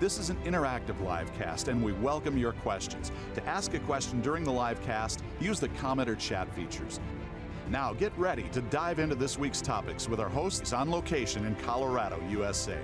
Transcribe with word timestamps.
This 0.00 0.16
is 0.16 0.30
an 0.30 0.36
interactive 0.44 1.02
live 1.02 1.34
cast, 1.36 1.66
and 1.66 1.82
we 1.82 1.92
welcome 1.92 2.38
your 2.38 2.52
questions. 2.52 3.10
To 3.34 3.44
ask 3.48 3.74
a 3.74 3.80
question 3.80 4.20
during 4.20 4.44
the 4.44 4.52
live 4.52 4.80
cast, 4.82 5.24
use 5.40 5.58
the 5.58 5.70
comment 5.70 6.08
or 6.08 6.14
chat 6.14 6.54
features. 6.54 7.00
Now 7.68 7.94
get 7.94 8.16
ready 8.16 8.44
to 8.50 8.60
dive 8.60 9.00
into 9.00 9.16
this 9.16 9.40
week's 9.40 9.60
topics 9.60 10.08
with 10.08 10.20
our 10.20 10.28
hosts 10.28 10.72
on 10.72 10.88
location 10.88 11.44
in 11.46 11.56
Colorado, 11.56 12.22
USA. 12.30 12.78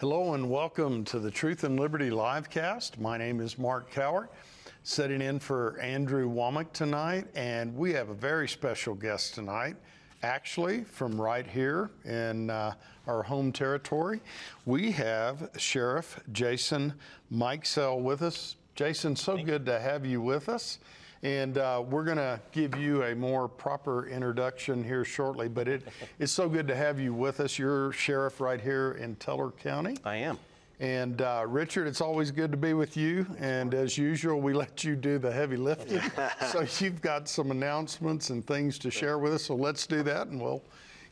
Hello 0.00 0.34
and 0.34 0.50
welcome 0.50 1.04
to 1.04 1.20
the 1.20 1.30
Truth 1.30 1.62
and 1.62 1.78
Liberty 1.78 2.10
livecast. 2.10 2.98
My 2.98 3.16
name 3.16 3.40
is 3.40 3.56
Mark 3.56 3.92
Cowart, 3.92 4.30
sitting 4.82 5.22
in 5.22 5.38
for 5.38 5.78
Andrew 5.78 6.28
Wommack 6.28 6.72
tonight, 6.72 7.28
and 7.36 7.76
we 7.76 7.92
have 7.92 8.08
a 8.08 8.14
very 8.14 8.48
special 8.48 8.96
guest 8.96 9.34
tonight 9.34 9.76
actually 10.26 10.82
from 10.82 11.20
right 11.20 11.46
here 11.46 11.88
in 12.04 12.50
uh, 12.50 12.74
our 13.06 13.22
home 13.22 13.52
territory. 13.52 14.20
We 14.64 14.90
have 14.90 15.50
Sheriff 15.56 16.18
Jason 16.32 16.94
Mikesell 17.32 18.02
with 18.02 18.22
us. 18.22 18.56
Jason, 18.74 19.14
so 19.14 19.36
Thank 19.36 19.46
good 19.46 19.60
you. 19.62 19.72
to 19.72 19.78
have 19.78 20.04
you 20.04 20.20
with 20.20 20.48
us. 20.48 20.80
And 21.22 21.56
uh, 21.58 21.82
we're 21.88 22.04
going 22.04 22.18
to 22.18 22.40
give 22.52 22.76
you 22.76 23.04
a 23.04 23.14
more 23.14 23.48
proper 23.48 24.08
introduction 24.08 24.82
here 24.82 25.04
shortly, 25.04 25.48
but 25.48 25.68
it, 25.68 25.82
it's 26.18 26.32
so 26.32 26.48
good 26.48 26.66
to 26.68 26.74
have 26.74 26.98
you 26.98 27.14
with 27.14 27.38
us. 27.40 27.58
You're 27.58 27.92
sheriff 27.92 28.40
right 28.40 28.60
here 28.60 28.92
in 29.00 29.14
Teller 29.16 29.52
County. 29.52 29.96
I 30.04 30.16
am. 30.16 30.38
And 30.78 31.22
uh, 31.22 31.44
Richard, 31.48 31.86
it's 31.86 32.02
always 32.02 32.30
good 32.30 32.50
to 32.50 32.56
be 32.58 32.74
with 32.74 32.96
you. 32.96 33.26
And 33.38 33.72
as 33.72 33.96
usual, 33.96 34.40
we 34.40 34.52
let 34.54 34.84
you 34.84 34.94
do 34.94 35.18
the 35.18 35.32
heavy 35.32 35.56
lifting. 35.56 36.00
so 36.50 36.66
you've 36.84 37.00
got 37.00 37.28
some 37.28 37.50
announcements 37.50 38.30
and 38.30 38.46
things 38.46 38.78
to 38.80 38.90
share 38.90 39.18
with 39.18 39.34
us. 39.34 39.44
So 39.44 39.54
let's 39.54 39.86
do 39.86 40.02
that, 40.02 40.26
and 40.28 40.40
we'll 40.40 40.62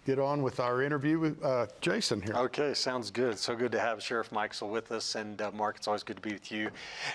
get 0.05 0.19
on 0.19 0.43
with 0.43 0.61
our 0.61 0.83
interview 0.83 1.19
with 1.19 1.43
uh, 1.43 1.67
Jason 1.81 2.21
here. 2.21 2.35
Okay, 2.35 2.75
sounds 2.75 3.11
good. 3.11 3.39
So 3.39 3.57
good 3.57 3.73
to 3.73 3.81
have 3.81 4.03
Sheriff 4.03 4.31
Mikesell 4.31 4.69
with 4.69 4.93
us. 4.93 5.15
And 5.15 5.41
uh, 5.41 5.51
Mark, 5.53 5.77
it's 5.77 5.89
always 5.89 6.03
good 6.03 6.17
to 6.17 6.23
be 6.23 6.33
with 6.33 6.53
you. 6.53 6.71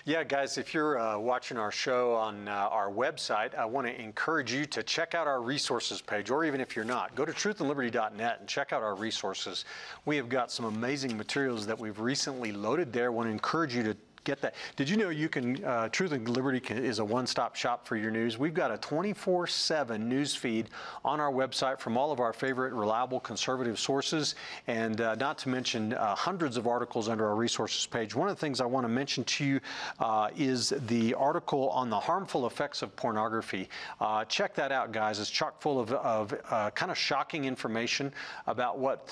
Yeah, 0.06 0.24
guys, 0.24 0.58
if 0.58 0.74
you're 0.74 1.00
uh, 1.00 1.18
watching 1.18 1.58
our 1.58 1.72
show 1.72 2.16
on 2.16 2.48
uh, 2.48 2.52
our 2.52 2.90
website, 2.90 3.56
I 3.56 3.66
want 3.66 3.88
to 3.88 4.02
encourage 4.02 4.52
you 4.52 4.66
to 4.66 4.84
check 4.84 5.14
out 5.14 5.28
our 5.28 5.42
resources 5.42 6.02
page, 6.02 6.30
or 6.30 6.44
even 6.46 6.62
if 6.62 6.76
you're 6.76 6.86
not, 6.86 7.16
go 7.16 7.26
to 7.26 7.32
truthandliberty.net 7.32 8.38
and 8.40 8.50
check 8.50 8.74
out 8.74 8.82
our 8.82 8.96
resources. 8.96 9.66
We 10.06 10.18
have 10.18 10.30
got 10.30 10.52
some 10.52 10.66
amazing 10.66 11.16
materials 11.16 11.66
that 11.68 11.78
we've 11.78 12.00
recently 12.00 12.52
loaded 12.52 12.92
there. 12.92 13.06
I 13.06 13.10
want 13.10 13.28
to 13.28 13.32
encourage 13.32 13.76
you 13.76 13.84
to 13.84 13.96
get 14.24 14.42
that. 14.42 14.56
Did 14.76 14.90
you 14.90 14.98
know 14.98 15.10
you 15.10 15.30
can, 15.30 15.64
uh, 15.64 15.90
Truth 15.90 16.12
and 16.12 16.28
Liberty 16.28 16.60
can, 16.60 16.78
is 16.78 17.00
a 17.00 17.06
one-stop 17.06 17.56
shop 17.56 17.88
for 17.88 17.96
your 17.96 18.12
news. 18.12 18.38
We've 18.38 18.54
got 18.54 18.72
a 18.72 18.78
24-7 18.78 20.00
news 20.00 20.36
feed 20.36 20.70
on 21.06 21.20
our 21.20 21.32
website 21.32 21.80
from 21.80 21.98
all 21.98 22.12
of 22.12 22.20
our 22.20 22.34
favorite 22.34 22.74
reliable 22.74 23.20
conservative 23.20 23.80
sources, 23.80 24.36
and 24.68 25.02
uh, 25.02 25.16
not 25.16 25.38
to 25.40 25.50
mention 25.50 25.94
uh, 25.94 26.16
hundreds 26.16 26.58
of 26.58 26.68
articles 26.68 27.10
under 27.10 27.28
our 27.28 27.36
resources 27.36 27.86
page. 27.86 28.16
One 28.16 28.30
of 28.30 28.36
the 28.36 28.40
things 28.40 28.62
I 28.62 28.66
want 28.66 28.84
to 28.86 28.90
mention 28.90 29.24
to 29.24 29.46
you 29.46 29.60
uh, 30.00 30.30
is 30.36 30.74
the 30.88 31.14
article 31.14 31.70
on 31.70 31.90
the 31.90 32.00
harmful 32.00 32.48
effects 32.48 32.82
of 32.82 32.96
pornography. 32.96 33.70
Uh, 34.00 34.26
check 34.26 34.54
that 34.56 34.72
out, 34.72 34.92
guys. 34.92 35.20
It's 35.20 35.30
chock 35.30 35.62
full 35.62 35.80
of, 35.80 35.92
of 35.92 36.34
uh, 36.50 36.70
kind 36.72 36.92
of 36.92 36.98
shocking 36.98 37.46
information 37.46 38.12
about 38.48 38.78
what 38.80 39.08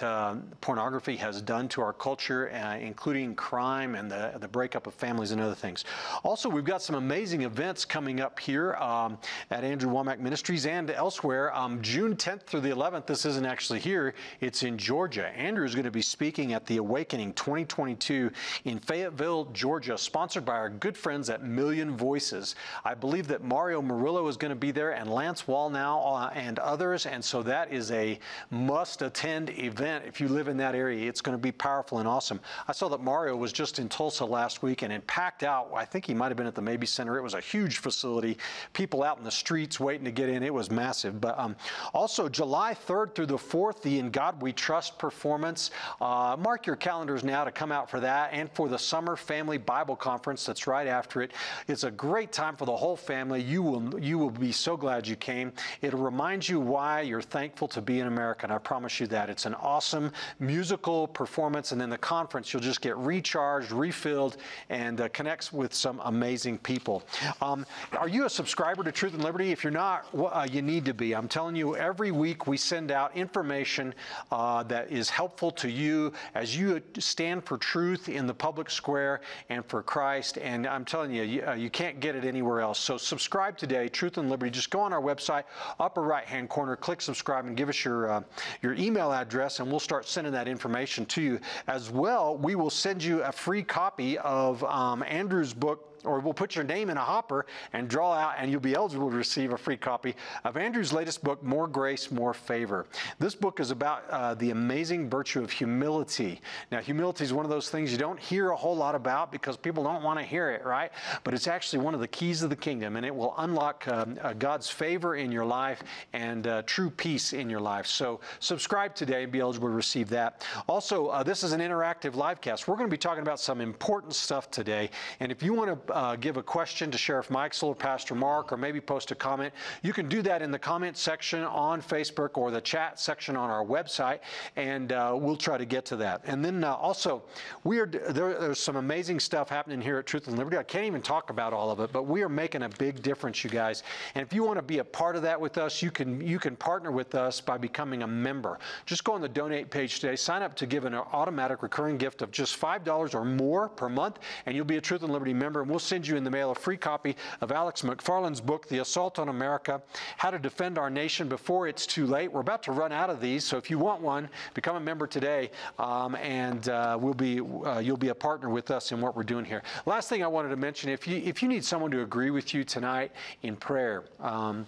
pornography 0.61 1.15
has 1.15 1.41
done 1.41 1.67
to 1.69 1.81
our 1.81 1.93
culture, 1.93 2.47
including 2.47 3.35
crime 3.35 3.95
and 3.95 4.09
the, 4.09 4.33
the 4.39 4.47
breakup 4.47 4.87
of 4.87 4.96
families 4.97 5.31
and 5.31 5.41
other 5.41 5.55
things. 5.55 5.85
Also, 6.23 6.49
we've 6.49 6.65
got 6.65 6.81
some 6.81 6.95
amazing 6.95 7.43
events 7.43 7.85
coming 7.85 8.19
up 8.19 8.39
here 8.39 8.73
um, 8.75 9.17
at 9.51 9.63
Andrew 9.63 9.91
Wommack 9.91 10.19
Ministries 10.19 10.65
and 10.65 10.89
elsewhere. 10.91 11.55
Um, 11.55 11.81
June 11.81 12.15
10th 12.15 12.43
through 12.43 12.61
the 12.61 12.69
11th, 12.69 13.05
this 13.05 13.25
isn't 13.25 13.45
actually 13.45 13.79
here, 13.79 14.13
it's 14.41 14.63
in 14.63 14.77
Georgia. 14.77 15.27
Andrew 15.29 15.65
is 15.65 15.75
going 15.75 15.85
to 15.85 15.91
be 15.91 16.01
speaking 16.01 16.53
at 16.53 16.65
the 16.65 16.77
Awakening 16.77 17.33
2022 17.33 18.31
in 18.65 18.79
Fayetteville, 18.79 19.45
Georgia, 19.53 19.97
sponsored 19.97 20.45
by 20.45 20.53
our 20.53 20.69
good 20.69 20.97
friends 20.97 21.29
at 21.29 21.43
Million 21.43 21.95
Voices. 21.95 22.55
I 22.83 22.93
believe 22.93 23.27
that 23.27 23.43
Mario 23.43 23.81
Murillo 23.81 24.27
is 24.27 24.37
going 24.37 24.49
to 24.49 24.55
be 24.55 24.71
there 24.71 24.91
and 24.91 25.09
Lance 25.09 25.43
Wallnau 25.43 26.01
uh, 26.05 26.29
and 26.33 26.59
others, 26.59 27.05
and 27.05 27.23
so 27.23 27.43
that 27.43 27.71
is 27.71 27.91
a 27.91 28.19
must 28.49 29.01
attend 29.01 29.49
event 29.51 30.05
if 30.05 30.19
you 30.19 30.27
live 30.27 30.47
in 30.47 30.57
that 30.57 30.75
area. 30.75 31.07
It's 31.07 31.21
going 31.21 31.37
to 31.37 31.41
be 31.41 31.51
powerful 31.51 31.99
and 31.99 32.07
awesome. 32.07 32.39
I 32.67 32.71
saw 32.71 32.87
that 32.89 33.01
Mario 33.01 33.35
was 33.35 33.51
just 33.51 33.79
in 33.79 33.89
Tulsa 33.89 34.25
last 34.25 34.63
week 34.63 34.83
and 34.87 34.93
it 34.93 35.05
packed 35.05 35.43
out. 35.43 35.69
I 35.75 35.83
think 35.83 36.05
he 36.05 36.13
might 36.13 36.29
have 36.29 36.37
been 36.37 36.47
at 36.47 36.55
the 36.55 36.61
Mabee 36.61 36.85
Center. 36.85 37.17
It 37.17 37.21
was 37.21 37.33
a 37.33 37.41
huge 37.41 37.79
facility. 37.79 38.37
People 38.71 39.03
out 39.03 39.17
in 39.17 39.25
the 39.25 39.31
streets 39.31 39.81
waiting 39.81 40.05
to 40.05 40.11
get 40.11 40.29
in. 40.29 40.43
It 40.43 40.53
was 40.53 40.71
massive. 40.71 41.19
But 41.19 41.37
um, 41.37 41.57
also 41.93 42.29
July 42.29 42.73
3rd 42.87 43.13
through 43.13 43.25
the 43.25 43.37
4th, 43.37 43.81
the 43.81 43.99
In 43.99 44.11
God 44.11 44.41
We 44.41 44.53
Trust 44.53 44.97
performance. 44.97 45.71
Uh, 45.99 46.37
mark 46.39 46.65
your 46.65 46.77
calendars 46.77 47.25
now 47.25 47.43
to 47.43 47.51
come 47.51 47.69
out 47.69 47.89
for 47.89 47.99
that 47.99 48.29
and 48.31 48.49
for 48.53 48.69
the 48.69 48.79
Summer 48.79 49.17
Family 49.17 49.57
Bible 49.57 49.97
Conference 49.97 50.45
that's 50.45 50.67
right 50.67 50.87
after 50.87 51.21
it. 51.21 51.31
It's 51.67 51.83
a 51.83 51.91
great 51.91 52.31
time 52.31 52.55
for 52.55 52.63
the 52.63 52.75
whole 52.75 52.95
family. 52.95 53.41
You 53.41 53.61
will 53.61 53.99
you 53.99 54.17
will 54.17 54.29
be 54.29 54.53
so 54.53 54.77
glad 54.77 55.05
you 55.05 55.17
came. 55.17 55.51
It'll 55.81 55.99
remind 55.99 56.47
you 56.47 56.61
why 56.61 57.01
you're 57.01 57.21
thankful 57.21 57.67
to 57.69 57.81
be 57.81 57.99
an 57.99 58.07
American. 58.07 58.51
I 58.51 58.57
promise 58.57 59.01
you 59.01 59.07
that. 59.07 59.29
It's 59.29 59.45
an 59.45 59.53
awesome 59.55 60.13
musical 60.39 61.07
performance. 61.07 61.73
And 61.73 61.81
then 61.81 61.89
the 61.89 61.97
conference, 61.97 62.53
you'll 62.53 62.61
just 62.61 62.79
get 62.79 62.95
recharged, 62.97 63.71
refilled, 63.71 64.37
and 64.69 64.76
uh, 64.77 65.09
connects 65.09 65.51
with 65.51 65.73
some 65.73 66.01
amazing 66.03 66.57
people. 66.59 67.03
Um, 67.41 67.65
are 67.97 68.07
you 68.07 68.25
a 68.25 68.29
subscriber 68.29 68.83
to 68.83 68.91
Truth 68.91 69.13
and 69.13 69.23
Liberty? 69.23 69.51
If 69.51 69.63
you're 69.63 69.71
not, 69.71 70.05
uh, 70.13 70.47
you 70.49 70.61
need 70.61 70.85
to 70.85 70.93
be. 70.93 71.15
I'm 71.15 71.27
telling 71.27 71.55
you, 71.55 71.75
every 71.75 72.11
week 72.11 72.47
we 72.47 72.57
send 72.57 72.91
out 72.91 73.15
information 73.15 73.93
uh, 74.31 74.63
that 74.63 74.91
is 74.91 75.09
helpful 75.09 75.51
to 75.51 75.69
you 75.69 76.11
as 76.35 76.55
you 76.55 76.81
stand 76.99 77.43
for 77.43 77.57
truth 77.57 78.09
in 78.09 78.27
the 78.27 78.33
public 78.33 78.69
square 78.69 79.21
and 79.49 79.65
for 79.65 79.81
Christ. 79.81 80.37
And 80.37 80.67
I'm 80.67 80.85
telling 80.85 81.11
you, 81.11 81.23
you, 81.23 81.43
uh, 81.47 81.53
you 81.53 81.69
can't 81.69 81.99
get 81.99 82.15
it 82.15 82.25
anywhere 82.25 82.61
else. 82.61 82.79
So 82.79 82.97
subscribe 82.97 83.57
today, 83.57 83.87
Truth 83.87 84.17
and 84.17 84.29
Liberty. 84.29 84.51
Just 84.51 84.69
go 84.69 84.79
on 84.79 84.93
our 84.93 85.01
website, 85.01 85.43
upper 85.79 86.03
right-hand 86.03 86.49
corner, 86.49 86.75
click 86.75 87.01
subscribe, 87.01 87.45
and 87.45 87.55
give 87.57 87.69
us 87.69 87.83
your 87.83 88.11
uh, 88.11 88.21
your 88.61 88.73
email 88.73 89.11
address, 89.11 89.59
and 89.59 89.69
we'll 89.69 89.79
start 89.79 90.07
sending 90.07 90.33
that 90.33 90.47
information 90.47 91.05
to 91.07 91.21
you. 91.21 91.39
As 91.67 91.89
well, 91.89 92.37
we 92.37 92.55
will 92.55 92.69
send 92.69 93.03
you 93.03 93.23
a 93.23 93.31
free 93.31 93.63
copy 93.63 94.17
of 94.19 94.63
um, 94.67 95.03
Andrew's 95.03 95.53
book 95.53 95.96
or 96.03 96.19
we'll 96.19 96.33
put 96.33 96.55
your 96.55 96.63
name 96.63 96.89
in 96.89 96.97
a 96.97 97.01
hopper 97.01 97.45
and 97.73 97.87
draw 97.87 98.13
out, 98.13 98.35
and 98.37 98.51
you'll 98.51 98.59
be 98.59 98.75
eligible 98.75 99.09
to 99.09 99.15
receive 99.15 99.53
a 99.53 99.57
free 99.57 99.77
copy 99.77 100.15
of 100.43 100.57
Andrew's 100.57 100.93
latest 100.93 101.23
book, 101.23 101.43
More 101.43 101.67
Grace, 101.67 102.11
More 102.11 102.33
Favor. 102.33 102.87
This 103.19 103.35
book 103.35 103.59
is 103.59 103.71
about 103.71 104.03
uh, 104.09 104.33
the 104.35 104.51
amazing 104.51 105.09
virtue 105.09 105.43
of 105.43 105.51
humility. 105.51 106.41
Now, 106.71 106.79
humility 106.79 107.23
is 107.23 107.33
one 107.33 107.45
of 107.45 107.49
those 107.49 107.69
things 107.69 107.91
you 107.91 107.97
don't 107.97 108.19
hear 108.19 108.51
a 108.51 108.55
whole 108.55 108.75
lot 108.75 108.95
about 108.95 109.31
because 109.31 109.57
people 109.57 109.83
don't 109.83 110.03
want 110.03 110.19
to 110.19 110.25
hear 110.25 110.51
it, 110.51 110.65
right? 110.65 110.91
But 111.23 111.33
it's 111.33 111.47
actually 111.47 111.83
one 111.83 111.93
of 111.93 111.99
the 111.99 112.07
keys 112.07 112.43
of 112.43 112.49
the 112.49 112.55
kingdom, 112.55 112.95
and 112.95 113.05
it 113.05 113.15
will 113.15 113.33
unlock 113.37 113.87
um, 113.87 114.17
uh, 114.21 114.33
God's 114.33 114.69
favor 114.69 115.15
in 115.15 115.31
your 115.31 115.45
life 115.45 115.83
and 116.13 116.47
uh, 116.47 116.61
true 116.65 116.89
peace 116.89 117.33
in 117.33 117.49
your 117.49 117.61
life. 117.61 117.87
So, 117.87 118.19
subscribe 118.39 118.95
today 118.95 119.23
and 119.23 119.31
be 119.31 119.39
eligible 119.39 119.67
to 119.67 119.73
receive 119.73 120.09
that. 120.09 120.45
Also, 120.67 121.07
uh, 121.07 121.23
this 121.23 121.43
is 121.43 121.51
an 121.51 121.61
interactive 121.61 122.15
live 122.15 122.41
cast. 122.41 122.67
We're 122.67 122.75
going 122.75 122.89
to 122.89 122.93
be 122.93 122.97
talking 122.97 123.21
about 123.21 123.39
some 123.39 123.61
important 123.61 124.13
stuff 124.13 124.49
today, 124.51 124.89
and 125.19 125.31
if 125.31 125.41
you 125.41 125.53
want 125.53 125.86
to 125.86 125.86
uh, 125.91 126.15
give 126.15 126.37
a 126.37 126.43
question 126.43 126.91
to 126.91 126.97
Sheriff 126.97 127.29
Mikesell 127.29 127.63
or 127.63 127.75
Pastor 127.75 128.15
Mark, 128.15 128.51
or 128.51 128.57
maybe 128.57 128.79
post 128.81 129.11
a 129.11 129.15
comment, 129.15 129.53
you 129.81 129.93
can 129.93 130.07
do 130.09 130.21
that 130.21 130.41
in 130.41 130.51
the 130.51 130.59
comment 130.59 130.97
section 130.97 131.43
on 131.43 131.81
Facebook 131.81 132.37
or 132.37 132.51
the 132.51 132.61
chat 132.61 132.99
section 132.99 133.35
on 133.35 133.49
our 133.49 133.65
website, 133.65 134.19
and 134.55 134.91
uh, 134.91 135.13
we'll 135.15 135.35
try 135.35 135.57
to 135.57 135.65
get 135.65 135.85
to 135.85 135.95
that. 135.95 136.21
And 136.25 136.43
then 136.43 136.63
uh, 136.63 136.73
also, 136.73 137.23
we 137.63 137.79
are 137.79 137.85
there, 137.85 138.39
there's 138.39 138.59
some 138.59 138.75
amazing 138.75 139.19
stuff 139.19 139.49
happening 139.49 139.81
here 139.81 139.97
at 139.97 140.05
Truth 140.05 140.27
and 140.27 140.37
Liberty. 140.37 140.57
I 140.57 140.63
can't 140.63 140.85
even 140.85 141.01
talk 141.01 141.29
about 141.29 141.53
all 141.53 141.71
of 141.71 141.79
it, 141.79 141.91
but 141.91 142.03
we 142.03 142.21
are 142.23 142.29
making 142.29 142.63
a 142.63 142.69
big 142.69 143.01
difference, 143.01 143.43
you 143.43 143.49
guys. 143.49 143.83
And 144.15 144.25
if 144.25 144.33
you 144.33 144.43
want 144.43 144.57
to 144.57 144.63
be 144.63 144.79
a 144.79 144.83
part 144.83 145.15
of 145.15 145.21
that 145.23 145.39
with 145.39 145.57
us, 145.57 145.81
you 145.81 145.91
can 145.91 146.21
you 146.21 146.39
can 146.39 146.55
partner 146.55 146.91
with 146.91 147.15
us 147.15 147.41
by 147.41 147.57
becoming 147.57 148.03
a 148.03 148.07
member. 148.07 148.59
Just 148.85 149.03
go 149.03 149.13
on 149.13 149.21
the 149.21 149.29
donate 149.29 149.69
page 149.69 149.99
today, 149.99 150.15
sign 150.15 150.41
up 150.41 150.55
to 150.55 150.65
give 150.65 150.85
an 150.85 150.93
automatic 150.93 151.63
recurring 151.63 151.97
gift 151.97 152.21
of 152.21 152.31
just 152.31 152.55
five 152.55 152.83
dollars 152.83 153.13
or 153.13 153.25
more 153.25 153.69
per 153.69 153.89
month, 153.89 154.19
and 154.45 154.55
you'll 154.55 154.65
be 154.65 154.77
a 154.77 154.81
Truth 154.81 155.03
and 155.03 155.11
Liberty 155.11 155.33
member. 155.33 155.61
And 155.61 155.69
we'll 155.69 155.76
we'll 155.77 155.81
send 155.81 156.07
you 156.07 156.15
in 156.15 156.23
the 156.23 156.31
mail 156.31 156.49
a 156.49 156.55
free 156.55 156.75
copy 156.75 157.15
of 157.39 157.51
Alex 157.51 157.83
McFarland's 157.83 158.41
book, 158.41 158.67
The 158.67 158.79
Assault 158.79 159.19
on 159.19 159.29
America 159.29 159.79
How 160.17 160.31
to 160.31 160.39
Defend 160.39 160.79
Our 160.79 160.89
Nation 160.89 161.29
Before 161.29 161.67
It's 161.67 161.85
Too 161.85 162.07
Late. 162.07 162.31
We're 162.31 162.39
about 162.39 162.63
to 162.63 162.71
run 162.71 162.91
out 162.91 163.11
of 163.11 163.21
these, 163.21 163.43
so 163.43 163.57
if 163.57 163.69
you 163.69 163.77
want 163.77 164.01
one, 164.01 164.27
become 164.55 164.75
a 164.75 164.79
member 164.79 165.05
today, 165.05 165.51
um, 165.77 166.15
and 166.15 166.67
uh, 166.69 166.97
we'll 166.99 167.13
be, 167.13 167.41
uh, 167.41 167.77
you'll 167.77 167.95
be 167.95 168.07
a 168.07 168.15
partner 168.15 168.49
with 168.49 168.71
us 168.71 168.91
in 168.91 168.99
what 168.99 169.15
we're 169.15 169.21
doing 169.21 169.45
here. 169.45 169.61
Last 169.85 170.09
thing 170.09 170.23
I 170.23 170.27
wanted 170.27 170.49
to 170.49 170.55
mention 170.55 170.89
if 170.89 171.07
you, 171.07 171.17
if 171.17 171.43
you 171.43 171.47
need 171.47 171.63
someone 171.63 171.91
to 171.91 172.01
agree 172.01 172.31
with 172.31 172.55
you 172.55 172.63
tonight 172.63 173.11
in 173.43 173.55
prayer, 173.55 174.05
um, 174.19 174.65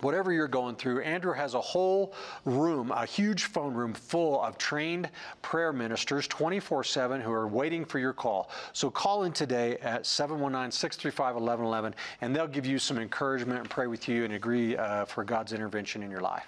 whatever 0.00 0.32
you're 0.32 0.48
going 0.48 0.76
through, 0.76 1.00
Andrew 1.00 1.32
has 1.32 1.54
a 1.54 1.60
whole 1.60 2.12
room, 2.44 2.90
a 2.90 3.06
huge 3.06 3.44
phone 3.44 3.74
room 3.74 3.94
full 3.94 4.42
of 4.42 4.58
trained 4.58 5.10
prayer 5.42 5.72
ministers 5.72 6.26
24 6.28 6.84
7 6.84 7.20
who 7.20 7.32
are 7.32 7.48
waiting 7.48 7.84
for 7.84 7.98
your 7.98 8.12
call. 8.12 8.50
So 8.72 8.90
call 8.90 9.24
in 9.24 9.32
today 9.32 9.78
at 9.78 10.06
719 10.06 10.70
635 10.70 11.34
1111 11.36 11.94
and 12.20 12.34
they'll 12.34 12.46
give 12.46 12.66
you 12.66 12.78
some 12.78 12.98
encouragement 12.98 13.60
and 13.60 13.70
pray 13.70 13.86
with 13.86 14.08
you 14.08 14.24
and 14.24 14.34
agree 14.34 14.76
uh, 14.76 15.04
for 15.04 15.24
God's 15.24 15.52
intervention 15.52 16.02
in 16.02 16.10
your 16.10 16.20
life. 16.20 16.46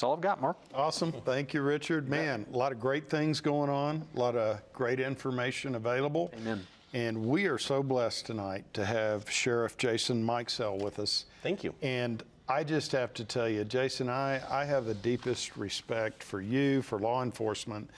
That's 0.00 0.02
all 0.02 0.14
I've 0.14 0.22
got, 0.22 0.40
Mark. 0.40 0.56
Awesome. 0.74 1.12
Thank 1.12 1.52
you, 1.52 1.60
Richard. 1.60 2.08
Man, 2.08 2.46
a 2.52 2.56
lot 2.56 2.72
of 2.72 2.80
great 2.80 3.10
things 3.10 3.40
going 3.40 3.68
on, 3.68 4.02
a 4.16 4.18
lot 4.18 4.34
of 4.34 4.60
great 4.72 4.98
information 4.98 5.74
available. 5.74 6.30
Amen. 6.40 6.66
And 6.92 7.26
we 7.26 7.46
are 7.46 7.58
so 7.58 7.82
blessed 7.82 8.26
tonight 8.26 8.64
to 8.72 8.84
have 8.84 9.30
Sheriff 9.30 9.76
Jason 9.76 10.24
Mikesell 10.24 10.82
with 10.82 10.98
us. 10.98 11.26
Thank 11.42 11.62
you. 11.62 11.74
And 11.82 12.22
I 12.50 12.64
just 12.64 12.90
have 12.92 13.14
to 13.14 13.24
tell 13.24 13.48
you, 13.48 13.62
Jason, 13.62 14.08
I, 14.08 14.40
I 14.50 14.64
have 14.64 14.84
the 14.84 14.94
deepest 14.94 15.56
respect 15.56 16.20
for 16.20 16.40
you, 16.40 16.82
for 16.82 16.98
law 16.98 17.22
enforcement. 17.22 17.88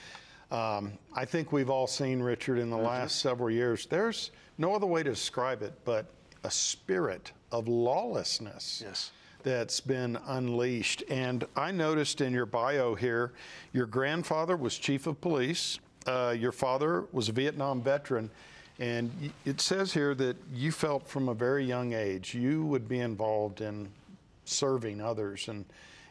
Um, 0.51 0.93
I 1.15 1.25
think 1.25 1.51
we've 1.51 1.71
all 1.71 1.87
seen, 1.87 2.21
Richard, 2.21 2.59
in 2.59 2.69
the 2.69 2.77
last 2.77 3.19
several 3.19 3.49
years, 3.49 3.87
there's 3.87 4.29
no 4.59 4.75
other 4.75 4.85
way 4.85 5.01
to 5.01 5.09
describe 5.09 5.63
it 5.63 5.73
but 5.85 6.05
a 6.43 6.51
spirit 6.51 7.31
of 7.51 7.67
lawlessness 7.67 8.83
Yes. 8.85 9.11
that's 9.41 9.79
been 9.79 10.19
unleashed. 10.27 11.03
And 11.09 11.45
I 11.55 11.71
noticed 11.71 12.21
in 12.21 12.31
your 12.31 12.45
bio 12.45 12.93
here, 12.93 13.31
your 13.71 13.87
grandfather 13.87 14.55
was 14.55 14.77
chief 14.77 15.07
of 15.07 15.19
police, 15.19 15.79
uh, 16.05 16.35
your 16.37 16.51
father 16.51 17.05
was 17.11 17.27
a 17.27 17.31
Vietnam 17.31 17.81
veteran. 17.81 18.29
And 18.77 19.31
it 19.45 19.61
says 19.61 19.93
here 19.93 20.13
that 20.13 20.35
you 20.53 20.71
felt 20.71 21.07
from 21.07 21.27
a 21.29 21.33
very 21.33 21.65
young 21.65 21.93
age 21.93 22.35
you 22.35 22.63
would 22.65 22.87
be 22.87 22.99
involved 22.99 23.61
in 23.61 23.87
serving 24.45 25.01
others 25.01 25.47
and 25.47 25.65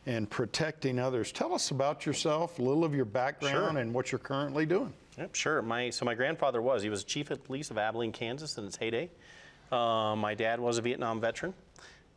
and 0.04 0.28
protecting 0.28 0.98
others. 0.98 1.30
Tell 1.30 1.54
us 1.54 1.70
about 1.70 2.06
yourself, 2.06 2.58
a 2.58 2.62
little 2.62 2.84
of 2.84 2.92
your 2.92 3.04
background, 3.04 3.54
Sure. 3.54 3.78
and 3.78 3.94
what 3.94 4.10
you're 4.10 4.18
currently 4.18 4.66
doing. 4.66 4.92
Yep, 5.16 5.34
sure. 5.36 5.62
My 5.62 5.90
so 5.90 6.04
my 6.04 6.14
grandfather 6.14 6.60
was 6.60 6.82
he 6.82 6.88
was 6.88 7.04
chief 7.04 7.30
of 7.30 7.44
police 7.44 7.70
of 7.70 7.78
Abilene, 7.78 8.10
Kansas, 8.12 8.58
in 8.58 8.64
its 8.64 8.76
heyday. 8.76 9.10
Um, 9.70 10.18
my 10.18 10.34
dad 10.34 10.58
was 10.58 10.78
a 10.78 10.82
Vietnam 10.82 11.20
veteran. 11.20 11.54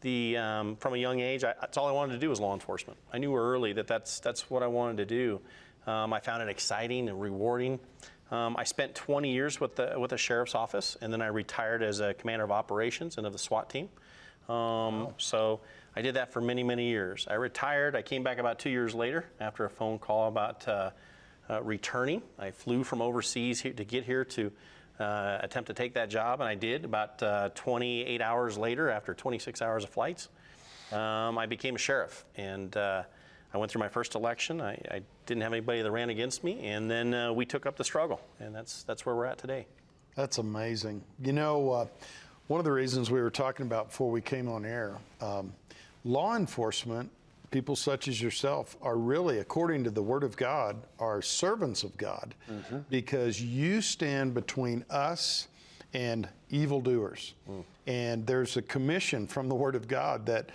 The 0.02 0.38
um, 0.38 0.76
from 0.78 0.94
a 0.94 0.98
young 0.98 1.20
age, 1.20 1.44
I, 1.44 1.54
that's 1.62 1.78
all 1.78 1.88
I 1.88 1.92
wanted 1.92 2.14
to 2.14 2.20
do 2.20 2.30
was 2.30 2.40
law 2.40 2.54
enforcement. 2.54 2.98
I 3.14 3.18
knew 3.20 3.36
early 3.36 3.74
that 3.74 3.88
that's 3.88 4.20
that's 4.20 4.50
what 4.50 4.64
I 4.64 4.68
wanted 4.68 4.98
to 4.98 5.06
do. 5.06 5.42
Um, 5.86 6.12
I 6.12 6.20
found 6.20 6.42
it 6.42 6.50
exciting 6.50 7.08
and 7.08 7.22
rewarding. 7.22 7.80
Um, 8.32 8.56
I 8.58 8.64
spent 8.64 8.96
20 8.96 9.32
years 9.32 9.60
with 9.60 9.76
the 9.76 9.94
with 9.98 10.10
the 10.10 10.18
sheriff's 10.18 10.56
office, 10.56 10.98
and 11.02 11.14
then 11.14 11.22
I 11.22 11.28
retired 11.28 11.84
as 11.84 12.00
a 12.00 12.16
commander 12.16 12.44
of 12.46 12.52
operations 12.52 13.18
and 13.18 13.28
of 13.28 13.34
the 13.34 13.40
SWAT 13.40 13.70
team. 13.70 13.90
Um, 14.50 15.10
So 15.18 15.60
I 15.96 16.02
did 16.02 16.16
that 16.16 16.34
for 16.34 16.42
many, 16.42 16.62
many 16.62 16.90
years. 16.90 17.26
I 17.30 17.36
retired. 17.36 17.96
I 17.96 18.02
came 18.02 18.22
back 18.22 18.38
about 18.38 18.60
two 18.60 18.70
years 18.70 18.94
later 18.94 19.26
after 19.40 19.66
a 19.66 19.70
phone 19.70 19.98
call 19.98 20.28
about 20.28 20.68
uh, 20.68 20.92
uh, 21.50 21.64
returning. 21.64 22.22
I 22.38 22.52
flew 22.52 22.84
from 22.84 23.02
overseas 23.02 23.62
here 23.62 23.72
to 23.74 23.86
get 23.86 24.04
here 24.04 24.26
to 24.26 24.52
uh, 25.00 25.38
attempt 25.42 25.68
to 25.68 25.74
take 25.74 25.94
that 25.94 26.10
job, 26.10 26.42
and 26.42 26.50
I 26.50 26.56
did. 26.56 26.84
About 26.84 27.24
uh, 27.24 27.50
28 27.56 28.22
hours 28.22 28.58
later, 28.58 28.90
after 28.90 29.14
26 29.14 29.62
hours 29.62 29.86
of 29.86 29.90
flights, 29.90 30.28
um, 30.92 31.38
I 31.38 31.46
became 31.46 31.76
a 31.76 31.80
sheriff, 31.80 32.26
and 32.36 32.76
uh, 32.76 33.04
I 33.54 33.58
went 33.58 33.72
through 33.72 33.80
my 33.80 33.90
first 33.90 34.16
election. 34.16 34.60
I, 34.60 34.74
I 34.92 35.02
didn't 35.26 35.44
have 35.44 35.54
anybody 35.54 35.82
that 35.82 35.92
ran 35.92 36.10
against 36.10 36.44
me, 36.44 36.68
and 36.68 36.92
then 36.92 37.14
uh, 37.14 37.32
we 37.32 37.46
took 37.46 37.66
up 37.66 37.78
the 37.78 37.86
struggle, 37.86 38.20
and 38.40 38.54
that's 38.54 38.84
that's 38.84 39.06
where 39.06 39.16
we're 39.16 39.26
at 39.26 39.38
today. 39.38 39.66
That's 40.16 40.40
amazing. 40.40 41.04
You 41.22 41.34
know, 41.34 41.90
one 42.48 42.60
of 42.60 42.66
the 42.66 42.72
reasons 42.72 43.10
we 43.10 43.22
were 43.22 43.32
talking 43.32 43.66
about 43.66 43.90
before 43.90 44.12
we 44.12 44.22
came 44.22 44.48
on 44.48 44.66
air, 44.66 44.96
um, 45.20 45.54
law 46.06 46.36
enforcement, 46.38 47.10
people 47.52 47.76
such 47.76 48.08
as 48.08 48.22
yourself, 48.22 48.78
are 48.82 48.96
really, 48.98 49.40
according 49.40 49.84
to 49.84 49.90
the 49.90 50.02
Word 50.02 50.24
of 50.24 50.38
God, 50.38 50.78
are 51.00 51.22
servants 51.22 51.84
of 51.84 51.98
God 51.98 52.34
because 52.90 53.42
you 53.42 53.82
stand 53.82 54.34
between 54.34 54.86
us 54.90 55.48
and 55.94 56.30
evildoers. 56.50 57.34
And 57.88 58.26
there's 58.26 58.56
a 58.56 58.62
commission 58.62 59.28
from 59.28 59.50
the 59.50 59.56
Word 59.56 59.76
of 59.76 59.88
God 59.88 60.26
that 60.28 60.52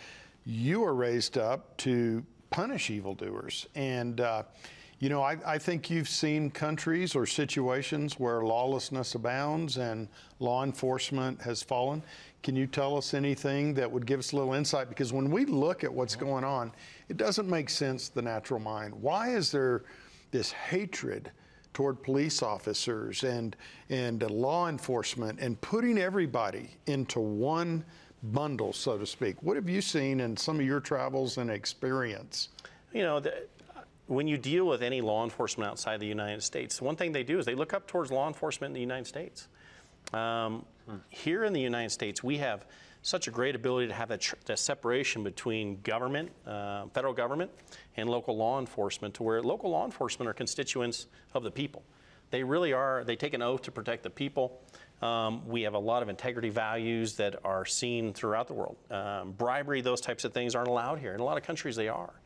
you 0.47 0.85
are 0.85 0.95
raised 0.95 1.37
up 1.37 1.77
to 1.79 2.25
punish 2.51 2.91
evildoers. 2.91 3.67
And 3.75 4.21
uh, 4.21 4.43
you 5.01 5.09
know, 5.09 5.23
I, 5.23 5.39
I 5.47 5.59
think 5.59 5.89
you've 5.89 6.11
seen 6.11 6.51
countries 6.51 7.15
or 7.17 7.25
situations 7.25 8.21
where 8.21 8.43
lawlessness 8.43 9.15
abounds 9.15 9.79
and 9.79 10.09
law 10.41 10.63
enforcement 10.63 11.41
has 11.41 11.63
fallen. 11.63 12.03
Can 12.43 12.55
you 12.55 12.67
tell 12.67 12.99
us 12.99 13.15
anything 13.15 13.73
that 13.75 13.91
would 13.91 14.05
give 14.05 14.21
us 14.21 14.33
a 14.33 14.37
little 14.37 14.53
insight? 14.53 14.91
Because 14.91 15.11
when 15.11 15.31
we 15.31 15.47
look 15.47 15.85
at 15.85 15.93
what's 15.93 16.17
mm-hmm. 16.17 16.27
going 16.27 16.45
on, 16.45 16.73
it 17.09 17.17
doesn't 17.17 17.49
make 17.49 17.71
sense 17.71 18.11
to 18.11 18.15
the 18.17 18.23
natural 18.23 18.61
mind. 18.61 18.95
Why 18.95 19.31
is 19.31 19.51
there 19.51 19.85
this 20.33 20.53
hatred 20.53 21.31
toward 21.73 22.03
police 22.03 22.43
officers 22.43 23.25
and, 23.25 23.57
and 23.89 24.23
law 24.31 24.69
enforcement 24.69 25.41
and 25.41 25.59
putting 25.63 25.97
everybody 25.97 26.77
into 26.87 27.21
one 27.21 27.83
bundle, 28.23 28.75
so 28.75 28.99
to 28.99 29.07
speak? 29.07 29.43
What 29.43 29.57
have 29.57 29.69
you 29.69 29.81
seen 29.81 30.21
in 30.21 30.37
some 30.37 30.61
of 30.61 30.67
your 30.67 30.81
travels 30.81 31.39
and 31.39 31.51
experience? 31.51 32.51
You 32.93 33.03
know, 33.03 33.21
the, 33.21 33.47
when 34.11 34.27
you 34.27 34.37
deal 34.37 34.67
with 34.67 34.83
any 34.83 35.01
law 35.01 35.23
enforcement 35.23 35.71
outside 35.71 36.01
the 36.01 36.07
United 36.07 36.43
States, 36.43 36.83
one 36.83 36.97
thing 36.97 37.13
they 37.13 37.23
do 37.23 37.39
is 37.39 37.47
they 37.47 37.55
look 37.55 37.73
up 37.73 37.87
towards 37.87 38.11
law 38.11 38.27
enforcement 38.27 38.71
in 38.71 38.75
the 38.75 38.81
United 38.81 39.07
States. 39.07 39.47
Um, 40.13 40.67
Here 41.11 41.45
in 41.45 41.53
the 41.53 41.61
United 41.61 41.91
States, 41.91 42.21
we 42.21 42.39
have 42.39 42.67
such 43.03 43.29
a 43.29 43.31
great 43.31 43.55
ability 43.55 43.87
to 43.87 43.95
have 43.95 44.09
that, 44.09 44.21
tr- 44.21 44.35
that 44.47 44.59
separation 44.59 45.23
between 45.23 45.81
government, 45.83 46.33
uh, 46.45 46.87
federal 46.93 47.15
government, 47.15 47.53
and 47.97 48.11
local 48.11 48.37
law 48.37 48.59
enforcement, 48.59 49.15
to 49.15 49.23
where 49.23 49.41
local 49.43 49.71
law 49.71 49.85
enforcement 49.85 50.29
are 50.29 50.33
constituents 50.33 51.07
of 51.33 51.45
the 51.45 51.51
people. 51.53 51.85
They 52.31 52.43
really 52.43 52.73
are, 52.73 53.05
they 53.05 53.15
take 53.15 53.33
an 53.33 53.43
oath 53.43 53.63
to 53.63 53.71
protect 53.71 54.03
the 54.03 54.11
people. 54.11 54.61
Um, 55.03 55.47
we 55.47 55.63
have 55.63 55.75
a 55.75 55.79
lot 55.79 56.03
of 56.03 56.09
integrity 56.09 56.49
values 56.49 57.15
that 57.17 57.37
are 57.45 57.65
seen 57.65 58.13
throughout 58.13 58.49
the 58.49 58.55
world. 58.55 58.77
Um, 58.91 59.33
bribery, 59.33 59.83
those 59.83 60.01
types 60.01 60.25
of 60.25 60.33
things 60.33 60.57
aren't 60.57 60.69
allowed 60.69 60.99
here. 60.99 61.15
In 61.15 61.21
a 61.21 61.25
lot 61.25 61.37
of 61.37 61.45
countries, 61.45 61.77
they 61.77 61.89
are. 61.89 62.20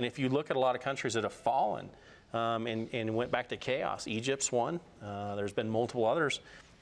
And 0.00 0.06
if 0.06 0.18
you 0.18 0.30
look 0.30 0.50
at 0.50 0.56
a 0.56 0.58
lot 0.58 0.74
of 0.74 0.80
countries 0.80 1.12
that 1.12 1.24
have 1.24 1.32
fallen 1.34 1.90
um, 2.32 2.66
and, 2.66 2.88
and 2.94 3.14
went 3.14 3.30
back 3.30 3.50
to 3.50 3.58
chaos, 3.58 4.08
Egypt's 4.08 4.50
one, 4.50 4.80
uh, 5.04 5.34
there's 5.34 5.52
been 5.52 5.68
multiple 5.68 6.06
others, 6.06 6.40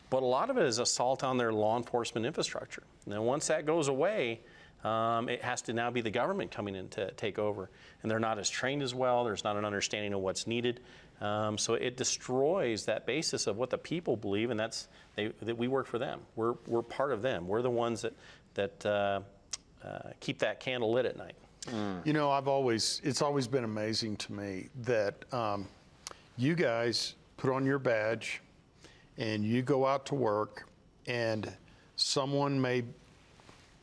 but 0.09 0.23
a 0.23 0.26
lot 0.26 0.50
of 0.50 0.57
it 0.57 0.64
is 0.64 0.78
assault 0.78 1.25
on 1.25 1.37
their 1.37 1.52
law 1.52 1.76
enforcement 1.76 2.25
infrastructure. 2.25 2.85
And 3.11 3.21
once 3.25 3.49
that 3.49 3.66
goes 3.66 3.88
away, 3.88 4.38
um, 4.85 5.28
it 5.28 5.42
has 5.42 5.62
to 5.62 5.73
now 5.73 5.90
be 5.90 6.00
the 6.00 6.12
government 6.12 6.52
coming 6.52 6.76
in 6.76 6.88
to 6.90 7.11
take 7.11 7.40
over. 7.40 7.69
And 8.02 8.11
they're 8.11 8.21
not 8.21 8.38
as 8.38 8.49
trained 8.49 8.85
as 8.85 8.95
well, 8.95 9.25
there's 9.25 9.42
not 9.42 9.57
an 9.57 9.64
understanding 9.64 10.12
of 10.12 10.21
what's 10.21 10.47
needed. 10.47 10.78
Um, 11.21 11.59
so 11.59 11.75
it 11.75 11.97
destroys 11.97 12.85
that 12.85 13.04
basis 13.04 13.49
of 13.49 13.57
what 13.57 13.71
the 13.71 13.78
people 13.78 14.16
believe, 14.16 14.50
and 14.50 14.61
that's 14.61 14.87
they, 15.16 15.33
that 15.42 15.59
we 15.59 15.66
work 15.66 15.88
for 15.88 15.99
them. 15.99 16.21
We're, 16.37 16.54
we're 16.69 16.83
part 16.83 17.11
of 17.11 17.23
them. 17.23 17.49
We're 17.49 17.62
the 17.62 17.71
ones 17.71 18.02
that, 18.02 18.12
that 18.54 18.87
uh, 18.87 19.21
uh, 19.85 20.11
keep 20.21 20.38
that 20.38 20.61
candle 20.61 20.92
lit 20.92 21.04
at 21.04 21.16
night. 21.16 21.35
You 22.05 22.12
know, 22.12 22.31
I've 22.31 22.49
always, 22.49 23.00
it's 23.05 23.21
always 23.21 23.47
been 23.47 23.65
amazing 23.65 24.17
to 24.19 24.33
me 24.33 24.69
that 24.83 25.15
um, 25.35 25.69
you 26.37 26.55
guys 26.55 27.15
put 27.37 27.50
on 27.50 27.67
your 27.67 27.79
badge 27.79 28.41
and 29.19 29.45
you 29.45 29.62
go 29.62 29.87
out 29.87 30.07
to 30.07 30.15
work 30.15 30.69
and 31.07 31.53
someone 31.97 32.61
may 32.61 32.85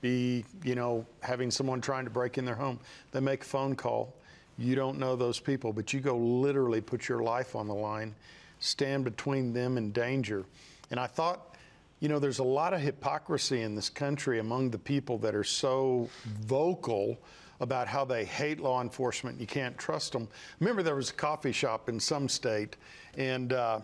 be, 0.02 0.46
you 0.64 0.76
know, 0.76 1.06
having 1.22 1.52
someone 1.52 1.82
trying 1.82 2.06
to 2.06 2.12
break 2.12 2.38
in 2.38 2.46
their 2.46 2.56
home. 2.56 2.80
They 3.12 3.20
make 3.20 3.42
a 3.42 3.46
phone 3.46 3.76
call. 3.76 4.14
You 4.58 4.76
don't 4.76 4.98
know 4.98 5.16
those 5.16 5.40
people, 5.40 5.74
but 5.74 5.94
you 5.94 6.00
go 6.00 6.18
literally 6.18 6.82
put 6.82 7.10
your 7.10 7.24
life 7.24 7.56
on 7.56 7.68
the 7.68 7.74
line, 7.74 8.16
stand 8.60 9.04
between 9.04 9.52
them 9.52 9.78
and 9.78 9.94
danger. 9.94 10.46
And 10.92 11.00
I 11.00 11.08
thought, 11.08 11.56
you 12.00 12.10
know, 12.10 12.20
there's 12.20 12.40
a 12.40 12.44
lot 12.44 12.74
of 12.74 12.82
hypocrisy 12.82 13.62
in 13.62 13.76
this 13.76 13.90
country 13.90 14.40
among 14.40 14.70
the 14.70 14.78
people 14.78 15.18
that 15.20 15.36
are 15.36 15.44
so 15.44 16.10
vocal 16.42 17.18
about 17.60 17.88
how 17.88 18.06
they 18.06 18.26
hate 18.26 18.60
law 18.60 18.82
enforcement. 18.82 19.40
You 19.40 19.48
can't 19.48 19.78
trust 19.78 20.12
them. 20.12 20.28
Remember, 20.60 20.84
there 20.84 20.96
was 20.96 21.10
a 21.10 21.14
coffee 21.14 21.52
shop 21.52 21.90
in 21.90 22.00
some 22.00 22.28
state, 22.28 22.76
and 23.18 23.54
uh, 23.54 23.80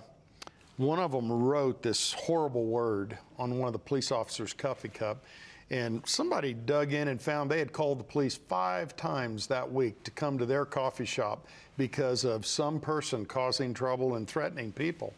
one 0.78 1.00
of 1.00 1.12
them 1.12 1.32
wrote 1.32 1.82
this 1.82 2.13
horrible 2.13 2.66
word 2.66 3.18
on 3.38 3.58
one 3.60 3.68
of 3.68 3.74
the 3.74 3.80
police 3.80 4.12
officers' 4.12 4.54
coffee 4.54 4.90
cup. 4.90 5.24
And 5.70 6.06
somebody 6.06 6.54
dug 6.54 6.92
in 6.92 7.08
and 7.08 7.22
found 7.22 7.50
they 7.50 7.60
had 7.60 7.72
called 7.72 8.00
the 8.00 8.04
police 8.04 8.36
five 8.36 8.94
times 8.98 9.48
that 9.48 9.72
week 9.72 10.04
to 10.04 10.12
come 10.12 10.38
to 10.38 10.46
their 10.46 10.66
coffee 10.66 11.06
shop 11.06 11.48
because 11.78 12.25
of 12.25 12.46
some 12.46 12.78
person 12.78 13.25
causing 13.25 13.74
trouble 13.74 14.16
and 14.16 14.28
threatening 14.28 14.74
people. 14.74 15.13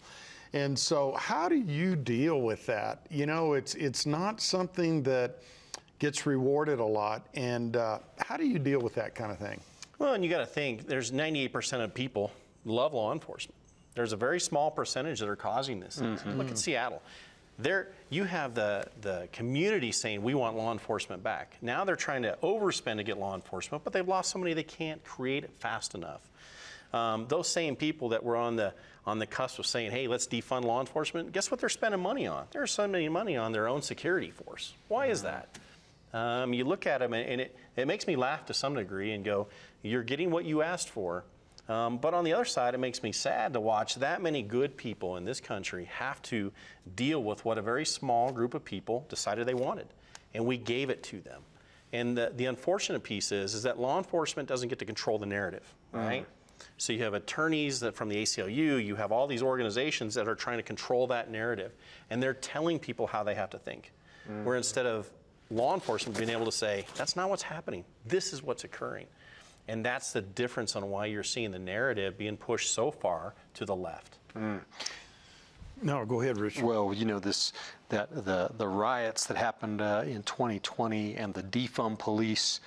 And 0.54 0.78
so, 0.78 1.14
how 1.14 1.50
do 1.50 1.56
you 1.56 1.96
deal 1.96 2.42
with 2.42 2.68
that? 2.68 3.08
You 3.10 3.26
know, 3.26 3.54
it's 3.54 3.74
it's 3.74 4.06
not 4.06 4.40
something 4.40 5.02
that 5.04 5.40
gets 6.04 6.26
rewarded 6.26 6.80
a 6.80 6.86
lot. 6.86 7.26
And 7.34 7.78
uh, 7.78 8.00
how 8.18 8.36
do 8.36 8.46
you 8.46 8.60
deal 8.60 8.82
with 8.82 8.94
that 8.96 9.16
kind 9.16 9.32
of 9.32 9.38
thing? 9.38 9.62
Well, 10.00 10.14
and 10.14 10.22
you 10.22 10.30
got 10.30 10.40
to 10.40 10.46
think 10.46 10.86
there's 10.86 11.14
98% 11.14 11.82
of 11.82 11.94
people 11.94 12.30
love 12.66 12.94
law 12.94 13.14
enforcement. 13.14 13.56
There's 13.96 14.12
a 14.12 14.18
very 14.18 14.42
small 14.42 14.70
percentage 14.70 15.22
that 15.22 15.30
are 15.30 15.38
causing 15.38 15.80
this. 15.80 16.02
Look 16.36 16.52
at 16.52 16.58
Seattle. 16.58 17.02
There, 17.58 17.88
you 18.10 18.26
have 18.26 18.54
the, 18.54 18.86
the 19.00 19.30
community 19.32 19.94
saying 19.94 20.22
we 20.22 20.34
want 20.34 20.58
law 20.58 20.74
enforcement 20.74 21.24
back. 21.24 21.56
Now 21.62 21.86
they're 21.86 21.96
trying 21.96 22.24
to 22.24 22.38
overspend 22.44 22.98
to 22.98 23.04
get 23.04 23.18
law 23.18 23.34
enforcement, 23.34 23.86
but 23.86 23.94
they've 23.94 24.06
lost 24.06 24.32
so 24.32 24.40
many 24.40 24.54
they 24.54 24.64
can't 24.64 25.02
create 25.06 25.46
it 25.46 25.52
fast 25.60 25.96
enough. 25.96 26.20
Um, 26.92 27.28
those 27.30 27.48
same 27.48 27.78
people 27.78 28.10
that 28.10 28.24
were 28.24 28.36
on 28.36 28.58
the 28.58 28.74
on 29.06 29.20
the 29.20 29.26
cusp 29.26 29.58
of 29.58 29.66
saying, 29.66 29.92
"Hey, 29.92 30.08
let's 30.08 30.28
defund 30.28 30.64
law 30.64 30.80
enforcement," 30.80 31.32
guess 31.32 31.50
what 31.50 31.60
they're 31.60 31.68
spending 31.68 32.00
money 32.00 32.28
on? 32.28 32.46
They're 32.52 32.68
spending 32.68 33.12
money 33.12 33.36
on 33.36 33.52
their 33.52 33.68
own 33.68 33.82
security 33.82 34.30
force. 34.30 34.74
Why 34.90 35.08
is 35.08 35.24
that? 35.24 35.58
Um, 36.14 36.54
you 36.54 36.64
look 36.64 36.86
at 36.86 37.00
them, 37.00 37.14
and 37.14 37.42
it, 37.42 37.56
it 37.76 37.88
makes 37.88 38.06
me 38.06 38.16
laugh 38.16 38.46
to 38.46 38.54
some 38.54 38.76
degree 38.76 39.12
and 39.12 39.26
go, 39.26 39.48
You're 39.82 40.04
getting 40.04 40.30
what 40.30 40.46
you 40.46 40.62
asked 40.62 40.90
for. 40.90 41.26
Um, 41.70 41.98
but 41.98 42.14
on 42.14 42.26
the 42.26 42.34
other 42.34 42.46
side, 42.46 42.74
it 42.74 42.80
makes 42.80 43.02
me 43.02 43.14
sad 43.14 43.54
to 43.54 43.62
watch 43.62 43.96
that 43.96 44.22
many 44.22 44.42
good 44.42 44.76
people 44.76 45.16
in 45.16 45.24
this 45.24 45.40
country 45.40 45.86
have 45.86 46.22
to 46.24 46.52
deal 46.96 47.24
with 47.24 47.46
what 47.46 47.58
a 47.58 47.62
very 47.62 47.86
small 47.86 48.32
group 48.34 48.54
of 48.54 48.66
people 48.66 49.06
decided 49.08 49.48
they 49.48 49.54
wanted. 49.54 49.88
And 50.34 50.46
we 50.46 50.58
gave 50.58 50.90
it 50.90 51.04
to 51.04 51.22
them. 51.22 51.42
And 51.94 52.18
the, 52.18 52.34
the 52.36 52.48
unfortunate 52.48 53.04
piece 53.04 53.32
is, 53.32 53.54
is 53.54 53.64
that 53.64 53.80
law 53.80 53.98
enforcement 53.98 54.50
doesn't 54.50 54.68
get 54.68 54.80
to 54.80 54.86
control 54.86 55.18
the 55.20 55.26
narrative, 55.26 55.74
right? 55.94 56.26
So 56.78 56.92
you 56.92 57.04
have 57.04 57.14
attorneys 57.14 57.80
that 57.82 57.96
from 57.96 58.10
the 58.10 58.18
ACLU, 58.18 58.84
you 58.84 58.96
have 58.96 59.12
all 59.12 59.28
these 59.28 59.44
organizations 59.44 60.16
that 60.16 60.28
are 60.28 60.36
trying 60.36 60.58
to 60.58 60.64
control 60.64 61.08
that 61.08 61.30
narrative, 61.30 61.72
and 62.10 62.22
they're 62.22 62.34
telling 62.34 62.80
people 62.80 63.08
how 63.08 63.24
they 63.24 63.36
have 63.36 63.52
to 63.52 63.60
think. 63.60 63.94
Where 64.44 64.56
instead 64.56 64.86
of 64.86 65.10
law 65.54 65.74
enforcement 65.74 66.18
being 66.18 66.30
able 66.30 66.46
to 66.46 66.52
say, 66.52 66.86
that's 66.96 67.16
not 67.16 67.30
what's 67.30 67.44
happening, 67.44 67.86
this 68.06 68.34
is 68.34 68.44
what's 68.44 68.64
occurring. 68.64 69.08
And 69.68 69.86
that's 69.86 70.12
the 70.12 70.22
difference 70.22 70.76
on 70.76 70.90
why 70.90 71.06
you're 71.06 71.24
seeing 71.24 71.52
the 71.52 71.60
narrative 71.60 72.18
being 72.18 72.36
pushed 72.36 72.74
so 72.74 72.92
far 72.92 73.34
to 73.54 73.66
the 73.66 73.76
left. 73.76 74.18
No, 75.82 76.06
go 76.06 76.22
ahead, 76.22 76.38
Richard. 76.38 76.64
Well, 76.64 76.94
you 76.94 77.06
know 77.06 77.20
this 77.20 77.54
that 77.90 78.26
the 78.26 78.50
the 78.58 78.68
riots 78.68 79.26
that 79.28 79.38
happened 79.38 79.82
uh, 79.82 80.04
in 80.06 80.24
2020 80.24 81.16
and 81.16 81.34
the 81.34 81.44
defund 81.44 82.00
police 82.00 82.62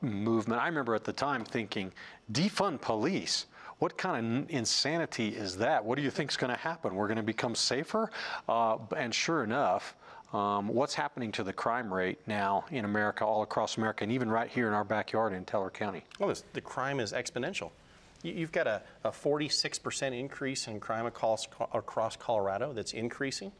movement. 0.00 0.60
I 0.60 0.66
remember 0.66 0.94
at 0.94 1.04
the 1.04 1.12
time 1.12 1.44
thinking, 1.44 1.92
defund 2.32 2.80
police. 2.80 3.46
What 3.78 3.98
kind 3.98 4.44
of 4.44 4.50
insanity 4.50 5.28
is 5.28 5.58
that? 5.58 5.84
What 5.84 5.96
do 5.96 6.02
you 6.02 6.10
think 6.10 6.30
is 6.30 6.38
going 6.38 6.50
to 6.50 6.58
happen? 6.58 6.94
We're 6.94 7.08
going 7.08 7.18
to 7.18 7.22
become 7.22 7.54
safer? 7.54 8.10
Uh, 8.48 8.78
and 8.96 9.14
sure 9.14 9.44
enough, 9.44 9.94
um, 10.32 10.68
what's 10.68 10.94
happening 10.94 11.32
to 11.32 11.44
the 11.44 11.52
crime 11.52 11.92
rate 11.92 12.18
now 12.26 12.64
in 12.70 12.84
America, 12.84 13.24
all 13.24 13.42
across 13.42 13.76
America, 13.76 14.04
and 14.04 14.12
even 14.12 14.30
right 14.30 14.50
here 14.50 14.66
in 14.68 14.74
our 14.74 14.84
backyard 14.84 15.32
in 15.32 15.44
Teller 15.44 15.70
County? 15.70 16.02
Well, 16.18 16.34
the 16.52 16.60
crime 16.60 17.00
is 17.00 17.12
exponential. 17.12 17.70
You- 18.22 18.32
You've 18.32 18.52
got 18.52 18.66
a, 18.66 18.82
a 19.04 19.10
46% 19.10 20.18
increase 20.18 20.66
in 20.66 20.80
crime 20.80 21.06
across, 21.06 21.46
across 21.72 22.16
Colorado 22.16 22.72
that's 22.72 22.92
increasing. 22.92 23.52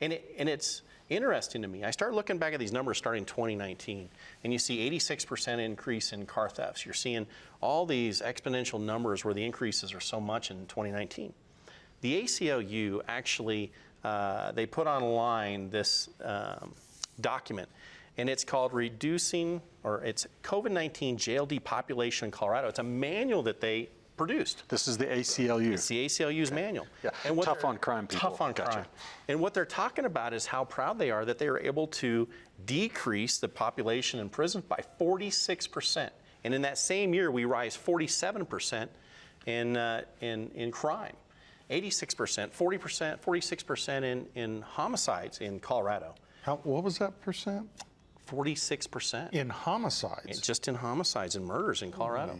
And, 0.00 0.12
it, 0.12 0.34
and 0.38 0.48
it's 0.48 0.82
interesting 1.10 1.62
to 1.62 1.68
me. 1.68 1.84
I 1.84 1.90
start 1.90 2.14
looking 2.14 2.38
back 2.38 2.54
at 2.54 2.60
these 2.60 2.72
numbers 2.72 2.98
starting 2.98 3.24
2019, 3.24 4.08
and 4.44 4.52
you 4.52 4.58
see 4.58 4.88
86% 4.90 5.58
increase 5.58 6.12
in 6.12 6.24
car 6.26 6.48
thefts. 6.48 6.84
You're 6.84 6.94
seeing 6.94 7.26
all 7.60 7.84
these 7.84 8.20
exponential 8.22 8.80
numbers 8.80 9.24
where 9.24 9.34
the 9.34 9.44
increases 9.44 9.92
are 9.92 10.00
so 10.00 10.20
much 10.20 10.50
in 10.50 10.66
2019. 10.66 11.32
The 12.00 12.22
ACLU 12.22 13.00
actually, 13.06 13.72
uh, 14.04 14.52
they 14.52 14.66
put 14.66 14.86
online 14.86 15.70
this 15.70 16.08
um, 16.24 16.74
document, 17.20 17.68
and 18.18 18.28
it's 18.28 18.44
called 18.44 18.72
Reducing, 18.72 19.60
or 19.84 20.02
it's 20.04 20.26
COVID-19 20.42 21.16
Jail 21.16 21.46
Depopulation 21.46 22.26
in 22.26 22.30
Colorado. 22.30 22.68
It's 22.68 22.78
a 22.78 22.84
manual 22.84 23.42
that 23.44 23.60
they 23.60 23.88
produced. 24.16 24.68
This 24.68 24.88
is 24.88 24.98
the 24.98 25.06
ACLU. 25.06 25.72
It's 25.72 25.88
the 25.88 26.06
ACLU's 26.06 26.52
manual. 26.52 26.86
Yeah. 27.02 27.10
what 27.30 27.46
Tough 27.46 27.64
on 27.64 27.78
crime 27.78 28.06
people. 28.06 28.30
Tough 28.30 28.40
on 28.40 28.52
Gotcha. 28.52 28.70
crime. 28.70 28.86
And 29.28 29.40
what 29.40 29.54
they're 29.54 29.64
talking 29.64 30.04
about 30.04 30.32
is 30.32 30.46
how 30.46 30.64
proud 30.64 30.98
they 30.98 31.10
are 31.10 31.24
that 31.24 31.38
they 31.38 31.48
were 31.50 31.60
able 31.60 31.86
to 31.88 32.28
decrease 32.66 33.38
the 33.38 33.48
population 33.48 34.20
in 34.20 34.28
prison 34.28 34.62
by 34.68 34.80
46%. 35.00 36.10
And 36.44 36.54
in 36.54 36.62
that 36.62 36.78
same 36.78 37.14
year, 37.14 37.30
we 37.30 37.44
rise 37.44 37.76
47% 37.76 38.88
in, 39.46 39.76
uh, 39.76 40.02
in, 40.20 40.50
in 40.54 40.70
crime. 40.70 41.14
86%, 41.72 42.50
40%, 42.50 43.20
46% 43.20 44.02
in, 44.02 44.26
in 44.34 44.62
homicides 44.62 45.38
in 45.38 45.58
Colorado. 45.58 46.14
How, 46.42 46.56
what 46.64 46.84
was 46.84 46.98
that 46.98 47.20
percent? 47.22 47.68
46%. 48.30 49.32
In 49.32 49.48
homicides. 49.48 50.40
just 50.40 50.68
in 50.68 50.74
homicides 50.74 51.34
and 51.36 51.44
murders 51.44 51.82
in 51.82 51.90
Colorado. 51.90 52.38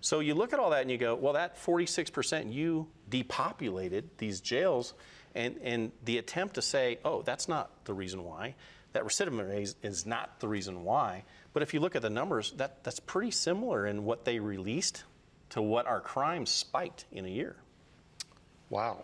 So 0.00 0.20
you 0.20 0.34
look 0.34 0.52
at 0.52 0.58
all 0.58 0.70
that 0.70 0.82
and 0.82 0.90
you 0.90 0.98
go, 0.98 1.14
well, 1.14 1.32
that 1.32 1.58
46% 1.58 2.52
you 2.52 2.86
depopulated 3.10 4.08
these 4.18 4.40
jails, 4.40 4.94
and, 5.34 5.56
and 5.62 5.92
the 6.04 6.18
attempt 6.18 6.54
to 6.54 6.62
say, 6.62 6.98
oh, 7.04 7.22
that's 7.22 7.48
not 7.48 7.84
the 7.84 7.94
reason 7.94 8.22
why, 8.24 8.54
that 8.92 9.02
recidivism 9.02 9.48
rate 9.48 9.74
is 9.82 10.06
not 10.06 10.38
the 10.40 10.48
reason 10.48 10.84
why. 10.84 11.24
But 11.52 11.62
if 11.62 11.74
you 11.74 11.80
look 11.80 11.96
at 11.96 12.02
the 12.02 12.10
numbers, 12.10 12.52
that, 12.56 12.84
that's 12.84 13.00
pretty 13.00 13.32
similar 13.32 13.86
in 13.86 14.04
what 14.04 14.24
they 14.24 14.38
released 14.38 15.04
to 15.50 15.60
what 15.60 15.86
our 15.86 16.00
crimes 16.00 16.50
spiked 16.50 17.04
in 17.12 17.24
a 17.24 17.28
year. 17.28 17.56
Wow. 18.74 18.98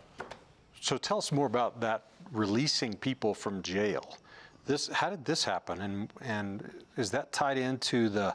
So 0.81 0.99
tell 0.99 1.19
us 1.19 1.31
more 1.31 1.47
about 1.47 1.81
that 1.81 2.03
releasing 2.33 2.95
people 2.95 3.35
from 3.35 3.63
jail. 3.63 4.19
This, 4.67 4.89
how 4.89 5.11
did 5.11 5.25
this 5.25 5.45
happen, 5.45 5.81
and 5.81 6.13
and 6.21 6.69
is 6.97 7.13
that 7.13 7.33
tied 7.33 7.57
into 7.57 8.09
the 8.09 8.35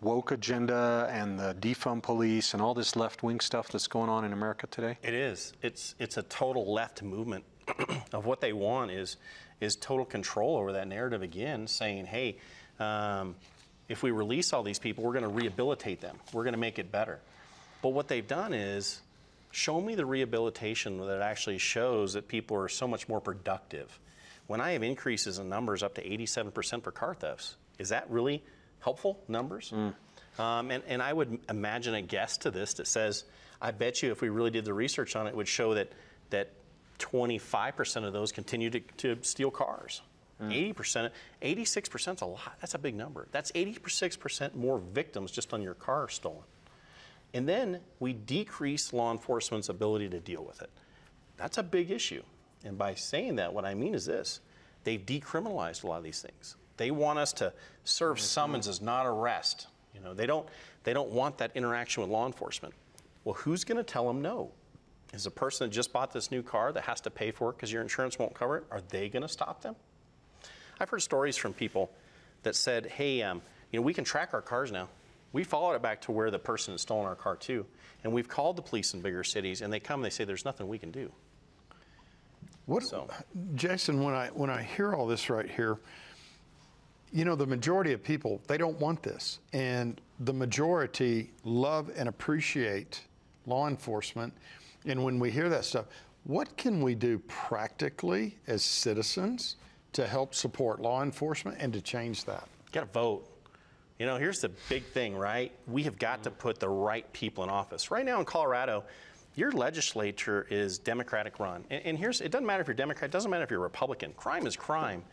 woke 0.00 0.30
agenda 0.30 1.06
and 1.12 1.38
the 1.38 1.54
defund 1.60 2.02
police 2.02 2.54
and 2.54 2.62
all 2.62 2.72
this 2.72 2.96
left 2.96 3.22
wing 3.22 3.40
stuff 3.40 3.68
that's 3.68 3.86
going 3.86 4.08
on 4.08 4.24
in 4.24 4.32
America 4.32 4.66
today? 4.68 4.96
It 5.02 5.12
is. 5.12 5.52
It's 5.62 5.94
it's 5.98 6.16
a 6.16 6.22
total 6.22 6.72
left 6.72 7.02
movement 7.02 7.44
of 8.12 8.24
what 8.24 8.40
they 8.40 8.54
want 8.54 8.90
is 8.90 9.18
is 9.60 9.76
total 9.76 10.06
control 10.06 10.56
over 10.56 10.72
that 10.72 10.88
narrative 10.88 11.20
again, 11.20 11.66
saying, 11.66 12.06
hey, 12.06 12.38
um, 12.78 13.36
if 13.90 14.02
we 14.02 14.10
release 14.10 14.54
all 14.54 14.62
these 14.62 14.78
people, 14.78 15.04
we're 15.04 15.12
going 15.12 15.22
to 15.22 15.28
rehabilitate 15.28 16.00
them. 16.00 16.16
We're 16.32 16.44
going 16.44 16.54
to 16.54 16.60
make 16.60 16.78
it 16.78 16.90
better. 16.90 17.20
But 17.82 17.90
what 17.90 18.08
they've 18.08 18.26
done 18.26 18.54
is 18.54 19.02
show 19.50 19.80
me 19.80 19.94
the 19.94 20.06
rehabilitation 20.06 20.98
that 21.06 21.22
actually 21.22 21.58
shows 21.58 22.12
that 22.12 22.28
people 22.28 22.56
are 22.56 22.68
so 22.68 22.86
much 22.86 23.08
more 23.08 23.20
productive. 23.20 23.98
When 24.46 24.60
I 24.60 24.72
have 24.72 24.82
increases 24.82 25.38
in 25.38 25.48
numbers 25.48 25.82
up 25.82 25.94
to 25.94 26.02
87% 26.08 26.82
for 26.82 26.90
car 26.90 27.14
thefts, 27.14 27.56
is 27.78 27.90
that 27.90 28.10
really 28.10 28.42
helpful 28.80 29.20
numbers? 29.28 29.72
Um, 30.38 30.70
and, 30.70 30.82
and 30.86 31.02
I 31.02 31.12
would 31.12 31.38
imagine 31.48 31.94
a 31.94 32.02
guess 32.02 32.38
to 32.38 32.50
this 32.50 32.74
that 32.74 32.86
says, 32.86 33.24
I 33.60 33.72
bet 33.72 34.02
you 34.02 34.10
if 34.10 34.20
we 34.22 34.28
really 34.28 34.50
did 34.50 34.64
the 34.64 34.72
research 34.74 35.16
on 35.16 35.26
it, 35.26 35.34
would 35.36 35.48
show 35.48 35.74
that, 35.74 35.92
that 36.30 36.50
25% 36.98 38.04
of 38.04 38.12
those 38.12 38.32
continue 38.32 38.70
to, 38.70 38.80
to 38.98 39.18
steal 39.22 39.50
cars. 39.50 40.00
80%, 40.40 41.10
86% 41.42 42.14
is 42.14 42.20
a 42.22 42.24
lot. 42.24 42.56
That's 42.60 42.74
a 42.74 42.78
big 42.78 42.94
number. 42.94 43.28
That's 43.30 43.52
86% 43.52 44.54
more 44.54 44.78
victims 44.78 45.30
just 45.30 45.52
on 45.52 45.60
your 45.60 45.74
car 45.74 46.08
stolen. 46.08 46.44
And 47.32 47.48
then 47.48 47.80
we 48.00 48.12
decrease 48.12 48.92
law 48.92 49.12
enforcement's 49.12 49.68
ability 49.68 50.08
to 50.10 50.20
deal 50.20 50.44
with 50.44 50.62
it. 50.62 50.70
That's 51.36 51.58
a 51.58 51.62
big 51.62 51.90
issue. 51.90 52.22
And 52.64 52.76
by 52.76 52.94
saying 52.94 53.36
that, 53.36 53.54
what 53.54 53.64
I 53.64 53.74
mean 53.74 53.94
is 53.94 54.06
this 54.06 54.40
they've 54.84 55.04
decriminalized 55.04 55.84
a 55.84 55.86
lot 55.86 55.98
of 55.98 56.04
these 56.04 56.22
things. 56.22 56.56
They 56.76 56.90
want 56.90 57.18
us 57.18 57.32
to 57.34 57.52
serve 57.84 58.18
summonses, 58.18 58.80
not 58.80 59.06
arrest. 59.06 59.66
You 59.94 60.00
know, 60.00 60.14
they 60.14 60.26
don't, 60.26 60.48
they 60.84 60.92
don't 60.92 61.10
want 61.10 61.38
that 61.38 61.50
interaction 61.54 62.02
with 62.02 62.10
law 62.10 62.26
enforcement. 62.26 62.74
Well, 63.24 63.34
who's 63.34 63.64
going 63.64 63.76
to 63.76 63.84
tell 63.84 64.06
them 64.06 64.22
no? 64.22 64.50
Is 65.12 65.24
the 65.24 65.30
person 65.30 65.66
that 65.66 65.74
just 65.74 65.92
bought 65.92 66.12
this 66.12 66.30
new 66.30 66.42
car 66.42 66.72
that 66.72 66.84
has 66.84 67.00
to 67.02 67.10
pay 67.10 67.32
for 67.32 67.50
it 67.50 67.56
because 67.56 67.72
your 67.72 67.82
insurance 67.82 68.18
won't 68.18 68.32
cover 68.32 68.58
it, 68.58 68.64
are 68.70 68.80
they 68.88 69.08
going 69.08 69.22
to 69.22 69.28
stop 69.28 69.60
them? 69.60 69.74
I've 70.78 70.88
heard 70.88 71.02
stories 71.02 71.36
from 71.36 71.52
people 71.52 71.90
that 72.44 72.56
said, 72.56 72.86
hey, 72.86 73.22
um, 73.22 73.42
you 73.70 73.78
know, 73.78 73.84
we 73.84 73.92
can 73.92 74.04
track 74.04 74.30
our 74.32 74.40
cars 74.40 74.72
now. 74.72 74.88
We 75.32 75.44
followed 75.44 75.74
it 75.74 75.82
back 75.82 76.00
to 76.02 76.12
where 76.12 76.30
the 76.30 76.38
person 76.38 76.72
had 76.72 76.80
stolen 76.80 77.06
our 77.06 77.14
car 77.14 77.36
to, 77.36 77.64
and 78.02 78.12
we've 78.12 78.28
called 78.28 78.56
the 78.56 78.62
police 78.62 78.94
in 78.94 79.00
bigger 79.00 79.22
cities, 79.22 79.62
and 79.62 79.72
they 79.72 79.80
come 79.80 80.00
and 80.00 80.04
they 80.04 80.10
say, 80.10 80.24
there's 80.24 80.44
nothing 80.44 80.68
we 80.68 80.78
can 80.78 80.90
do. 80.90 81.12
What, 82.66 82.82
So- 82.84 83.08
Jason, 83.54 84.02
when 84.02 84.14
I 84.14 84.28
when 84.28 84.50
I 84.50 84.62
hear 84.62 84.94
all 84.94 85.06
this 85.06 85.28
right 85.30 85.50
here, 85.50 85.78
you 87.12 87.24
know, 87.24 87.34
the 87.34 87.46
majority 87.46 87.92
of 87.92 88.02
people 88.02 88.40
they 88.46 88.58
don't 88.58 88.78
want 88.78 89.02
this, 89.02 89.40
and 89.52 90.00
the 90.20 90.32
majority 90.32 91.32
love 91.44 91.90
and 91.96 92.08
appreciate 92.08 93.02
law 93.46 93.66
enforcement. 93.68 94.32
And 94.86 95.02
when 95.02 95.18
we 95.18 95.30
hear 95.30 95.48
that 95.48 95.64
stuff, 95.64 95.86
what 96.24 96.56
can 96.56 96.80
we 96.82 96.94
do 96.94 97.18
practically 97.26 98.36
as 98.46 98.62
citizens 98.62 99.56
to 99.92 100.06
help 100.06 100.34
support 100.34 100.80
law 100.80 101.02
enforcement 101.02 101.56
and 101.60 101.72
to 101.72 101.80
change 101.80 102.24
that? 102.24 102.46
got 102.72 102.80
to 102.80 102.86
vote. 102.92 103.26
You 104.00 104.06
know, 104.06 104.16
here's 104.16 104.40
the 104.40 104.48
big 104.70 104.84
thing, 104.86 105.14
right? 105.14 105.52
We 105.66 105.82
have 105.82 105.98
got 105.98 106.22
to 106.22 106.30
put 106.30 106.58
the 106.58 106.70
right 106.70 107.12
people 107.12 107.44
in 107.44 107.50
office. 107.50 107.90
Right 107.90 108.02
now 108.02 108.18
in 108.18 108.24
Colorado, 108.24 108.84
your 109.34 109.52
legislature 109.52 110.46
is 110.48 110.78
Democratic 110.78 111.38
run. 111.38 111.66
And, 111.68 111.84
and, 111.84 111.98
here's, 111.98 112.22
it 112.22 112.32
doesn't 112.32 112.46
matter 112.46 112.62
if 112.62 112.66
you're 112.66 112.74
Democrat, 112.74 113.10
it 113.10 113.12
doesn't 113.12 113.30
matter 113.30 113.44
if 113.44 113.50
you're 113.50 113.60
Republican. 113.60 114.14
Crime 114.14 114.46
is 114.46 114.56
crime. 114.56 115.04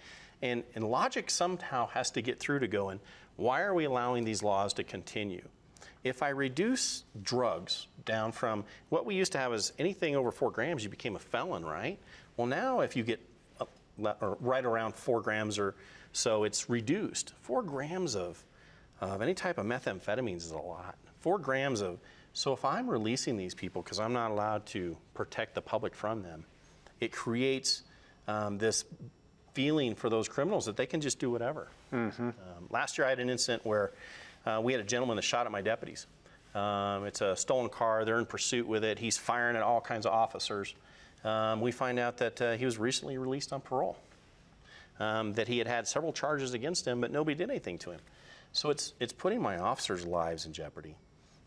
And, 0.41 0.63
and 0.73 0.85
logic 0.85 1.29
somehow 1.29 1.87
has 1.87 2.11
to 2.11 2.21
get 2.21 2.39
through 2.39 2.59
to 2.59 2.69
going, 2.69 3.01
why 3.35 3.63
are 3.63 3.73
we 3.73 3.83
allowing 3.83 4.23
these 4.23 4.41
laws 4.41 4.71
to 4.75 4.85
continue? 4.85 5.45
If 6.05 6.23
I 6.23 6.29
reduce 6.29 7.03
drugs 7.21 7.87
down 8.05 8.31
from 8.31 8.63
what 8.87 9.05
we 9.05 9.15
used 9.15 9.33
to 9.33 9.37
have 9.37 9.53
is 9.53 9.73
anything 9.77 10.15
over 10.15 10.31
four 10.31 10.49
grams, 10.49 10.85
you 10.85 10.89
became 10.89 11.17
a 11.17 11.19
felon, 11.19 11.65
right? 11.65 11.99
Well, 12.37 12.47
now 12.47 12.79
if 12.79 12.95
you 12.95 13.03
get 13.03 13.19
uh, 13.59 13.65
right 14.39 14.63
around 14.63 14.95
four 14.95 15.19
grams 15.19 15.59
or 15.59 15.75
so, 16.13 16.45
it's 16.45 16.69
reduced. 16.69 17.33
Four 17.41 17.63
grams 17.63 18.15
of, 18.15 18.41
of 19.01 19.21
any 19.21 19.33
type 19.33 19.57
of 19.57 19.65
methamphetamines 19.65 20.37
is 20.37 20.51
a 20.51 20.57
lot. 20.57 20.95
Four 21.19 21.39
grams 21.39 21.81
of, 21.81 21.99
so 22.33 22.53
if 22.53 22.63
I'm 22.65 22.89
releasing 22.89 23.37
these 23.37 23.53
people 23.53 23.81
because 23.81 23.99
I'm 23.99 24.13
not 24.13 24.31
allowed 24.31 24.65
to 24.67 24.97
protect 25.13 25.55
the 25.55 25.61
public 25.61 25.95
from 25.95 26.23
them, 26.23 26.45
it 26.99 27.11
creates 27.11 27.83
um, 28.27 28.57
this 28.57 28.85
feeling 29.53 29.95
for 29.95 30.09
those 30.09 30.27
criminals 30.27 30.65
that 30.65 30.77
they 30.77 30.85
can 30.85 31.01
just 31.01 31.19
do 31.19 31.31
whatever. 31.31 31.67
Mm-hmm. 31.91 32.27
Um, 32.27 32.33
last 32.69 32.97
year 32.97 33.07
I 33.07 33.09
had 33.09 33.19
an 33.19 33.29
incident 33.29 33.65
where 33.65 33.91
uh, 34.45 34.61
we 34.63 34.71
had 34.71 34.81
a 34.81 34.85
gentleman 34.85 35.15
that 35.15 35.23
shot 35.23 35.45
at 35.45 35.51
my 35.51 35.61
deputies. 35.61 36.05
Um, 36.53 37.05
it's 37.05 37.21
a 37.21 37.35
stolen 37.35 37.69
car. 37.69 38.05
They're 38.05 38.19
in 38.19 38.25
pursuit 38.25 38.67
with 38.67 38.83
it. 38.83 38.99
He's 38.99 39.17
firing 39.17 39.55
at 39.55 39.63
all 39.63 39.81
kinds 39.81 40.05
of 40.05 40.13
officers. 40.13 40.73
Um, 41.23 41.61
we 41.61 41.71
find 41.71 41.99
out 41.99 42.17
that 42.17 42.41
uh, 42.41 42.53
he 42.53 42.65
was 42.65 42.77
recently 42.77 43.17
released 43.17 43.51
on 43.51 43.61
parole. 43.61 43.97
Um, 44.99 45.33
that 45.33 45.47
he 45.47 45.59
had 45.59 45.67
had 45.67 45.87
several 45.87 46.11
charges 46.11 46.55
against 46.55 46.87
him, 46.87 47.01
but 47.01 47.11
nobody 47.11 47.35
did 47.35 47.51
anything 47.51 47.77
to 47.79 47.91
him. 47.91 47.99
So 48.57 48.71
it's 48.71 48.95
it's 48.99 49.13
putting 49.13 49.39
my 49.39 49.59
officers' 49.59 50.03
lives 50.03 50.47
in 50.47 50.51
jeopardy. 50.51 50.95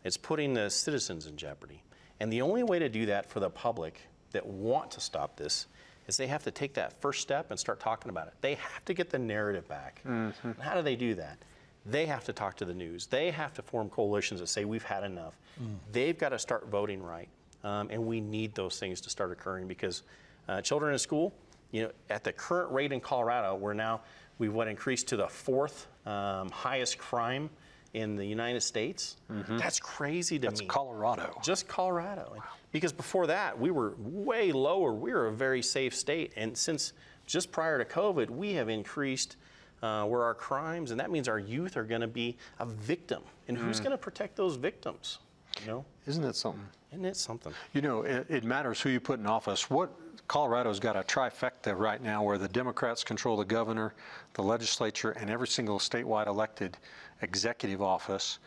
It's 0.05 0.15
putting 0.15 0.53
the 0.53 0.69
citizens 0.69 1.27
in 1.27 1.35
jeopardy. 1.35 1.83
And 2.21 2.31
the 2.31 2.41
only 2.41 2.63
way 2.63 2.79
to 2.79 2.87
do 2.87 3.05
that 3.07 3.29
for 3.29 3.41
the 3.41 3.49
public 3.49 3.99
that 4.31 4.45
want 4.45 4.91
to 4.91 5.01
stop 5.01 5.35
this 5.35 5.67
is 6.07 6.15
they 6.15 6.27
have 6.27 6.43
to 6.43 6.51
take 6.51 6.73
that 6.75 7.01
first 7.01 7.19
step 7.19 7.51
and 7.51 7.59
start 7.59 7.81
talking 7.81 8.09
about 8.09 8.27
it. 8.27 8.33
They 8.39 8.55
have 8.55 8.85
to 8.85 8.93
get 8.93 9.09
the 9.09 9.19
narrative 9.19 9.67
back. 9.67 10.01
Mm-hmm. 10.07 10.61
How 10.61 10.73
do 10.73 10.81
they 10.81 10.95
do 10.95 11.13
that? 11.15 11.37
They 11.85 12.05
have 12.05 12.23
to 12.23 12.33
talk 12.33 12.55
to 12.57 12.65
the 12.65 12.73
news. 12.73 13.07
They 13.07 13.29
have 13.31 13.53
to 13.55 13.61
form 13.61 13.89
coalitions 13.89 14.39
that 14.39 14.47
say 14.47 14.63
we've 14.63 14.81
had 14.81 15.03
enough. 15.03 15.37
Mm. 15.61 15.75
They've 15.91 16.17
got 16.17 16.29
to 16.29 16.39
start 16.39 16.69
voting 16.69 17.03
right. 17.03 17.27
Um, 17.65 17.89
and 17.91 18.05
we 18.05 18.21
need 18.21 18.55
those 18.55 18.79
things 18.79 19.01
to 19.01 19.09
start 19.09 19.31
occurring 19.33 19.67
because 19.67 20.03
uh, 20.47 20.61
children 20.61 20.93
in 20.93 20.99
school, 20.99 21.33
you 21.71 21.83
know, 21.83 21.91
at 22.09 22.23
the 22.23 22.31
current 22.31 22.71
rate 22.71 22.93
in 22.93 23.01
Colorado, 23.01 23.55
we're 23.55 23.73
now, 23.73 24.01
we've 24.41 24.53
what 24.53 24.67
increased 24.67 25.07
to 25.09 25.15
the 25.15 25.27
fourth 25.27 25.87
um, 26.07 26.49
highest 26.49 26.97
crime 26.97 27.47
in 27.93 28.15
the 28.15 28.25
United 28.25 28.61
States. 28.61 29.17
Mm-hmm. 29.31 29.57
That's 29.57 29.79
crazy 29.79 30.39
to 30.39 30.47
That's 30.47 30.61
me. 30.61 30.65
That's 30.65 30.75
Colorado. 30.75 31.39
Just 31.43 31.67
Colorado. 31.67 32.33
Wow. 32.35 32.43
Because 32.71 32.91
before 32.91 33.27
that, 33.27 33.59
we 33.59 33.69
were 33.69 33.93
way 33.99 34.51
lower. 34.51 34.93
We 34.93 35.13
were 35.13 35.27
a 35.27 35.31
very 35.31 35.61
safe 35.61 35.93
state. 35.93 36.33
And 36.35 36.57
since 36.57 36.93
just 37.27 37.51
prior 37.51 37.77
to 37.77 37.85
COVID, 37.85 38.31
we 38.31 38.53
have 38.53 38.67
increased 38.67 39.35
uh, 39.83 40.05
where 40.05 40.23
our 40.23 40.33
crimes, 40.33 40.89
and 40.89 40.99
that 40.99 41.11
means 41.11 41.27
our 41.27 41.39
youth 41.39 41.77
are 41.77 41.83
going 41.83 42.01
to 42.01 42.07
be 42.07 42.35
a 42.59 42.65
victim. 42.65 43.21
And 43.47 43.55
mm. 43.55 43.61
who's 43.61 43.79
going 43.79 43.91
to 43.91 43.97
protect 43.97 44.35
those 44.35 44.55
victims? 44.55 45.19
You 45.61 45.67
know? 45.67 45.85
Isn't 46.07 46.23
it 46.23 46.35
something? 46.35 46.67
Isn't 46.91 47.05
it 47.05 47.17
something? 47.17 47.53
You 47.73 47.81
know, 47.81 48.01
it, 48.01 48.25
it 48.27 48.43
matters 48.43 48.81
who 48.81 48.89
you 48.89 48.99
put 48.99 49.19
in 49.19 49.27
office. 49.27 49.69
What 49.69 49.91
Colorado's 50.31 50.79
got 50.79 50.95
a 50.95 51.01
trifecta 51.01 51.77
right 51.77 52.01
now 52.01 52.23
where 52.23 52.37
the 52.37 52.47
Democrats 52.47 53.03
control 53.03 53.35
the 53.35 53.43
governor, 53.43 53.93
the 54.33 54.41
legislature, 54.41 55.11
and 55.11 55.29
every 55.29 55.45
single 55.45 55.77
statewide 55.77 56.27
elected 56.27 56.77
executive 57.21 57.81
office. 57.81 58.39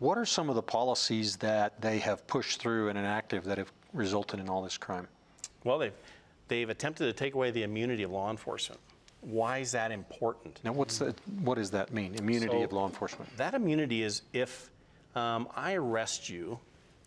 What 0.00 0.18
are 0.18 0.26
some 0.26 0.50
of 0.50 0.54
the 0.54 0.62
policies 0.62 1.36
that 1.36 1.80
they 1.80 1.98
have 2.00 2.26
pushed 2.26 2.60
through 2.60 2.90
and 2.90 2.98
enacted 2.98 3.44
that 3.44 3.56
have 3.56 3.72
resulted 3.94 4.38
in 4.38 4.50
all 4.50 4.60
this 4.60 4.76
crime? 4.76 5.08
Well, 5.64 5.78
they've, 5.78 5.94
they've 6.48 6.68
attempted 6.68 7.06
to 7.06 7.12
take 7.14 7.32
away 7.32 7.50
the 7.52 7.62
immunity 7.62 8.02
of 8.02 8.10
law 8.10 8.30
enforcement. 8.30 8.78
Why 9.22 9.60
is 9.60 9.72
that 9.72 9.92
important? 9.92 10.60
Now, 10.62 10.72
what's 10.72 10.98
the, 10.98 11.14
what 11.42 11.54
does 11.54 11.70
that 11.70 11.90
mean, 11.90 12.16
immunity 12.16 12.52
so 12.52 12.64
of 12.64 12.72
law 12.74 12.86
enforcement? 12.86 13.34
That 13.38 13.54
immunity 13.54 14.02
is 14.02 14.20
if 14.34 14.70
um, 15.14 15.48
I 15.56 15.72
arrest 15.72 16.28
you 16.28 16.58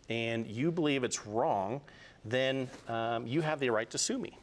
and 0.10 0.48
you 0.48 0.72
believe 0.72 1.04
it's 1.04 1.28
wrong, 1.28 1.82
then 2.26 2.70
um, 2.88 3.28
you 3.28 3.42
have 3.42 3.60
the 3.60 3.70
right 3.70 3.90
to 3.92 3.98
sue 3.98 4.18
me. 4.18 4.38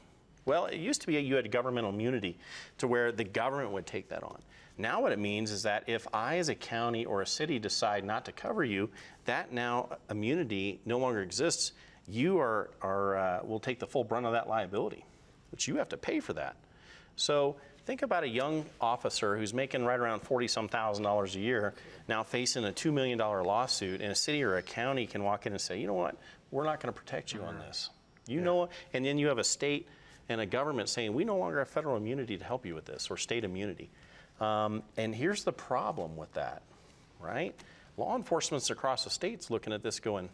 Well, 0.44 0.66
it 0.66 0.78
used 0.78 1.00
to 1.02 1.06
be 1.06 1.18
you 1.18 1.36
had 1.36 1.50
governmental 1.50 1.90
immunity 1.90 2.38
to 2.78 2.88
where 2.88 3.12
the 3.12 3.24
government 3.24 3.72
would 3.72 3.86
take 3.86 4.08
that 4.08 4.22
on. 4.22 4.40
Now, 4.78 5.02
what 5.02 5.12
it 5.12 5.18
means 5.18 5.50
is 5.50 5.62
that 5.64 5.84
if 5.86 6.06
I, 6.14 6.38
as 6.38 6.48
a 6.48 6.54
county 6.54 7.04
or 7.04 7.20
a 7.20 7.26
city, 7.26 7.58
decide 7.58 8.04
not 8.04 8.24
to 8.24 8.32
cover 8.32 8.64
you, 8.64 8.88
that 9.26 9.52
now 9.52 9.90
immunity 10.08 10.80
no 10.86 10.98
longer 10.98 11.20
exists. 11.20 11.72
You 12.08 12.38
are, 12.38 12.70
are 12.80 13.16
uh, 13.16 13.40
will 13.44 13.60
take 13.60 13.78
the 13.78 13.86
full 13.86 14.04
brunt 14.04 14.24
of 14.24 14.32
that 14.32 14.48
liability, 14.48 15.04
which 15.50 15.68
you 15.68 15.76
have 15.76 15.90
to 15.90 15.98
pay 15.98 16.18
for 16.20 16.32
that. 16.32 16.56
So 17.16 17.56
think 17.86 18.02
about 18.02 18.24
a 18.24 18.28
young 18.28 18.64
officer 18.80 19.36
who's 19.36 19.52
making 19.54 19.84
right 19.84 19.98
around 19.98 20.20
40 20.20 20.48
some 20.48 20.68
thousand 20.68 21.04
dollars 21.04 21.34
a 21.36 21.40
year 21.40 21.74
now 22.08 22.22
facing 22.22 22.64
a 22.64 22.72
$2 22.72 22.92
million 22.92 23.18
lawsuit, 23.18 24.00
and 24.00 24.10
a 24.10 24.14
city 24.14 24.42
or 24.42 24.56
a 24.56 24.62
county 24.62 25.06
can 25.06 25.22
walk 25.22 25.46
in 25.46 25.52
and 25.52 25.60
say, 25.60 25.78
you 25.80 25.86
know 25.86 25.94
what, 25.94 26.16
we're 26.50 26.64
not 26.64 26.80
going 26.80 26.92
to 26.92 26.98
protect 26.98 27.32
you 27.32 27.42
on 27.42 27.58
this. 27.58 27.90
You 28.26 28.38
yeah. 28.38 28.44
know, 28.44 28.68
and 28.92 29.04
then 29.04 29.18
you 29.18 29.28
have 29.28 29.38
a 29.38 29.44
state 29.44 29.88
and 30.28 30.40
a 30.40 30.46
government 30.46 30.88
saying, 30.88 31.14
we 31.14 31.24
no 31.24 31.36
longer 31.36 31.58
have 31.58 31.68
federal 31.68 31.96
immunity 31.96 32.36
to 32.36 32.44
help 32.44 32.66
you 32.66 32.74
with 32.74 32.84
this, 32.84 33.10
or 33.10 33.16
state 33.16 33.44
immunity. 33.44 33.90
Um, 34.40 34.82
and 34.96 35.14
here's 35.14 35.44
the 35.44 35.52
problem 35.52 36.16
with 36.16 36.32
that, 36.34 36.62
right? 37.20 37.54
Law 37.96 38.16
enforcement's 38.16 38.70
across 38.70 39.04
the 39.04 39.10
states 39.10 39.50
looking 39.50 39.72
at 39.72 39.82
this 39.82 40.00
going, 40.00 40.28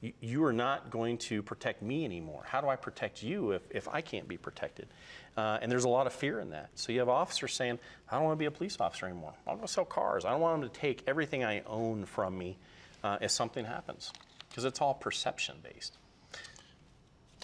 you, 0.00 0.08
you, 0.08 0.12
you 0.20 0.44
are 0.44 0.52
not 0.52 0.90
going 0.90 1.18
to 1.18 1.42
protect 1.42 1.82
me 1.82 2.04
anymore. 2.04 2.44
How 2.46 2.60
do 2.60 2.68
I 2.68 2.76
protect 2.76 3.22
you 3.22 3.52
if, 3.52 3.62
if 3.70 3.88
I 3.88 4.00
can't 4.00 4.28
be 4.28 4.36
protected? 4.36 4.88
Uh, 5.36 5.58
and 5.62 5.70
there's 5.70 5.84
a 5.84 5.88
lot 5.88 6.06
of 6.06 6.12
fear 6.12 6.40
in 6.40 6.50
that. 6.50 6.70
So 6.74 6.92
you 6.92 6.98
have 6.98 7.08
officers 7.08 7.54
saying, 7.54 7.78
I 8.10 8.16
don't 8.16 8.24
want 8.24 8.36
to 8.36 8.40
be 8.40 8.46
a 8.46 8.50
police 8.50 8.76
officer 8.80 9.06
anymore. 9.06 9.34
I 9.46 9.50
don't 9.50 9.58
want 9.58 9.68
to 9.68 9.72
sell 9.72 9.84
cars. 9.84 10.24
I 10.24 10.30
don't 10.30 10.40
want 10.40 10.60
them 10.60 10.70
to 10.70 10.80
take 10.80 11.04
everything 11.06 11.44
I 11.44 11.62
own 11.66 12.04
from 12.04 12.36
me 12.36 12.58
uh, 13.04 13.18
if 13.20 13.30
something 13.30 13.64
happens, 13.64 14.12
because 14.48 14.64
it's 14.64 14.80
all 14.80 14.94
perception 14.94 15.56
based. 15.62 15.96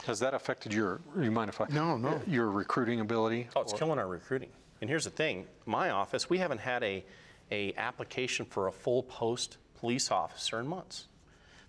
Has 0.07 0.21
that 0.21 0.35
affected 0.35 0.75
your, 0.75 1.01
you 1.19 1.31
mind 1.31 1.49
if 1.49 1.61
I? 1.61 1.67
No, 1.71 1.97
no. 1.97 2.21
Your 2.27 2.51
recruiting 2.51 3.01
ability? 3.01 3.49
Oh, 3.57 3.63
it's 3.63 3.73
or? 3.73 3.79
killing 3.79 3.99
our 3.99 4.09
recruiting. 4.09 4.51
And 4.81 4.91
here's 4.91 5.05
the 5.05 5.11
thing, 5.11 5.47
my 5.65 5.91
office, 5.91 6.29
we 6.29 6.39
haven't 6.39 6.59
had 6.59 6.83
a, 6.83 7.05
a 7.51 7.73
application 7.75 8.45
for 8.45 8.67
a 8.67 8.73
full 8.73 9.03
post 9.03 9.57
police 9.79 10.11
officer 10.11 10.59
in 10.61 10.67
months. 10.67 11.07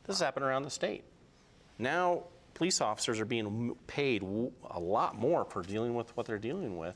This 0.08 0.18
has 0.18 0.26
happened 0.26 0.46
around 0.46 0.64
the 0.64 0.70
state. 0.70 1.04
Now, 1.78 2.24
police 2.54 2.82
officers 2.82 3.20
are 3.20 3.26
being 3.26 3.76
paid 3.88 4.24
a 4.24 4.80
lot 4.80 5.16
more 5.18 5.46
for 5.46 5.62
dealing 5.62 5.94
with 5.96 6.16
what 6.16 6.26
they're 6.26 6.40
dealing 6.40 6.78
with. 6.78 6.96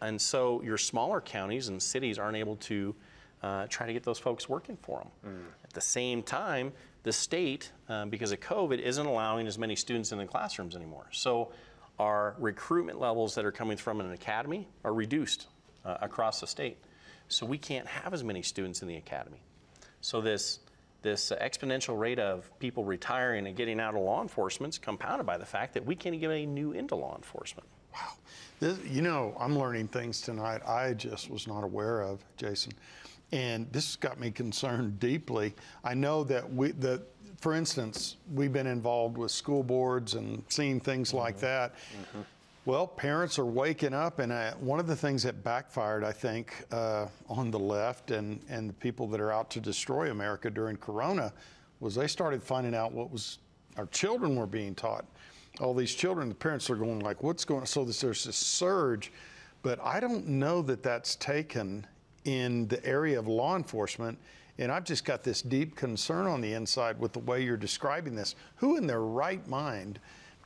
And 0.00 0.20
so 0.20 0.60
your 0.62 0.76
smaller 0.76 1.20
counties 1.20 1.68
and 1.68 1.82
cities 1.82 2.18
aren't 2.18 2.36
able 2.36 2.56
to 2.56 2.94
uh, 3.42 3.66
try 3.68 3.86
to 3.86 3.92
get 3.92 4.02
those 4.02 4.18
folks 4.18 4.48
working 4.48 4.76
for 4.82 5.00
them. 5.00 5.32
Mm. 5.32 5.44
At 5.64 5.72
the 5.72 5.80
same 5.80 6.22
time, 6.22 6.72
the 7.02 7.12
state, 7.12 7.70
um, 7.88 8.10
because 8.10 8.32
of 8.32 8.40
COVID, 8.40 8.78
isn't 8.78 9.06
allowing 9.06 9.46
as 9.46 9.58
many 9.58 9.76
students 9.76 10.12
in 10.12 10.18
the 10.18 10.26
classrooms 10.26 10.74
anymore. 10.74 11.06
So 11.12 11.52
our 11.98 12.34
recruitment 12.38 12.98
levels 12.98 13.34
that 13.34 13.44
are 13.44 13.52
coming 13.52 13.76
from 13.76 14.00
an 14.00 14.10
academy 14.12 14.66
are 14.82 14.92
reduced 14.92 15.46
uh, 15.84 15.98
across 16.00 16.40
the 16.40 16.46
state. 16.46 16.78
So 17.28 17.46
we 17.46 17.58
can't 17.58 17.86
have 17.86 18.12
as 18.12 18.24
many 18.24 18.42
students 18.42 18.82
in 18.82 18.88
the 18.88 18.96
academy. 18.96 19.42
So 20.00 20.20
this 20.20 20.60
this 21.04 21.32
exponential 21.40 21.96
rate 21.96 22.18
of 22.18 22.50
people 22.58 22.82
retiring 22.82 23.46
and 23.46 23.56
getting 23.56 23.78
out 23.78 23.94
of 23.94 24.00
law 24.00 24.22
enforcement 24.22 24.74
is 24.74 24.78
compounded 24.78 25.24
by 25.24 25.38
the 25.38 25.44
fact 25.44 25.74
that 25.74 25.86
we 25.86 25.94
can't 25.94 26.18
get 26.18 26.30
any 26.30 26.46
new 26.46 26.72
into 26.72 26.96
law 26.96 27.14
enforcement. 27.14 27.68
Wow. 27.92 28.14
This, 28.58 28.78
you 28.84 29.02
know, 29.02 29.36
I'm 29.38 29.56
learning 29.56 29.88
things 29.88 30.20
tonight 30.20 30.62
I 30.66 30.94
just 30.94 31.30
was 31.30 31.46
not 31.46 31.62
aware 31.62 32.00
of, 32.00 32.24
Jason. 32.36 32.72
And 33.30 33.70
this 33.70 33.86
has 33.86 33.96
got 33.96 34.18
me 34.18 34.30
concerned 34.30 34.98
deeply. 34.98 35.54
I 35.84 35.94
know 35.94 36.24
that 36.24 36.52
we, 36.52 36.72
the, 36.72 37.02
for 37.40 37.54
instance, 37.54 38.16
we've 38.32 38.52
been 38.52 38.66
involved 38.66 39.18
with 39.18 39.30
school 39.30 39.62
boards 39.62 40.14
and 40.14 40.42
seeing 40.48 40.80
things 40.80 41.08
mm-hmm. 41.08 41.18
like 41.18 41.38
that. 41.40 41.74
Mm-hmm. 41.74 42.20
Well, 42.66 42.86
parents 42.86 43.38
are 43.38 43.44
waking 43.44 43.92
up, 43.92 44.20
and 44.20 44.32
uh, 44.32 44.52
one 44.52 44.80
of 44.80 44.86
the 44.86 44.96
things 44.96 45.22
that 45.24 45.44
backfired, 45.44 46.02
I 46.02 46.12
think, 46.12 46.64
uh, 46.72 47.08
on 47.28 47.50
the 47.50 47.58
left 47.58 48.10
and, 48.10 48.40
and 48.48 48.70
the 48.70 48.74
people 48.74 49.06
that 49.08 49.20
are 49.20 49.30
out 49.30 49.50
to 49.50 49.60
destroy 49.60 50.10
America 50.10 50.48
during 50.48 50.78
Corona 50.78 51.30
was 51.80 51.94
they 51.94 52.06
started 52.06 52.42
finding 52.42 52.74
out 52.74 52.92
what 52.92 53.10
was 53.10 53.38
our 53.76 53.84
children 53.86 54.34
were 54.34 54.46
being 54.46 54.74
taught. 54.74 55.04
All 55.60 55.74
these 55.74 55.94
children, 55.94 56.30
the 56.30 56.34
parents 56.34 56.70
are 56.70 56.76
going 56.76 57.00
like, 57.00 57.22
"What's 57.22 57.44
going?" 57.44 57.60
on? 57.60 57.66
So 57.66 57.84
this, 57.84 58.00
there's 58.00 58.24
this 58.24 58.36
surge, 58.36 59.12
but 59.60 59.78
I 59.84 60.00
don't 60.00 60.26
know 60.26 60.62
that 60.62 60.82
that's 60.82 61.16
taken 61.16 61.86
in 62.24 62.66
the 62.68 62.82
area 62.86 63.18
of 63.18 63.28
law 63.28 63.56
enforcement 63.56 64.18
and 64.58 64.70
I've 64.70 64.84
just 64.84 65.04
got 65.04 65.24
this 65.24 65.42
deep 65.42 65.74
concern 65.74 66.26
on 66.26 66.40
the 66.40 66.52
inside 66.52 66.98
with 66.98 67.12
the 67.12 67.18
way 67.18 67.42
you're 67.42 67.56
describing 67.56 68.14
this. 68.14 68.36
Who 68.56 68.76
in 68.76 68.86
their 68.86 69.00
right 69.00 69.46
mind, 69.48 69.98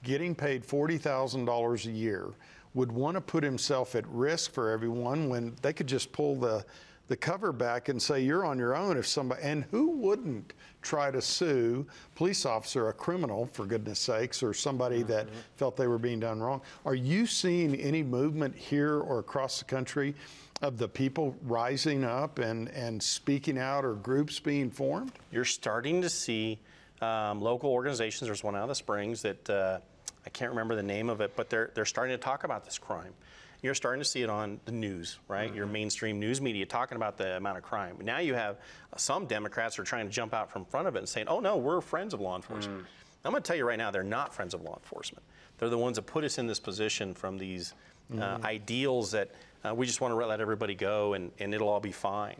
getting 0.02 0.34
paid 0.34 0.66
$40,000 0.66 1.86
a 1.86 1.90
year, 1.90 2.30
would 2.74 2.92
want 2.92 3.16
to 3.16 3.20
put 3.20 3.42
himself 3.42 3.94
at 3.94 4.06
risk 4.08 4.52
for 4.52 4.70
everyone 4.70 5.28
when 5.28 5.56
they 5.62 5.72
could 5.72 5.86
just 5.86 6.12
pull 6.12 6.36
the 6.36 6.64
the 7.08 7.16
cover 7.16 7.52
back 7.52 7.88
and 7.88 8.00
say 8.00 8.20
you're 8.20 8.44
on 8.44 8.58
your 8.58 8.76
own 8.76 8.96
if 8.96 9.06
somebody 9.06 9.42
and 9.42 9.64
who 9.70 9.88
wouldn't 9.88 10.52
try 10.82 11.10
to 11.10 11.20
sue 11.20 11.86
police 12.14 12.46
officer 12.46 12.88
a 12.90 12.92
criminal 12.92 13.48
for 13.52 13.64
goodness 13.64 13.98
sakes 13.98 14.42
or 14.42 14.54
somebody 14.54 15.02
that 15.02 15.26
mm-hmm. 15.26 15.38
felt 15.56 15.76
they 15.76 15.86
were 15.86 15.98
being 15.98 16.20
done 16.20 16.40
wrong? 16.40 16.60
Are 16.84 16.94
you 16.94 17.26
seeing 17.26 17.74
any 17.76 18.02
movement 18.02 18.54
here 18.54 19.00
or 19.00 19.18
across 19.18 19.58
the 19.58 19.64
country 19.64 20.14
of 20.60 20.76
the 20.76 20.88
people 20.88 21.34
rising 21.44 22.04
up 22.04 22.38
and 22.38 22.68
and 22.70 23.02
speaking 23.02 23.58
out 23.58 23.84
or 23.84 23.94
groups 23.94 24.38
being 24.38 24.70
formed? 24.70 25.12
You're 25.32 25.44
starting 25.46 26.02
to 26.02 26.10
see 26.10 26.58
um, 27.00 27.40
local 27.40 27.70
organizations. 27.70 28.26
There's 28.26 28.42
one 28.42 28.56
out 28.56 28.62
of 28.62 28.68
the 28.68 28.74
Springs 28.74 29.22
that 29.22 29.50
uh, 29.50 29.78
I 30.26 30.30
can't 30.30 30.50
remember 30.50 30.74
the 30.74 30.82
name 30.82 31.08
of 31.08 31.20
it, 31.20 31.34
but 31.36 31.50
they're 31.50 31.70
they're 31.74 31.84
starting 31.84 32.14
to 32.14 32.22
talk 32.22 32.44
about 32.44 32.64
this 32.64 32.78
crime. 32.78 33.12
You're 33.60 33.74
starting 33.74 34.00
to 34.00 34.04
see 34.04 34.22
it 34.22 34.30
on 34.30 34.60
the 34.66 34.72
news, 34.72 35.18
right? 35.26 35.52
Your 35.52 35.66
mainstream 35.66 36.20
news 36.20 36.40
media 36.40 36.64
talking 36.64 36.94
about 36.94 37.16
the 37.16 37.36
amount 37.36 37.58
of 37.58 37.64
crime. 37.64 37.96
Now 38.00 38.18
you 38.20 38.34
have 38.34 38.56
some 38.96 39.26
Democrats 39.26 39.80
are 39.80 39.84
trying 39.84 40.06
to 40.06 40.12
jump 40.12 40.32
out 40.32 40.50
from 40.52 40.64
front 40.64 40.86
of 40.86 40.94
it 40.94 41.00
and 41.00 41.08
saying, 41.08 41.26
"Oh 41.28 41.40
no, 41.40 41.56
we're 41.56 41.80
friends 41.80 42.14
of 42.14 42.20
law 42.20 42.36
enforcement." 42.36 42.86
I'm 43.24 43.32
going 43.32 43.42
to 43.42 43.46
tell 43.46 43.56
you 43.56 43.66
right 43.66 43.78
now, 43.78 43.90
they're 43.90 44.04
not 44.04 44.32
friends 44.32 44.54
of 44.54 44.62
law 44.62 44.76
enforcement. 44.76 45.24
They're 45.58 45.68
the 45.68 45.76
ones 45.76 45.96
that 45.96 46.02
put 46.06 46.22
us 46.24 46.38
in 46.38 46.46
this 46.46 46.60
position 46.60 47.14
from 47.14 47.36
these 47.36 47.74
uh, 48.16 48.38
ideals 48.44 49.10
that 49.10 49.30
uh, 49.66 49.74
we 49.74 49.86
just 49.86 50.00
want 50.00 50.12
to 50.12 50.26
let 50.26 50.40
everybody 50.40 50.74
go 50.76 51.14
and, 51.14 51.32
and 51.40 51.52
it'll 51.52 51.68
all 51.68 51.80
be 51.80 51.92
fine. 51.92 52.36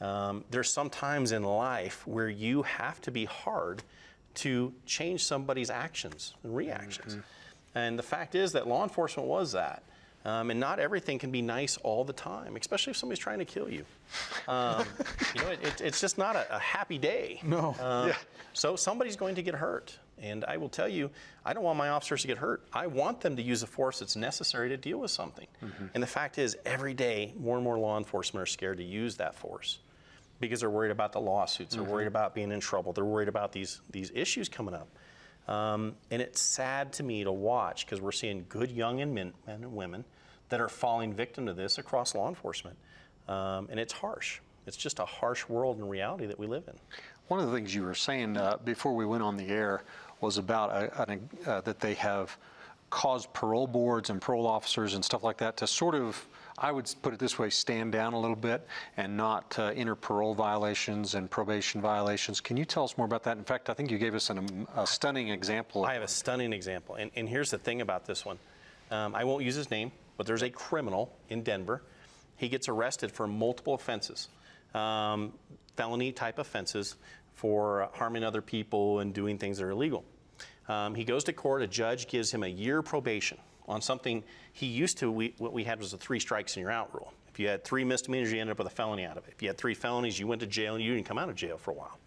Um, 0.00 0.44
there's 0.50 0.70
some 0.70 0.90
times 0.90 1.32
in 1.32 1.42
life 1.42 2.06
where 2.06 2.28
you 2.28 2.62
have 2.62 3.00
to 3.02 3.10
be 3.10 3.24
hard 3.24 3.82
to 4.34 4.72
change 4.84 5.24
somebody's 5.24 5.70
actions 5.70 6.34
and 6.42 6.54
reactions. 6.54 7.16
And 7.74 7.98
the 7.98 8.02
fact 8.02 8.34
is 8.34 8.52
that 8.52 8.66
law 8.68 8.82
enforcement 8.82 9.28
was 9.28 9.52
that. 9.52 9.82
Um, 10.26 10.50
and 10.50 10.58
not 10.58 10.80
everything 10.80 11.18
can 11.20 11.30
be 11.30 11.40
nice 11.40 11.76
all 11.78 12.02
the 12.04 12.12
time, 12.12 12.56
especially 12.56 12.90
if 12.90 12.96
somebody's 12.96 13.20
trying 13.20 13.38
to 13.38 13.44
kill 13.44 13.70
you. 13.70 13.84
Um, 14.48 14.84
you 15.34 15.40
know, 15.42 15.48
it, 15.50 15.62
it, 15.62 15.80
it's 15.80 16.00
just 16.00 16.18
not 16.18 16.34
a, 16.34 16.56
a 16.56 16.58
happy 16.58 16.98
day. 16.98 17.40
No. 17.44 17.76
Um, 17.80 18.12
So 18.52 18.74
somebody's 18.74 19.16
going 19.16 19.36
to 19.36 19.42
get 19.42 19.54
hurt. 19.54 19.96
And 20.20 20.44
I 20.46 20.56
will 20.56 20.70
tell 20.70 20.88
you, 20.88 21.10
I 21.44 21.52
don't 21.52 21.62
want 21.62 21.76
my 21.78 21.90
officers 21.90 22.22
to 22.22 22.26
get 22.26 22.38
hurt. 22.38 22.66
I 22.72 22.86
want 22.86 23.20
them 23.20 23.36
to 23.36 23.42
use 23.42 23.60
the 23.60 23.66
force 23.66 23.98
that's 24.00 24.16
necessary 24.16 24.70
to 24.70 24.76
deal 24.78 24.98
with 24.98 25.10
something. 25.10 25.46
And 25.94 26.02
the 26.02 26.06
fact 26.08 26.38
is, 26.38 26.56
every 26.64 26.94
day, 26.94 27.32
more 27.38 27.56
and 27.56 27.62
more 27.64 27.78
law 27.78 27.96
enforcement 27.98 28.42
are 28.42 28.46
scared 28.46 28.78
to 28.78 28.84
use 28.84 29.16
that 29.16 29.34
force 29.34 29.78
because 30.40 30.60
they're 30.60 30.70
worried 30.70 30.90
about 30.90 31.12
the 31.12 31.20
lawsuits. 31.20 31.74
They're 31.74 31.84
worried 31.84 32.08
about 32.08 32.34
being 32.34 32.52
in 32.52 32.60
trouble. 32.60 32.92
They're 32.92 33.04
worried 33.04 33.28
about 33.28 33.52
these 33.52 33.80
these 33.90 34.10
issues 34.14 34.48
coming 34.48 34.74
up. 34.74 34.88
Um, 35.48 35.94
and 36.10 36.20
it's 36.20 36.40
sad 36.40 36.92
to 36.94 37.02
me 37.02 37.24
to 37.24 37.32
watch 37.32 37.86
because 37.86 38.00
we're 38.00 38.12
seeing 38.12 38.46
good 38.48 38.70
young 38.70 39.00
and 39.00 39.14
men, 39.14 39.32
men 39.46 39.62
and 39.62 39.76
women 39.76 40.04
that 40.48 40.60
are 40.60 40.68
falling 40.68 41.12
victim 41.12 41.46
to 41.46 41.52
this 41.52 41.78
across 41.78 42.14
law 42.14 42.28
enforcement. 42.28 42.76
Um, 43.28 43.68
and 43.70 43.78
it's 43.78 43.92
harsh. 43.92 44.40
It's 44.66 44.76
just 44.76 44.98
a 44.98 45.04
harsh 45.04 45.48
world 45.48 45.78
and 45.78 45.88
reality 45.88 46.26
that 46.26 46.38
we 46.38 46.46
live 46.46 46.64
in. 46.66 46.74
One 47.28 47.40
of 47.40 47.50
the 47.50 47.56
things 47.56 47.74
you 47.74 47.82
were 47.82 47.94
saying 47.94 48.36
uh, 48.36 48.58
before 48.64 48.94
we 48.94 49.06
went 49.06 49.22
on 49.22 49.36
the 49.36 49.48
air 49.48 49.82
was 50.20 50.38
about 50.38 50.70
uh, 50.70 51.04
an, 51.08 51.28
uh, 51.46 51.60
that 51.62 51.80
they 51.80 51.94
have 51.94 52.36
caused 52.90 53.32
parole 53.32 53.66
boards 53.66 54.10
and 54.10 54.20
parole 54.20 54.46
officers 54.46 54.94
and 54.94 55.04
stuff 55.04 55.22
like 55.24 55.38
that 55.38 55.56
to 55.58 55.66
sort 55.66 55.94
of, 55.94 56.26
I 56.58 56.72
would 56.72 56.92
put 57.02 57.12
it 57.12 57.18
this 57.18 57.38
way, 57.38 57.50
stand 57.50 57.92
down 57.92 58.14
a 58.14 58.18
little 58.18 58.36
bit 58.36 58.66
and 58.96 59.16
not 59.16 59.58
uh, 59.58 59.72
enter 59.76 59.94
parole 59.94 60.34
violations 60.34 61.14
and 61.14 61.30
probation 61.30 61.82
violations. 61.82 62.40
Can 62.40 62.56
you 62.56 62.64
tell 62.64 62.84
us 62.84 62.96
more 62.96 63.04
about 63.04 63.24
that? 63.24 63.36
In 63.36 63.44
fact, 63.44 63.68
I 63.68 63.74
think 63.74 63.90
you 63.90 63.98
gave 63.98 64.14
us 64.14 64.30
an, 64.30 64.66
a 64.74 64.86
stunning 64.86 65.28
example. 65.28 65.84
I 65.84 65.94
have 65.94 66.02
a 66.02 66.08
stunning 66.08 66.54
example. 66.54 66.94
And, 66.94 67.10
and 67.14 67.28
here's 67.28 67.50
the 67.50 67.58
thing 67.58 67.82
about 67.82 68.06
this 68.06 68.24
one 68.24 68.38
um, 68.90 69.14
I 69.14 69.24
won't 69.24 69.44
use 69.44 69.54
his 69.54 69.70
name, 69.70 69.92
but 70.16 70.26
there's 70.26 70.42
a 70.42 70.50
criminal 70.50 71.14
in 71.28 71.42
Denver. 71.42 71.82
He 72.36 72.48
gets 72.48 72.68
arrested 72.68 73.12
for 73.12 73.26
multiple 73.26 73.74
offenses, 73.74 74.28
um, 74.74 75.32
felony 75.76 76.12
type 76.12 76.38
offenses 76.38 76.96
for 77.34 77.90
harming 77.92 78.24
other 78.24 78.40
people 78.40 79.00
and 79.00 79.12
doing 79.12 79.36
things 79.36 79.58
that 79.58 79.64
are 79.64 79.70
illegal. 79.70 80.04
Um, 80.68 80.94
he 80.94 81.04
goes 81.04 81.22
to 81.24 81.32
court, 81.32 81.62
a 81.62 81.66
judge 81.66 82.08
gives 82.08 82.32
him 82.32 82.42
a 82.42 82.48
year 82.48 82.82
probation 82.82 83.38
on 83.68 83.80
something 83.80 84.22
he 84.52 84.66
used 84.66 84.98
to, 84.98 85.10
we, 85.10 85.34
what 85.38 85.52
we 85.52 85.64
had 85.64 85.78
was 85.78 85.92
a 85.92 85.96
three 85.96 86.20
strikes 86.20 86.56
and 86.56 86.62
you're 86.62 86.70
out 86.70 86.94
rule. 86.94 87.12
If 87.28 87.40
you 87.40 87.48
had 87.48 87.64
three 87.64 87.84
misdemeanors, 87.84 88.32
you 88.32 88.40
ended 88.40 88.52
up 88.52 88.58
with 88.58 88.68
a 88.68 88.74
felony 88.74 89.04
out 89.04 89.16
of 89.16 89.26
it. 89.26 89.34
If 89.34 89.42
you 89.42 89.48
had 89.48 89.58
three 89.58 89.74
felonies, 89.74 90.18
you 90.18 90.26
went 90.26 90.40
to 90.40 90.46
jail 90.46 90.74
and 90.74 90.82
you 90.82 90.94
didn't 90.94 91.06
come 91.06 91.18
out 91.18 91.28
of 91.28 91.34
jail 91.34 91.58
for 91.58 91.70
a 91.70 91.74
while. 91.74 91.98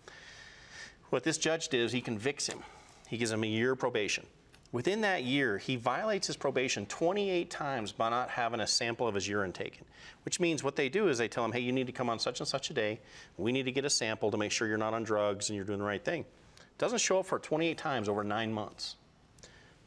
What 1.10 1.24
this 1.24 1.38
judge 1.38 1.70
did 1.70 1.82
is 1.82 1.92
he 1.92 2.02
convicts 2.02 2.48
him. 2.48 2.60
He 3.08 3.18
gives 3.18 3.32
him 3.32 3.44
a 3.44 3.48
year 3.48 3.76
probation. 3.76 4.26
Within 4.72 5.02
that 5.02 5.24
year, 5.24 5.58
he 5.58 5.76
violates 5.76 6.28
his 6.28 6.38
probation 6.38 6.86
28 6.86 7.50
times 7.50 7.92
by 7.92 8.10
not 8.10 8.30
having 8.30 8.60
a 8.60 8.68
sample 8.68 9.08
of 9.08 9.16
his 9.16 9.28
urine 9.28 9.52
taken. 9.52 9.86
Which 10.24 10.40
means 10.40 10.64
what 10.64 10.76
they 10.76 10.90
do 10.90 11.08
is 11.08 11.18
they 11.18 11.28
tell 11.28 11.44
him, 11.44 11.52
hey, 11.52 11.60
you 11.60 11.72
need 11.72 11.88
to 11.88 11.94
come 11.94 12.10
on 12.10 12.20
such 12.20 12.40
and 12.40 12.48
such 12.48 12.70
a 12.70 12.74
day. 12.74 13.00
We 13.38 13.52
need 13.52 13.64
to 13.64 13.72
get 13.72 13.84
a 13.84 13.90
sample 13.90 14.30
to 14.30 14.38
make 14.38 14.52
sure 14.52 14.68
you're 14.68 14.78
not 14.78 14.94
on 14.94 15.04
drugs 15.04 15.50
and 15.50 15.56
you're 15.56 15.66
doing 15.66 15.80
the 15.80 15.86
right 15.86 16.04
thing. 16.04 16.26
Doesn't 16.78 17.00
show 17.00 17.20
up 17.20 17.26
for 17.26 17.40
28 17.40 17.78
times 17.78 18.08
over 18.08 18.24
nine 18.24 18.54
months. 18.54 18.96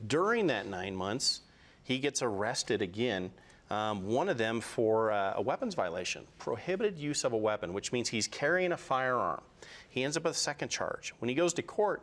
During 0.04 0.48
that 0.48 0.66
nine 0.66 0.96
months, 0.96 1.42
he 1.82 1.98
gets 1.98 2.22
arrested 2.22 2.82
again. 2.82 3.30
Um, 3.70 4.06
one 4.06 4.28
of 4.28 4.36
them 4.36 4.60
for 4.60 5.12
uh, 5.12 5.34
a 5.36 5.42
weapons 5.42 5.74
violation, 5.74 6.24
prohibited 6.38 6.98
use 6.98 7.24
of 7.24 7.32
a 7.32 7.36
weapon, 7.36 7.72
which 7.72 7.90
means 7.90 8.10
he's 8.10 8.28
carrying 8.28 8.72
a 8.72 8.76
firearm. 8.76 9.40
He 9.88 10.04
ends 10.04 10.16
up 10.16 10.24
with 10.24 10.34
a 10.34 10.38
second 10.38 10.68
charge. 10.68 11.14
When 11.20 11.28
he 11.30 11.34
goes 11.34 11.54
to 11.54 11.62
court, 11.62 12.02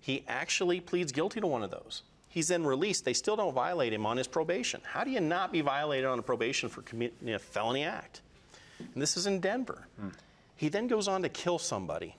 he 0.00 0.24
actually 0.26 0.80
pleads 0.80 1.12
guilty 1.12 1.40
to 1.40 1.46
one 1.46 1.62
of 1.62 1.70
those. 1.70 2.02
He's 2.28 2.48
then 2.48 2.64
released. 2.64 3.04
They 3.04 3.12
still 3.12 3.36
don't 3.36 3.52
violate 3.52 3.92
him 3.92 4.06
on 4.06 4.16
his 4.16 4.26
probation. 4.26 4.80
How 4.84 5.04
do 5.04 5.10
you 5.10 5.20
not 5.20 5.52
be 5.52 5.60
violated 5.60 6.06
on 6.06 6.18
a 6.18 6.22
probation 6.22 6.70
for 6.70 6.80
committing 6.80 7.28
a 7.28 7.38
felony 7.38 7.84
act? 7.84 8.22
And 8.78 9.02
this 9.02 9.18
is 9.18 9.26
in 9.26 9.40
Denver. 9.40 9.86
He 10.56 10.68
then 10.70 10.86
goes 10.86 11.08
on 11.08 11.22
to 11.22 11.28
kill 11.28 11.58
somebody 11.58 12.16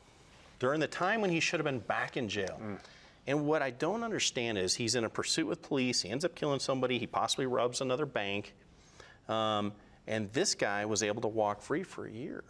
during 0.59 0.79
the 0.79 0.87
time 0.87 1.19
when 1.19 1.31
he 1.31 1.39
should 1.39 1.59
have 1.59 1.65
been 1.65 1.79
back 1.79 2.15
in 2.15 2.29
jail. 2.29 2.59
And 3.25 3.45
what 3.45 3.61
I 3.61 3.69
don't 3.69 4.03
understand 4.03 4.57
is 4.57 4.75
he's 4.75 4.95
in 4.95 5.05
a 5.05 5.09
pursuit 5.09 5.47
with 5.47 5.61
police. 5.61 6.01
He 6.01 6.09
ends 6.09 6.25
up 6.25 6.35
killing 6.35 6.59
somebody. 6.59 6.99
He 6.99 7.07
possibly 7.07 7.45
robs 7.45 7.79
another 7.79 8.05
bank. 8.05 8.53
Um, 9.29 9.73
and 10.07 10.31
this 10.33 10.55
guy 10.55 10.85
was 10.85 11.03
able 11.03 11.21
to 11.21 11.29
walk 11.29 11.61
free 11.61 11.83
for 11.83 12.05
a 12.05 12.11
year. 12.11 12.43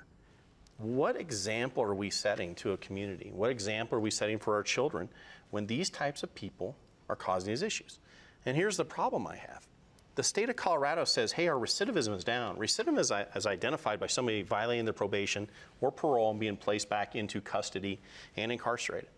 What 0.77 1.15
example 1.15 1.83
are 1.83 1.93
we 1.93 2.09
setting 2.09 2.55
to 2.55 2.71
a 2.71 2.77
community? 2.77 3.31
What 3.33 3.51
example 3.51 3.97
are 3.97 4.01
we 4.01 4.09
setting 4.09 4.39
for 4.39 4.55
our 4.55 4.63
children 4.63 5.07
when 5.51 5.67
these 5.67 5.89
types 5.91 6.23
of 6.23 6.33
people 6.33 6.75
are 7.07 7.15
causing 7.15 7.49
these 7.51 7.61
issues? 7.61 7.99
And 8.45 8.57
here's 8.57 8.77
the 8.77 8.85
problem 8.85 9.27
I 9.27 9.35
have. 9.35 9.67
The 10.15 10.23
state 10.23 10.49
of 10.49 10.55
Colorado 10.55 11.05
says, 11.05 11.31
hey, 11.31 11.47
our 11.47 11.59
recidivism 11.59 12.15
is 12.15 12.23
down. 12.23 12.57
Recidivism 12.57 12.99
is, 12.99 13.11
is 13.35 13.45
identified 13.45 13.99
by 13.99 14.07
somebody 14.07 14.41
violating 14.41 14.85
their 14.85 14.93
probation 14.93 15.47
or 15.81 15.91
parole 15.91 16.31
and 16.31 16.39
being 16.39 16.57
placed 16.57 16.89
back 16.89 17.15
into 17.15 17.41
custody 17.41 17.99
and 18.35 18.51
incarcerated. 18.51 19.09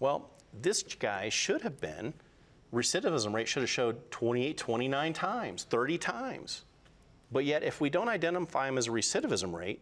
Well, 0.00 0.30
this 0.60 0.82
guy 0.82 1.28
should 1.28 1.62
have 1.62 1.80
been, 1.80 2.14
recidivism 2.72 3.32
rate 3.34 3.48
should 3.48 3.62
have 3.62 3.70
showed 3.70 4.10
28, 4.10 4.56
29 4.56 5.12
times, 5.12 5.64
30 5.64 5.98
times. 5.98 6.64
But 7.30 7.44
yet, 7.44 7.62
if 7.62 7.80
we 7.80 7.90
don't 7.90 8.08
identify 8.08 8.68
him 8.68 8.78
as 8.78 8.86
a 8.86 8.90
recidivism 8.90 9.52
rate, 9.52 9.80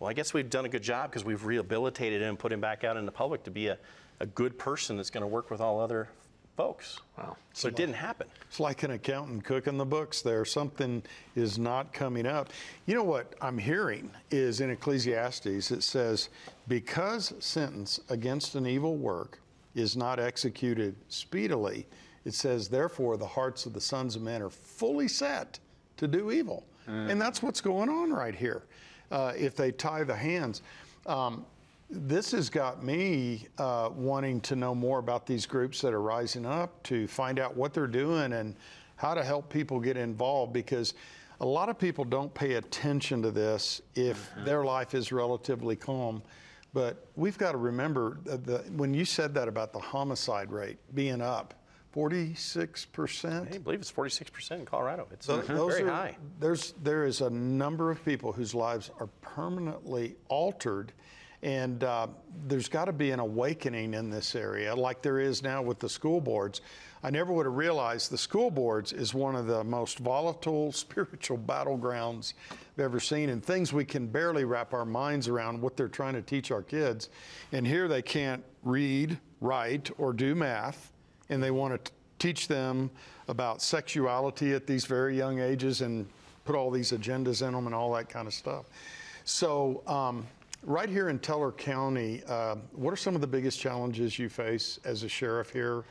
well, 0.00 0.08
I 0.08 0.12
guess 0.12 0.32
we've 0.32 0.48
done 0.48 0.64
a 0.64 0.68
good 0.68 0.82
job 0.82 1.10
because 1.10 1.24
we've 1.24 1.44
rehabilitated 1.44 2.22
him 2.22 2.30
and 2.30 2.38
put 2.38 2.52
him 2.52 2.60
back 2.60 2.84
out 2.84 2.96
in 2.96 3.04
the 3.04 3.12
public 3.12 3.42
to 3.44 3.50
be 3.50 3.68
a, 3.68 3.78
a 4.20 4.26
good 4.26 4.58
person 4.58 4.96
that's 4.96 5.10
going 5.10 5.22
to 5.22 5.26
work 5.26 5.50
with 5.50 5.60
all 5.60 5.80
other 5.80 6.08
folks. 6.56 7.00
Wow. 7.16 7.36
So 7.52 7.68
it 7.68 7.76
didn't 7.76 7.94
happen. 7.94 8.26
It's 8.48 8.58
like 8.58 8.82
an 8.82 8.90
accountant 8.90 9.44
cooking 9.44 9.76
the 9.76 9.84
books 9.84 10.22
there. 10.22 10.44
Something 10.44 11.04
is 11.36 11.56
not 11.56 11.92
coming 11.92 12.26
up. 12.26 12.50
You 12.86 12.96
know 12.96 13.04
what 13.04 13.34
I'm 13.40 13.58
hearing 13.58 14.10
is 14.32 14.60
in 14.60 14.70
Ecclesiastes, 14.70 15.70
it 15.70 15.82
says, 15.82 16.30
because 16.66 17.32
sentence 17.38 18.00
against 18.08 18.56
an 18.56 18.66
evil 18.66 18.96
work 18.96 19.40
is 19.74 19.96
not 19.96 20.18
executed 20.18 20.96
speedily, 21.08 21.86
it 22.24 22.34
says, 22.34 22.68
therefore, 22.68 23.16
the 23.16 23.26
hearts 23.26 23.66
of 23.66 23.72
the 23.72 23.80
sons 23.80 24.16
of 24.16 24.22
men 24.22 24.42
are 24.42 24.50
fully 24.50 25.08
set 25.08 25.58
to 25.96 26.06
do 26.06 26.30
evil. 26.30 26.66
And 27.10 27.20
that's 27.20 27.42
what's 27.42 27.60
going 27.60 27.90
on 27.90 28.12
right 28.12 28.34
here. 28.34 28.64
Uh, 29.10 29.32
if 29.36 29.56
they 29.56 29.72
tie 29.72 30.04
the 30.04 30.14
hands. 30.16 30.62
Um, 31.06 31.46
this 31.90 32.32
has 32.32 32.50
got 32.50 32.84
me 32.84 33.46
uh, 33.56 33.88
wanting 33.94 34.40
to 34.42 34.56
know 34.56 34.74
more 34.74 34.98
about 34.98 35.26
these 35.26 35.46
groups 35.46 35.80
that 35.80 35.94
are 35.94 36.02
rising 36.02 36.44
up 36.44 36.82
to 36.82 37.06
find 37.08 37.38
out 37.38 37.56
what 37.56 37.72
they're 37.72 37.86
doing 37.86 38.34
and 38.34 38.54
how 38.96 39.14
to 39.14 39.24
help 39.24 39.48
people 39.48 39.80
get 39.80 39.96
involved 39.96 40.52
because 40.52 40.92
a 41.40 41.46
lot 41.46 41.70
of 41.70 41.78
people 41.78 42.04
don't 42.04 42.32
pay 42.34 42.54
attention 42.54 43.22
to 43.22 43.30
this 43.30 43.80
if 43.94 44.30
their 44.44 44.64
life 44.64 44.94
is 44.94 45.12
relatively 45.12 45.76
calm. 45.76 46.22
But 46.78 47.08
we've 47.16 47.36
got 47.36 47.52
to 47.52 47.58
remember 47.58 48.18
that 48.22 48.44
the, 48.46 48.58
when 48.76 48.94
you 48.94 49.04
said 49.04 49.34
that 49.34 49.48
about 49.48 49.72
the 49.72 49.80
homicide 49.80 50.52
rate 50.52 50.78
being 50.94 51.20
up 51.20 51.54
46%. 51.92 53.52
I 53.52 53.58
believe 53.58 53.80
it's 53.80 53.90
46% 53.90 54.50
in 54.52 54.64
Colorado. 54.64 55.08
It's 55.10 55.26
Tho- 55.26 55.40
those 55.40 55.72
very 55.78 55.88
are- 55.88 55.92
high. 55.92 56.16
There's 56.38 56.74
there 56.84 57.04
is 57.04 57.20
a 57.20 57.30
number 57.30 57.90
of 57.90 58.04
people 58.04 58.30
whose 58.30 58.54
lives 58.54 58.92
are 59.00 59.08
permanently 59.22 60.14
altered, 60.28 60.92
and 61.42 61.82
uh, 61.82 62.06
there's 62.46 62.68
got 62.68 62.84
to 62.84 62.92
be 62.92 63.10
an 63.10 63.18
awakening 63.18 63.94
in 63.94 64.08
this 64.08 64.36
area, 64.36 64.72
like 64.72 65.02
there 65.02 65.18
is 65.18 65.42
now 65.42 65.60
with 65.60 65.80
the 65.80 65.88
school 65.88 66.20
boards. 66.20 66.60
I 67.02 67.10
never 67.10 67.32
would 67.32 67.46
have 67.46 67.56
realized 67.56 68.10
the 68.10 68.18
school 68.18 68.50
boards 68.50 68.92
is 68.92 69.14
one 69.14 69.36
of 69.36 69.46
the 69.46 69.62
most 69.64 69.98
volatile 69.98 70.72
spiritual 70.72 71.38
battlegrounds 71.38 72.34
I've 72.50 72.84
ever 72.84 73.00
seen, 73.00 73.30
and 73.30 73.44
things 73.44 73.72
we 73.72 73.84
can 73.84 74.06
barely 74.06 74.44
wrap 74.44 74.74
our 74.74 74.84
minds 74.84 75.28
around 75.28 75.60
what 75.60 75.76
they're 75.76 75.88
trying 75.88 76.14
to 76.14 76.22
teach 76.22 76.50
our 76.50 76.62
kids. 76.62 77.08
And 77.52 77.66
here 77.66 77.88
they 77.88 78.02
can't 78.02 78.44
read, 78.62 79.18
write, 79.40 79.90
or 79.98 80.12
do 80.12 80.34
math, 80.34 80.92
and 81.28 81.42
they 81.42 81.50
want 81.50 81.84
to 81.84 81.92
teach 82.18 82.48
them 82.48 82.90
about 83.28 83.62
sexuality 83.62 84.52
at 84.52 84.66
these 84.66 84.84
very 84.84 85.16
young 85.16 85.38
ages 85.38 85.82
and 85.82 86.06
put 86.44 86.56
all 86.56 86.70
these 86.70 86.92
agendas 86.92 87.46
in 87.46 87.52
them 87.52 87.66
and 87.66 87.74
all 87.74 87.92
that 87.92 88.08
kind 88.08 88.26
of 88.26 88.34
stuff. 88.34 88.66
So, 89.24 89.82
um, 89.86 90.26
right 90.62 90.88
here 90.88 91.10
in 91.10 91.18
Teller 91.18 91.52
County, 91.52 92.22
uh, 92.26 92.56
what 92.72 92.92
are 92.92 92.96
some 92.96 93.14
of 93.14 93.20
the 93.20 93.26
biggest 93.26 93.60
challenges 93.60 94.18
you 94.18 94.28
face 94.28 94.80
as 94.84 95.02
a 95.02 95.08
sheriff 95.08 95.50
here? 95.50 95.84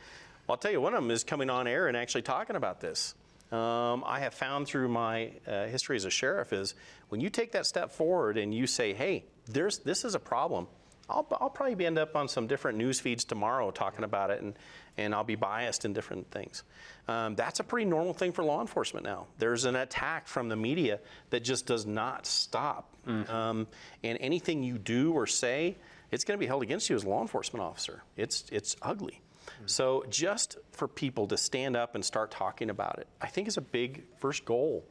I'll 0.48 0.56
tell 0.56 0.72
you, 0.72 0.80
one 0.80 0.94
of 0.94 1.02
them 1.02 1.10
is 1.10 1.24
coming 1.24 1.50
on 1.50 1.66
air 1.66 1.88
and 1.88 1.96
actually 1.96 2.22
talking 2.22 2.56
about 2.56 2.80
this. 2.80 3.14
Um, 3.50 4.04
I 4.06 4.20
have 4.20 4.34
found 4.34 4.66
through 4.66 4.88
my 4.88 5.32
uh, 5.46 5.66
history 5.66 5.96
as 5.96 6.04
a 6.04 6.10
sheriff 6.10 6.52
is 6.52 6.74
when 7.08 7.20
you 7.20 7.30
take 7.30 7.52
that 7.52 7.64
step 7.66 7.92
forward 7.92 8.36
and 8.36 8.54
you 8.54 8.66
say, 8.66 8.92
"Hey, 8.92 9.24
there's 9.46 9.78
this 9.78 10.04
is 10.04 10.14
a 10.14 10.18
problem," 10.18 10.66
I'll, 11.08 11.26
I'll 11.40 11.48
probably 11.48 11.86
end 11.86 11.98
up 11.98 12.14
on 12.14 12.28
some 12.28 12.46
different 12.46 12.76
news 12.76 13.00
feeds 13.00 13.24
tomorrow 13.24 13.70
talking 13.70 14.04
about 14.04 14.30
it, 14.30 14.42
and 14.42 14.54
and 14.98 15.14
I'll 15.14 15.24
be 15.24 15.34
biased 15.34 15.86
in 15.86 15.94
different 15.94 16.30
things. 16.30 16.62
Um, 17.06 17.36
that's 17.36 17.60
a 17.60 17.64
pretty 17.64 17.86
normal 17.86 18.12
thing 18.12 18.32
for 18.32 18.44
law 18.44 18.60
enforcement 18.60 19.06
now. 19.06 19.28
There's 19.38 19.64
an 19.64 19.76
attack 19.76 20.28
from 20.28 20.50
the 20.50 20.56
media 20.56 21.00
that 21.30 21.42
just 21.42 21.66
does 21.66 21.86
not 21.86 22.26
stop, 22.26 22.94
um, 23.06 23.66
and 24.04 24.18
anything 24.20 24.62
you 24.62 24.76
do 24.76 25.12
or 25.12 25.26
say, 25.26 25.76
it's 26.10 26.24
going 26.24 26.36
to 26.36 26.40
be 26.40 26.46
held 26.46 26.62
against 26.62 26.90
you 26.90 26.96
as 26.96 27.04
a 27.04 27.08
law 27.08 27.22
enforcement 27.22 27.64
officer. 27.64 28.02
It's 28.16 28.44
it's 28.52 28.76
ugly. 28.82 29.22
So 29.66 30.04
just 30.08 30.56
for 30.72 30.88
people 30.88 31.26
to 31.28 31.36
stand 31.36 31.76
up 31.76 31.94
and 31.94 32.04
start 32.04 32.30
talking 32.30 32.70
about 32.70 32.98
it, 32.98 33.06
I 33.20 33.26
think 33.26 33.48
is 33.48 33.56
a 33.56 33.62
big 33.62 34.04
first 34.18 34.44
goal 34.44 34.84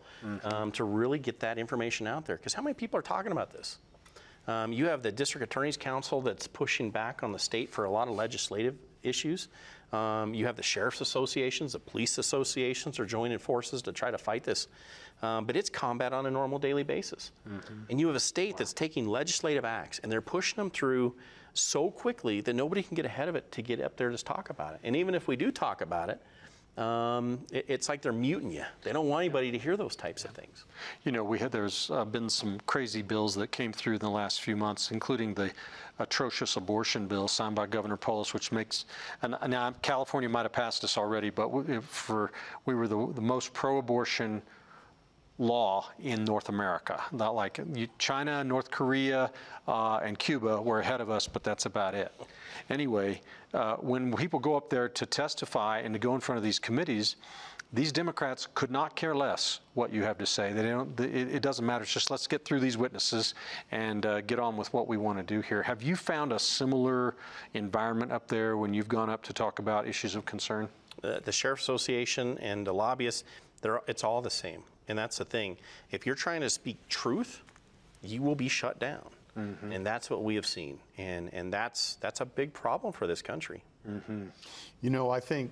um, 0.44 0.72
to 0.74 0.84
really 0.84 1.20
get 1.20 1.40
that 1.42 1.58
information 1.58 2.08
out 2.08 2.26
there. 2.26 2.38
Because 2.38 2.54
how 2.54 2.62
many 2.62 2.74
people 2.74 3.00
are 3.00 3.04
talking 3.04 3.32
about 3.32 3.52
this? 3.52 3.80
Um, 4.48 4.72
you 4.72 4.86
have 4.88 5.04
the 5.04 5.12
District 5.12 5.44
Attorney's 5.44 5.78
Council 5.78 6.22
that's 6.22 6.48
pushing 6.48 6.90
back 6.90 7.22
on 7.22 7.32
the 7.34 7.40
state 7.40 7.70
for 7.70 7.84
a 7.84 7.90
lot 7.90 8.08
of 8.08 8.16
legislative 8.16 8.76
issues. 9.04 9.50
Um, 9.92 10.34
you 10.34 10.46
have 10.46 10.56
the 10.56 10.64
sheriff's 10.64 11.02
associations, 11.02 11.74
the 11.74 11.80
police 11.80 12.18
associations 12.18 13.00
are 13.00 13.06
joining 13.06 13.38
forces 13.38 13.82
to 13.84 13.92
try 13.94 14.12
to 14.12 14.18
fight 14.18 14.44
this. 14.44 14.68
Um, 15.22 15.46
but 15.46 15.56
it's 15.56 15.70
combat 15.70 16.14
on 16.14 16.26
a 16.26 16.32
normal 16.32 16.60
daily 16.60 16.84
basis. 16.84 17.32
And 17.90 18.00
you 18.00 18.08
have 18.08 18.16
a 18.16 18.22
state 18.22 18.58
that's 18.58 18.74
taking 18.74 19.08
legislative 19.08 19.66
acts 19.66 20.00
and 20.00 20.12
they're 20.12 20.22
pushing 20.22 20.58
them 20.58 20.70
through 20.70 21.16
so 21.58 21.90
quickly 21.92 22.42
that 22.42 22.54
nobody 22.54 22.84
can 22.84 22.96
get 22.96 23.06
ahead 23.06 23.28
of 23.28 23.36
it 23.36 23.52
to 23.54 23.62
get 23.62 23.82
up 23.82 23.98
there 23.98 24.10
to 24.10 24.18
talk 24.18 24.50
about 24.50 24.74
it. 24.76 24.80
And 24.84 24.96
even 24.96 25.16
if 25.16 25.28
we 25.28 25.36
do 25.36 25.52
talk 25.52 25.82
about 25.82 26.10
it, 26.10 26.22
um, 26.82 27.40
it- 27.52 27.66
it's 27.68 27.90
like 27.90 28.04
they're 28.04 28.14
muting 28.14 28.52
you. 28.52 28.64
They 28.84 28.94
don't 28.94 29.08
want 29.08 29.22
anybody 29.22 29.52
to 29.52 29.58
hear 29.58 29.76
those 29.76 29.96
types 29.96 30.26
of 30.26 30.32
things. 30.32 30.66
You 31.06 31.12
know, 31.12 31.24
we 31.24 31.40
had, 31.40 31.52
there's 31.52 31.90
uh, 31.90 32.06
been 32.06 32.30
some 32.30 32.60
crazy 32.68 33.02
bills 33.02 33.34
that 33.36 33.52
came 33.52 33.74
through 33.74 33.94
in 33.96 34.00
the 34.00 34.10
last 34.12 34.42
few 34.42 34.56
months, 34.56 34.92
including 34.92 35.34
the 35.34 35.52
atrocious 35.98 36.56
abortion 36.56 37.08
bill 37.08 37.28
signed 37.28 37.56
by 37.56 37.66
Governor 37.66 37.98
Polis, 37.98 38.32
which 38.32 38.52
makes, 38.52 38.86
and 39.24 39.36
now 39.48 39.72
California 39.82 40.30
might 40.30 40.44
have 40.44 40.54
passed 40.54 40.84
this 40.84 40.98
already, 41.00 41.32
but 41.32 41.50
we- 41.50 41.80
for, 41.82 42.32
we 42.66 42.76
were 42.76 42.88
the, 42.88 43.12
the 43.16 43.22
most 43.22 43.54
pro-abortion 43.54 44.44
law 45.38 45.90
in 46.00 46.24
North 46.24 46.50
America. 46.50 47.02
Not 47.12 47.36
like 47.36 47.60
China, 47.98 48.44
North 48.44 48.72
Korea, 48.72 49.32
uh, 49.68 49.98
and 49.98 50.18
Cuba 50.18 50.62
were 50.62 50.80
ahead 50.80 51.02
of 51.02 51.10
us, 51.10 51.28
but 51.28 51.44
that's 51.44 51.66
about 51.66 51.94
it. 51.94 52.12
Anyway, 52.70 53.22
uh, 53.54 53.76
when 53.76 54.14
people 54.14 54.40
go 54.40 54.56
up 54.56 54.70
there 54.70 54.90
to 54.90 55.06
testify 55.06 55.80
and 55.80 55.94
to 55.94 56.00
go 56.00 56.16
in 56.16 56.22
front 56.22 56.38
of 56.38 56.44
these 56.44 56.60
committees, 56.60 57.16
these 57.74 57.92
Democrats 57.92 58.48
could 58.56 58.72
not 58.72 58.96
care 58.96 59.14
less 59.14 59.60
what 59.74 59.92
you 59.92 60.02
have 60.02 60.18
to 60.18 60.26
say. 60.26 60.54
They 60.54 60.64
don't. 60.64 60.98
It, 61.00 61.42
doesn't 61.42 61.66
matter. 61.66 61.84
It's 61.84 61.92
just 61.92 62.10
let's 62.10 62.26
get 62.26 62.46
through 62.46 62.62
these 62.62 62.78
witnesses 62.78 63.34
and 63.72 64.06
uh, 64.06 64.22
get 64.22 64.40
on 64.40 64.56
with 64.56 64.72
what 64.74 64.88
we 64.88 64.96
want 64.96 65.18
to 65.18 65.24
do 65.24 65.42
here. 65.42 65.62
Have 65.64 65.84
you 65.84 65.98
found 65.98 66.32
a 66.32 66.40
similar 66.40 67.16
environment 67.56 68.14
up 68.14 68.30
there 68.30 68.56
when 68.56 68.74
you've 68.74 68.88
gone 68.88 69.10
up 69.10 69.22
to 69.24 69.34
talk 69.34 69.60
about 69.60 69.86
issues 69.86 70.16
of 70.16 70.24
concern? 70.26 70.70
the, 71.02 71.22
the 71.24 71.32
sheriff 71.32 71.60
association 71.60 72.38
and 72.40 72.66
the 72.66 72.74
lobbyists, 72.74 73.24
it's 73.88 74.04
all 74.04 74.22
the 74.22 74.30
same. 74.30 74.64
And 74.88 74.98
that's 74.98 75.18
the 75.18 75.26
thing. 75.26 75.58
If 75.92 76.06
you're 76.06 76.16
trying 76.16 76.42
to 76.42 76.50
speak 76.50 76.78
truth, 76.88 77.42
you 78.02 78.22
will 78.22 78.36
be 78.36 78.48
shut 78.48 78.80
down. 78.80 79.10
Mm-hmm. 79.38 79.72
And 79.72 79.86
that's 79.86 80.10
what 80.10 80.24
we 80.24 80.36
have 80.36 80.46
seen. 80.46 80.80
And, 80.98 81.30
and 81.34 81.54
that's, 81.54 81.96
that's 81.96 82.22
a 82.22 82.26
big 82.26 82.54
problem 82.54 82.94
for 82.94 83.06
this 83.06 83.22
country. 83.22 83.64
Mm-hmm. 83.88 84.26
You 84.82 84.90
know, 84.90 85.10
I 85.10 85.20
think 85.20 85.52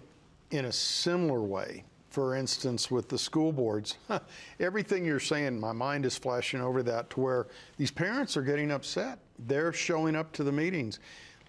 in 0.52 0.65
a 0.65 0.71
similar 0.71 1.41
way, 1.41 1.84
for 2.10 2.36
instance, 2.36 2.89
with 2.89 3.10
the 3.10 3.17
school 3.17 3.52
boards, 3.52 3.98
everything 4.60 5.06
you're 5.06 5.19
saying, 5.19 5.60
my 5.60 5.74
mind 5.74 6.06
is 6.06 6.17
flashing 6.17 6.62
over 6.62 6.82
that 6.84 7.10
to 7.12 7.19
where 7.19 7.48
these 7.78 7.91
parents 7.91 8.38
are 8.38 8.41
getting 8.41 8.71
upset. 8.71 9.19
They're 9.48 9.74
showing 9.74 10.15
up 10.15 10.32
to 10.34 10.43
the 10.43 10.52
meetings. 10.52 11.00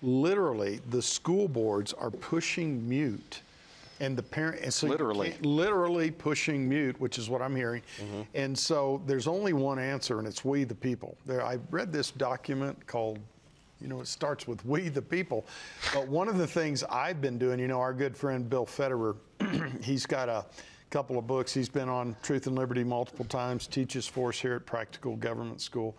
Literally, 0.03 0.81
the 0.91 1.01
school 1.01 1.47
boards 1.47 1.93
are 1.93 2.11
pushing 2.11 2.87
mute. 2.89 3.43
And 4.01 4.17
the 4.17 4.23
parent, 4.23 4.61
and 4.63 4.73
so 4.73 4.87
Literally. 4.89 5.35
literally 5.41 6.11
pushing 6.11 6.69
mute, 6.69 7.01
which 7.01 7.19
is 7.19 7.31
what 7.31 7.41
I'm 7.41 7.57
hearing. 7.57 7.83
Mm-hmm. 7.99 8.23
And 8.35 8.59
so 8.59 9.03
there's 9.07 9.27
only 9.27 9.55
one 9.55 9.79
answer, 9.79 10.19
and 10.19 10.29
it's 10.29 10.45
we 10.45 10.65
the 10.65 10.75
people. 10.75 11.17
There, 11.25 11.43
I 11.43 11.59
read 11.71 11.93
this 11.93 12.11
document 12.11 12.87
called 12.87 13.19
you 13.81 13.89
know, 13.89 14.01
it 14.01 14.07
starts 14.07 14.49
with 14.49 14.65
we 14.65 14.89
the 14.89 15.03
people. 15.03 15.45
But 15.93 16.09
one 16.09 16.29
of 16.29 16.39
the 16.39 16.47
things 16.47 16.83
I've 16.85 17.21
been 17.21 17.39
doing, 17.39 17.59
you 17.59 17.69
know, 17.69 17.81
our 17.81 17.93
good 17.93 18.17
friend 18.17 18.49
Bill 18.49 18.67
Federer, 18.67 19.17
he's 19.83 20.07
got 20.07 20.29
a 20.29 20.47
couple 20.91 21.19
of 21.19 21.27
books. 21.27 21.53
He's 21.53 21.69
been 21.69 21.89
on 21.89 22.17
Truth 22.23 22.47
and 22.47 22.57
Liberty 22.57 22.85
multiple 22.85 23.25
times, 23.25 23.67
teaches 23.67 24.07
for 24.07 24.31
us 24.31 24.41
here 24.41 24.55
at 24.55 24.67
Practical 24.67 25.17
Government 25.17 25.61
School. 25.61 25.97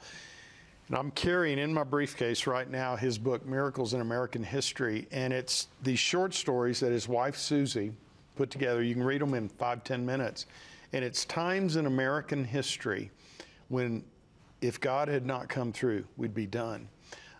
And 0.87 0.97
I'm 0.97 1.11
carrying 1.11 1.59
in 1.59 1.73
my 1.73 1.83
briefcase 1.83 2.47
right 2.47 2.69
now 2.69 2.95
his 2.95 3.17
book, 3.17 3.45
Miracles 3.45 3.93
in 3.93 3.99
American 3.99 4.43
History. 4.43 5.07
And 5.11 5.33
it's 5.33 5.67
these 5.83 5.99
short 5.99 6.33
stories 6.33 6.79
that 6.79 6.91
his 6.91 7.07
wife, 7.09 7.35
Susie, 7.35 7.91
put 8.35 8.49
together. 8.49 8.81
You 8.81 8.93
can 8.93 9.03
read 9.03 9.19
them 9.19 9.33
in 9.33 9.49
five, 9.49 9.83
ten 9.83 10.05
minutes. 10.05 10.45
And 10.93 11.03
it's 11.03 11.25
times 11.25 11.75
in 11.75 11.85
American 11.85 12.45
history 12.45 13.11
when, 13.67 14.03
if 14.61 14.79
God 14.79 15.09
had 15.09 15.25
not 15.25 15.49
come 15.49 15.73
through, 15.73 16.05
we'd 16.15 16.33
be 16.33 16.45
done. 16.45 16.87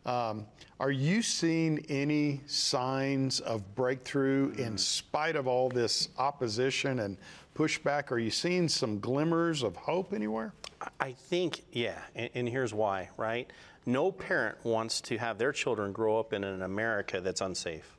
Um, 0.08 0.48
are 0.80 0.90
you 0.90 1.22
seeing 1.22 1.86
any 1.90 2.42
signs 2.48 3.42
of 3.42 3.76
breakthrough 3.76 4.54
in 4.58 4.78
spite 4.78 5.36
of 5.36 5.48
all 5.48 5.70
this 5.70 6.08
opposition 6.18 7.00
and 7.00 7.18
pushback? 7.54 8.10
Are 8.12 8.18
you 8.18 8.32
seeing 8.32 8.70
some 8.70 9.00
glimmers 9.00 9.64
of 9.64 9.76
hope 9.76 10.14
anywhere? 10.14 10.54
I 11.00 11.12
think, 11.12 11.64
yeah, 11.74 12.00
and, 12.16 12.30
and 12.36 12.48
here's 12.50 12.74
why, 12.74 13.10
right? 13.18 13.52
No 13.86 14.12
parent 14.12 14.58
wants 14.64 15.02
to 15.02 15.18
have 15.18 15.38
their 15.38 15.52
children 15.52 15.92
grow 15.92 16.20
up 16.20 16.32
in 16.32 16.44
an 16.46 16.62
America 16.62 17.20
that's 17.20 17.42
unsafe. 17.42 17.98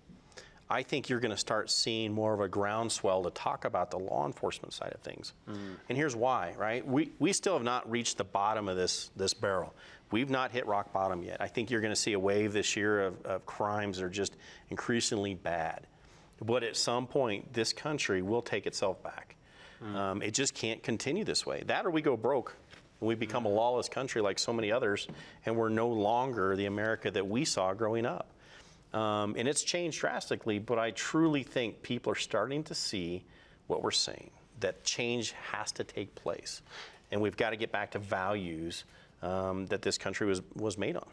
I 0.70 0.82
think 0.82 1.08
you're 1.08 1.20
going 1.20 1.30
to 1.30 1.36
start 1.36 1.70
seeing 1.70 2.12
more 2.12 2.34
of 2.34 2.40
a 2.40 2.48
groundswell 2.48 3.22
to 3.22 3.30
talk 3.30 3.64
about 3.64 3.90
the 3.90 3.98
law 3.98 4.26
enforcement 4.26 4.74
side 4.74 4.92
of 4.92 5.00
things. 5.00 5.32
And 5.88 5.96
here's 5.96 6.14
why, 6.14 6.54
right? 6.58 6.86
We, 6.86 7.12
we 7.18 7.32
still 7.32 7.54
have 7.54 7.62
not 7.62 7.90
reached 7.90 8.18
the 8.18 8.24
bottom 8.24 8.68
of 8.68 8.76
this, 8.76 9.10
this 9.16 9.32
barrel. 9.32 9.74
We've 10.10 10.30
not 10.30 10.50
hit 10.50 10.66
rock 10.66 10.92
bottom 10.92 11.22
yet. 11.22 11.38
I 11.40 11.48
think 11.48 11.70
you're 11.70 11.80
going 11.80 11.92
to 11.92 12.00
see 12.00 12.14
a 12.14 12.18
wave 12.18 12.52
this 12.52 12.76
year 12.76 13.02
of, 13.02 13.22
of 13.26 13.46
crimes 13.46 13.98
that 13.98 14.04
are 14.04 14.10
just 14.10 14.36
increasingly 14.70 15.34
bad. 15.34 15.86
But 16.40 16.62
at 16.62 16.76
some 16.76 17.06
point, 17.06 17.52
this 17.52 17.72
country 17.72 18.22
will 18.22 18.42
take 18.42 18.66
itself 18.66 19.02
back. 19.02 19.36
Um, 19.94 20.22
it 20.22 20.34
just 20.34 20.54
can't 20.54 20.82
continue 20.82 21.24
this 21.24 21.46
way. 21.46 21.62
That 21.66 21.86
or 21.86 21.90
we 21.90 22.02
go 22.02 22.16
broke. 22.16 22.56
and 23.00 23.08
We 23.08 23.14
become 23.14 23.44
a 23.44 23.48
lawless 23.48 23.88
country 23.88 24.20
like 24.20 24.38
so 24.38 24.52
many 24.52 24.72
others, 24.72 25.06
and 25.46 25.56
we're 25.56 25.68
no 25.68 25.88
longer 25.88 26.56
the 26.56 26.66
America 26.66 27.10
that 27.10 27.26
we 27.26 27.44
saw 27.44 27.74
growing 27.74 28.06
up. 28.06 28.30
Um, 28.92 29.34
and 29.36 29.46
it's 29.46 29.62
changed 29.62 30.00
drastically, 30.00 30.58
but 30.58 30.78
I 30.78 30.92
truly 30.92 31.42
think 31.42 31.82
people 31.82 32.12
are 32.12 32.16
starting 32.16 32.64
to 32.64 32.74
see 32.74 33.24
what 33.66 33.82
we're 33.82 33.90
saying 33.90 34.30
that 34.60 34.82
change 34.82 35.32
has 35.52 35.70
to 35.72 35.84
take 35.84 36.14
place. 36.14 36.62
And 37.12 37.20
we've 37.20 37.36
got 37.36 37.50
to 37.50 37.56
get 37.56 37.70
back 37.70 37.92
to 37.92 37.98
values 37.98 38.84
um, 39.22 39.66
that 39.66 39.82
this 39.82 39.98
country 39.98 40.26
was, 40.26 40.42
was 40.54 40.78
made 40.78 40.96
on. 40.96 41.06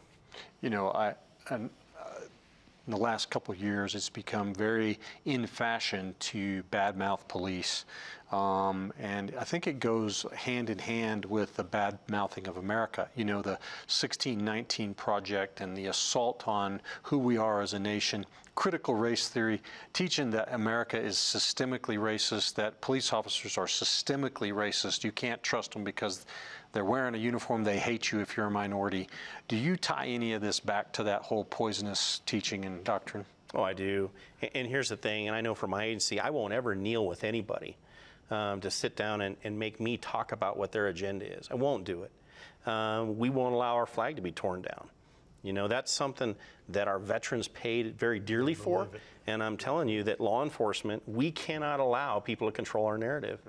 You 0.62 0.70
know, 0.70 0.92
I, 0.92 1.16
uh, 1.50 1.58
in 1.58 2.92
the 2.92 2.98
last 2.98 3.30
couple 3.30 3.54
of 3.54 3.60
years, 3.60 3.96
it's 3.96 4.10
become 4.10 4.54
very 4.54 5.00
in 5.26 5.48
fashion 5.48 6.14
to 6.20 6.64
badmouth 6.72 7.28
police. 7.28 7.86
Um, 8.32 8.92
and 9.00 9.34
I 9.40 9.44
think 9.44 9.68
it 9.68 9.80
goes 9.80 10.26
hand 10.34 10.70
in 10.72 10.80
hand 10.80 11.26
with 11.26 11.56
the 11.56 11.64
bad 11.64 12.00
mouthing 12.10 12.48
of 12.48 12.58
America. 12.58 13.08
You 13.16 13.24
know, 13.24 13.42
the 13.42 13.60
1619 13.88 14.96
Project 14.96 15.62
and 15.62 15.78
the 15.78 15.88
assault 15.88 16.48
on 16.48 16.82
who 17.04 17.20
we 17.20 17.38
are 17.38 17.62
as 17.62 17.74
a 17.74 17.80
nation, 17.80 18.26
critical 18.56 18.96
race 18.96 19.30
theory, 19.30 19.62
teaching 19.94 20.32
that 20.32 20.52
America 20.52 21.00
is 21.00 21.18
systemically 21.18 22.00
racist, 22.00 22.56
that 22.56 22.82
police 22.82 23.14
officers 23.14 23.60
are 23.60 23.68
systemically 23.68 24.52
racist. 24.52 25.04
You 25.04 25.12
can't 25.12 25.44
trust 25.44 25.74
them 25.74 25.84
because 25.84 26.26
they're 26.72 26.84
wearing 26.84 27.14
a 27.14 27.20
uniform, 27.20 27.64
they 27.64 27.78
hate 27.78 28.12
you 28.12 28.22
if 28.22 28.36
you're 28.36 28.48
a 28.48 28.52
minority. 28.52 29.08
Do 29.48 29.56
you 29.56 29.78
tie 29.78 30.08
any 30.08 30.34
of 30.34 30.42
this 30.42 30.60
back 30.60 30.92
to 30.94 31.04
that 31.04 31.22
whole 31.22 31.46
poisonous 31.46 32.22
teaching 32.26 32.66
and 32.66 32.84
doctrine? 32.84 33.24
Oh, 33.54 33.62
I 33.62 33.74
do. 33.74 34.10
And 34.56 34.68
here's 34.68 34.90
the 34.90 34.98
thing, 34.98 35.28
and 35.28 35.36
I 35.36 35.42
know 35.42 35.54
from 35.54 35.70
my 35.70 35.84
agency, 35.84 36.20
I 36.20 36.32
won't 36.32 36.54
ever 36.54 36.74
kneel 36.76 37.06
with 37.06 37.24
anybody 37.24 37.78
um, 38.32 38.62
to 38.62 38.72
sit 38.72 38.96
down 38.96 39.22
and, 39.22 39.36
and 39.44 39.58
make 39.58 39.80
me 39.80 39.98
talk 39.98 40.32
about 40.32 40.58
what 40.58 40.72
their 40.72 40.88
agenda 40.88 41.26
is. 41.26 41.48
I 41.52 41.56
won't 41.56 41.84
do 41.86 42.04
it. 42.04 42.12
Um, 42.68 43.18
we 43.18 43.30
won't 43.30 43.54
allow 43.54 43.76
our 43.76 43.86
flag 43.86 44.16
to 44.16 44.22
be 44.22 44.32
torn 44.32 44.62
down. 44.62 44.90
You 45.44 45.54
know, 45.54 45.68
that's 45.68 45.92
something 45.92 46.36
that 46.70 46.88
our 46.88 46.98
veterans 46.98 47.48
paid 47.48 48.00
very 48.00 48.20
dearly 48.20 48.56
for. 48.56 48.88
And 49.28 49.44
I'm 49.44 49.58
telling 49.58 49.90
you 49.90 50.04
that 50.04 50.20
law 50.20 50.44
enforcement, 50.44 51.04
we 51.08 51.30
cannot 51.30 51.80
allow 51.80 52.20
people 52.20 52.48
to 52.48 52.52
control 52.52 52.88
our 52.88 52.98
narrative. 52.98 53.40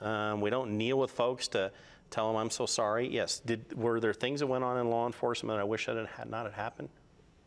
Um, 0.00 0.40
we 0.40 0.50
don't 0.50 0.76
kneel 0.76 0.98
with 0.98 1.12
folks 1.12 1.46
to 1.48 1.70
tell 2.10 2.26
them, 2.28 2.36
I'm 2.36 2.50
so 2.50 2.66
sorry. 2.66 3.08
Yes, 3.08 3.38
did, 3.38 3.72
were 3.76 4.00
there 4.00 4.12
things 4.12 4.40
that 4.40 4.48
went 4.48 4.64
on 4.64 4.78
in 4.78 4.90
law 4.90 5.06
enforcement 5.06 5.56
that 5.56 5.60
I 5.60 5.64
wish 5.64 5.86
that 5.86 5.96
had 5.96 6.06
had 6.06 6.28
not 6.28 6.44
had 6.44 6.54
happened? 6.54 6.88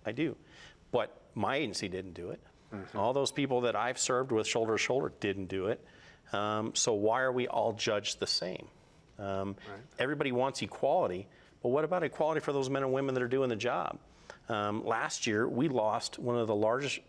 I 0.05 0.13
do. 0.13 0.37
But 0.91 1.21
my 1.35 1.57
agency 1.57 1.89
didn't 1.89 2.13
do 2.13 2.29
it. 2.29 2.39
All 2.95 3.11
those 3.13 3.31
people 3.31 3.61
that 3.61 3.75
I've 3.75 3.99
served 3.99 4.31
with 4.31 4.47
shoulder 4.47 4.73
to 4.73 4.77
shoulder 4.77 5.11
didn't 5.19 5.47
do 5.47 5.67
it. 5.67 5.85
Um, 6.33 6.73
so 6.75 6.93
why 6.93 7.21
are 7.21 7.31
we 7.31 7.47
all 7.47 7.73
judged 7.73 8.19
the 8.19 8.27
same? 8.27 8.67
Um, 9.19 9.55
Everybody 9.97 10.31
wants 10.31 10.61
equality, 10.61 11.27
but 11.63 11.69
what 11.69 11.83
about 11.83 12.03
equality 12.03 12.41
for 12.41 12.53
those 12.53 12.69
men 12.69 12.83
and 12.83 12.93
women 12.93 13.15
that 13.15 13.23
are 13.23 13.27
doing 13.27 13.49
the 13.49 13.55
job? 13.55 13.97
Um, 14.49 14.85
last 14.85 15.27
year, 15.27 15.47
we 15.47 15.67
lost 15.67 16.19
one 16.19 16.37
of 16.37 16.47
the 16.47 16.55
largest 16.55 16.99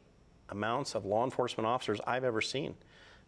amounts 0.49 0.95
of 0.95 1.05
law 1.05 1.25
enforcement 1.25 1.67
officers 1.67 2.01
I've 2.07 2.25
ever 2.25 2.41
seen 2.41 2.75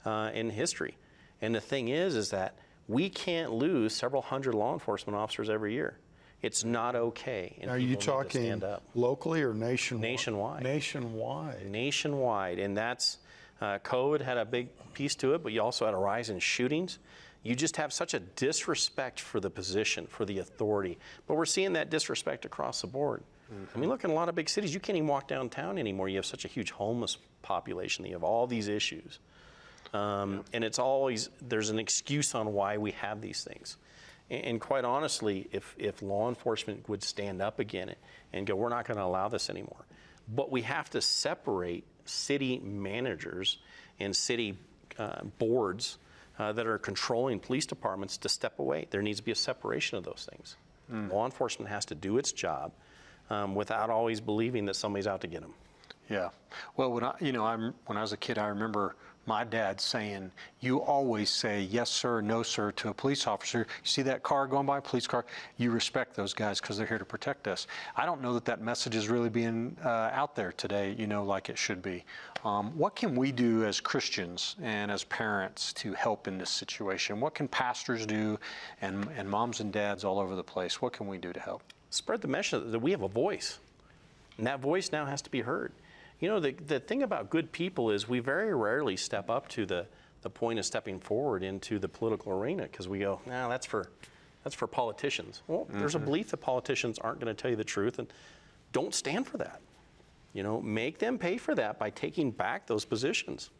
uh, 0.05 0.31
in 0.33 0.51
history. 0.51 0.97
And 1.43 1.55
the 1.55 1.61
thing 1.61 1.89
is, 1.89 2.17
is 2.17 2.31
that 2.31 2.57
we 2.89 3.09
can't 3.09 3.53
lose 3.53 3.95
several 3.95 4.23
hundred 4.23 4.55
law 4.55 4.73
enforcement 4.73 5.17
officers 5.17 5.49
every 5.49 5.75
year. 5.75 5.97
It's 6.43 6.65
not 6.65 6.97
okay. 6.97 7.57
and 7.61 7.71
Are 7.71 7.79
you 7.79 7.97
people 7.97 8.23
need 8.23 8.61
to 8.61 8.61
talking 8.61 8.79
locally 8.95 9.43
or 9.43 9.53
nationwide? 9.53 10.11
Nationwide. 10.11 10.63
Nationwide. 10.63 11.67
nationwide, 11.67 12.59
and 12.59 12.77
that's 12.77 13.19
uh, 13.61 13.79
COVID 13.79 14.21
had 14.21 14.39
a 14.39 14.45
big 14.45 14.69
piece 14.95 15.15
to 15.17 15.35
it, 15.35 15.43
but 15.43 15.53
you 15.53 15.63
also 15.63 15.85
had 15.85 15.95
a 15.95 15.99
rise 15.99 16.31
in 16.31 16.39
shootings. 16.39 16.99
You 17.43 17.55
just 17.55 17.77
have 17.77 17.93
such 17.93 18.15
a 18.15 18.21
disrespect 18.21 19.21
for 19.21 19.41
the 19.41 19.51
position, 19.51 20.07
for 20.07 20.25
the 20.25 20.39
authority. 20.39 20.99
But 21.27 21.37
we're 21.37 21.47
seeing 21.47 21.73
that 21.75 21.91
disrespect 21.91 22.45
across 22.45 22.81
the 22.81 22.87
board. 22.87 23.23
I 23.75 23.79
mean, 23.79 23.89
look 23.89 24.05
in 24.05 24.11
a 24.11 24.15
lot 24.15 24.29
of 24.29 24.37
big 24.37 24.49
cities, 24.49 24.73
you 24.73 24.79
can't 24.79 24.97
even 24.97 25.09
walk 25.09 25.27
downtown 25.27 25.77
anymore. 25.77 26.09
You 26.09 26.17
have 26.17 26.27
such 26.27 26.45
a 26.45 26.49
huge 26.49 26.71
homeless 26.71 27.19
population. 27.43 28.05
You 28.05 28.13
have 28.13 28.23
all 28.23 28.47
these 28.47 28.69
issues. 28.69 29.19
Um, 29.93 30.45
And 30.53 30.63
it's 30.63 30.79
always, 30.79 31.31
there's 31.41 31.69
an 31.71 31.79
excuse 31.81 32.37
on 32.37 32.53
why 32.53 32.79
we 32.79 32.93
have 32.93 33.21
these 33.21 33.43
things. 33.43 33.77
And, 34.31 34.45
and 34.45 34.61
quite 34.61 34.85
honestly, 34.85 35.49
if, 35.51 35.75
if 35.79 36.01
law 36.01 36.29
enforcement 36.29 36.89
would 36.89 37.03
stand 37.03 37.43
up 37.43 37.59
again 37.59 37.95
and 38.33 38.47
go, 38.47 38.55
we're 38.55 38.69
not 38.69 38.87
going 38.87 38.99
to 38.99 39.05
allow 39.05 39.29
this 39.29 39.51
anymore. 39.51 39.85
But 40.29 40.53
we 40.53 40.63
have 40.63 40.89
to 40.91 41.01
separate 41.01 41.85
city 42.05 42.59
managers 42.59 43.59
and 43.99 44.15
city 44.15 44.57
uh, 44.99 45.23
boards 45.39 45.99
uh, 46.39 46.53
that 46.53 46.67
are 46.67 46.79
controlling 46.79 47.39
police 47.39 47.67
departments 47.67 48.17
to 48.19 48.29
step 48.29 48.59
away. 48.59 48.87
There 48.91 49.03
needs 49.03 49.19
to 49.19 49.25
be 49.25 49.33
a 49.33 49.37
separation 49.37 49.99
of 49.99 50.05
those 50.05 50.29
things. 50.31 50.57
Law 51.09 51.25
enforcement 51.25 51.71
has 51.71 51.85
to 51.87 51.95
do 51.95 52.19
its 52.19 52.33
job 52.33 52.73
um, 53.31 53.55
without 53.55 53.91
always 53.91 54.21
believing 54.21 54.65
that 54.67 54.75
somebody's 54.75 55.07
out 55.07 55.21
to 55.21 55.29
get 55.29 55.41
them. 55.41 55.55
Yeah. 56.09 56.31
Well, 56.77 56.91
when 56.91 57.05
I, 57.05 57.15
you 57.21 57.31
know, 57.31 57.45
I'm 57.47 57.75
when 57.87 57.97
I 57.97 58.01
was 58.01 58.13
a 58.13 58.17
kid, 58.17 58.39
I 58.39 58.49
remember 58.49 58.97
my 59.27 59.45
dad 59.45 59.81
saying, 59.81 60.33
"You 60.61 60.83
always 60.83 61.31
say 61.31 61.61
yes, 61.63 61.91
sir, 61.91 62.21
no, 62.21 62.43
sir" 62.43 62.73
to 62.73 62.89
a 62.89 62.95
police 62.95 63.27
officer. 63.27 63.61
You 63.61 63.67
see 63.85 64.03
that 64.03 64.23
car 64.23 64.47
going 64.47 64.67
by, 64.67 64.81
police 64.81 65.07
car. 65.07 65.25
You 65.57 65.71
respect 65.71 66.15
those 66.15 66.35
guys 66.35 66.61
because 66.61 66.77
they're 66.79 66.87
here 66.87 66.99
to 66.99 67.05
protect 67.05 67.49
us. 67.49 67.67
I 67.97 68.07
don't 68.07 68.21
know 68.21 68.35
that 68.35 68.45
that 68.47 68.61
message 68.61 68.97
is 68.97 69.09
really 69.09 69.31
being 69.31 69.77
uh, 69.85 70.11
out 70.13 70.35
there 70.35 70.53
today. 70.53 70.95
You 70.99 71.07
know, 71.07 71.25
like 71.25 71.49
it 71.49 71.59
should 71.59 71.83
be. 71.83 72.05
Um, 72.45 72.77
what 72.77 72.97
can 72.97 73.15
we 73.15 73.33
do 73.33 73.65
as 73.65 73.81
Christians 73.81 74.57
and 74.63 74.91
as 74.91 75.05
parents 75.05 75.73
to 75.75 75.93
help 75.93 76.27
in 76.27 76.39
this 76.39 76.51
situation? 76.51 77.21
What 77.21 77.35
can 77.35 77.49
pastors 77.49 78.07
do, 78.07 78.39
and 78.81 79.09
and 79.17 79.29
moms 79.29 79.61
and 79.61 79.73
dads 79.73 80.05
all 80.05 80.19
over 80.19 80.35
the 80.35 80.45
place? 80.45 80.81
What 80.81 80.93
can 80.93 81.07
we 81.07 81.19
do 81.19 81.33
to 81.33 81.41
help? 81.41 81.63
spread 81.91 82.21
the 82.21 82.29
message 82.29 82.71
that 82.71 82.79
we 82.79 82.93
have 82.93 83.03
a 83.03 83.09
voice. 83.09 83.59
And 84.39 84.47
that 84.47 84.61
voice 84.61 84.91
now 84.93 85.05
has 85.05 85.21
to 85.23 85.31
be 85.31 85.43
heard. 85.43 85.73
You 86.21 86.29
know, 86.29 86.39
the, 86.41 86.53
the 86.53 86.81
thing 86.81 87.03
about 87.03 87.31
good 87.31 87.51
people 87.51 87.91
is 87.91 88.09
we 88.09 88.21
very 88.21 88.55
rarely 88.55 88.97
step 88.97 89.31
up 89.31 89.49
to 89.49 89.65
the, 89.67 89.87
the 90.23 90.31
point 90.31 90.59
of 90.59 90.67
stepping 90.67 91.01
forward 91.01 91.43
into 91.43 91.79
the 91.79 91.89
political 91.89 92.33
arena 92.33 92.65
because 92.65 92.89
we 92.89 92.99
go, 93.01 93.21
nah, 93.27 93.49
that's 93.49 93.67
for, 93.67 93.91
that's 94.45 94.55
for 94.55 94.67
politicians. 94.67 95.43
Well, 95.49 95.67
there's 95.71 95.95
a 95.95 95.99
belief 95.99 96.31
that 96.31 96.37
politicians 96.39 96.99
aren't 96.99 97.21
going 97.21 97.35
to 97.35 97.41
tell 97.41 97.51
you 97.51 97.57
the 97.57 97.65
truth 97.65 97.99
and 97.99 98.13
don't 98.73 98.95
stand 98.95 99.27
for 99.27 99.39
that. 99.39 99.61
You 100.35 100.43
know, 100.43 100.61
make 100.61 100.99
them 100.99 101.19
pay 101.19 101.39
for 101.39 101.55
that 101.57 101.79
by 101.79 101.91
taking 101.91 102.31
back 102.31 102.67
those 102.67 102.85
positions. 102.85 103.51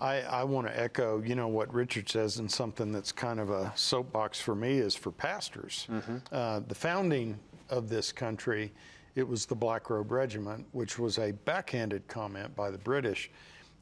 I, 0.00 0.20
I 0.22 0.44
want 0.44 0.66
to 0.66 0.78
echo, 0.78 1.22
you 1.22 1.34
know, 1.34 1.48
what 1.48 1.72
Richard 1.72 2.08
says, 2.08 2.38
and 2.38 2.50
something 2.50 2.92
that's 2.92 3.12
kind 3.12 3.40
of 3.40 3.50
a 3.50 3.72
soapbox 3.76 4.40
for 4.40 4.54
me 4.54 4.78
is 4.78 4.94
for 4.94 5.10
pastors. 5.10 5.86
Uh, 6.30 6.60
the 6.66 6.74
founding 6.74 7.38
of 7.70 7.88
this 7.88 8.12
country, 8.12 8.72
it 9.14 9.26
was 9.26 9.46
the 9.46 9.54
Black 9.54 9.90
Robe 9.90 10.10
Regiment, 10.10 10.66
which 10.72 10.98
was 10.98 11.18
a 11.18 11.32
backhanded 11.32 12.06
comment 12.08 12.54
by 12.56 12.70
the 12.70 12.78
British, 12.78 13.30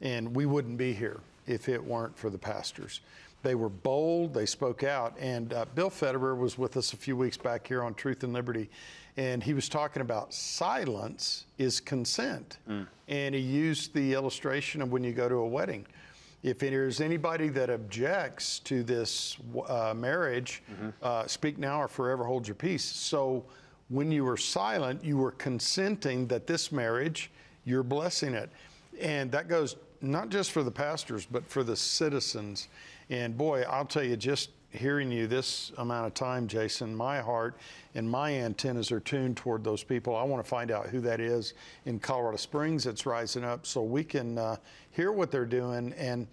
and 0.00 0.34
we 0.34 0.46
wouldn't 0.46 0.76
be 0.76 0.92
here 0.92 1.20
if 1.46 1.68
it 1.68 1.82
weren't 1.82 2.16
for 2.16 2.30
the 2.30 2.38
pastors. 2.38 3.00
They 3.42 3.54
were 3.54 3.68
bold, 3.68 4.34
they 4.34 4.44
spoke 4.44 4.82
out, 4.82 5.16
and 5.18 5.52
uh, 5.52 5.64
Bill 5.74 5.90
Federer 5.90 6.36
was 6.36 6.58
with 6.58 6.76
us 6.76 6.92
a 6.92 6.96
few 6.96 7.16
weeks 7.16 7.36
back 7.36 7.66
here 7.66 7.82
on 7.82 7.94
Truth 7.94 8.22
and 8.22 8.32
Liberty, 8.32 8.68
and 9.16 9.42
he 9.42 9.54
was 9.54 9.68
talking 9.68 10.02
about 10.02 10.34
silence 10.34 11.46
is 11.58 11.80
consent. 11.80 12.58
And 13.08 13.34
he 13.34 13.40
used 13.40 13.94
the 13.94 14.12
illustration 14.12 14.82
of 14.82 14.92
when 14.92 15.02
you 15.02 15.12
go 15.12 15.28
to 15.28 15.36
a 15.36 15.46
wedding 15.46 15.86
if 16.42 16.58
there's 16.58 17.00
anybody 17.00 17.48
that 17.48 17.68
objects 17.68 18.60
to 18.60 18.82
this 18.82 19.36
uh, 19.68 19.92
marriage, 19.94 20.62
uh, 21.02 21.26
speak 21.26 21.58
now 21.58 21.82
or 21.82 21.88
forever 21.88 22.24
hold 22.24 22.48
your 22.48 22.54
peace. 22.54 22.84
So 22.84 23.44
when 23.90 24.10
you 24.12 24.24
were 24.24 24.36
silent, 24.36 25.04
you 25.04 25.18
were 25.18 25.32
consenting 25.32 26.26
that 26.28 26.46
this 26.46 26.72
marriage, 26.72 27.30
you're 27.64 27.82
blessing 27.82 28.34
it. 28.34 28.48
And 29.00 29.30
that 29.32 29.48
goes 29.48 29.76
not 30.00 30.30
just 30.30 30.52
for 30.52 30.62
the 30.62 30.70
pastors, 30.70 31.26
but 31.26 31.44
for 31.46 31.62
the 31.62 31.76
citizens. 31.76 32.68
And 33.10 33.36
boy, 33.36 33.62
I'll 33.62 33.84
tell 33.84 34.04
you, 34.04 34.16
just 34.16 34.50
hearing 34.70 35.10
you 35.10 35.26
this 35.26 35.72
amount 35.78 36.06
of 36.06 36.14
time, 36.14 36.46
Jason, 36.46 36.94
my 36.94 37.20
heart 37.20 37.56
and 37.96 38.08
my 38.08 38.32
antennas 38.32 38.92
are 38.92 39.00
tuned 39.00 39.36
toward 39.36 39.64
those 39.64 39.82
people. 39.82 40.14
I 40.14 40.22
want 40.22 40.42
to 40.42 40.48
find 40.48 40.70
out 40.70 40.86
who 40.86 41.00
that 41.00 41.18
is 41.18 41.54
in 41.84 41.98
Colorado 41.98 42.36
Springs 42.36 42.84
that's 42.84 43.04
rising 43.04 43.42
up 43.42 43.66
so 43.66 43.82
we 43.82 44.04
can 44.04 44.38
uh, 44.38 44.56
hear 44.92 45.10
what 45.10 45.32
they're 45.32 45.44
doing. 45.44 45.92
And 45.94 46.28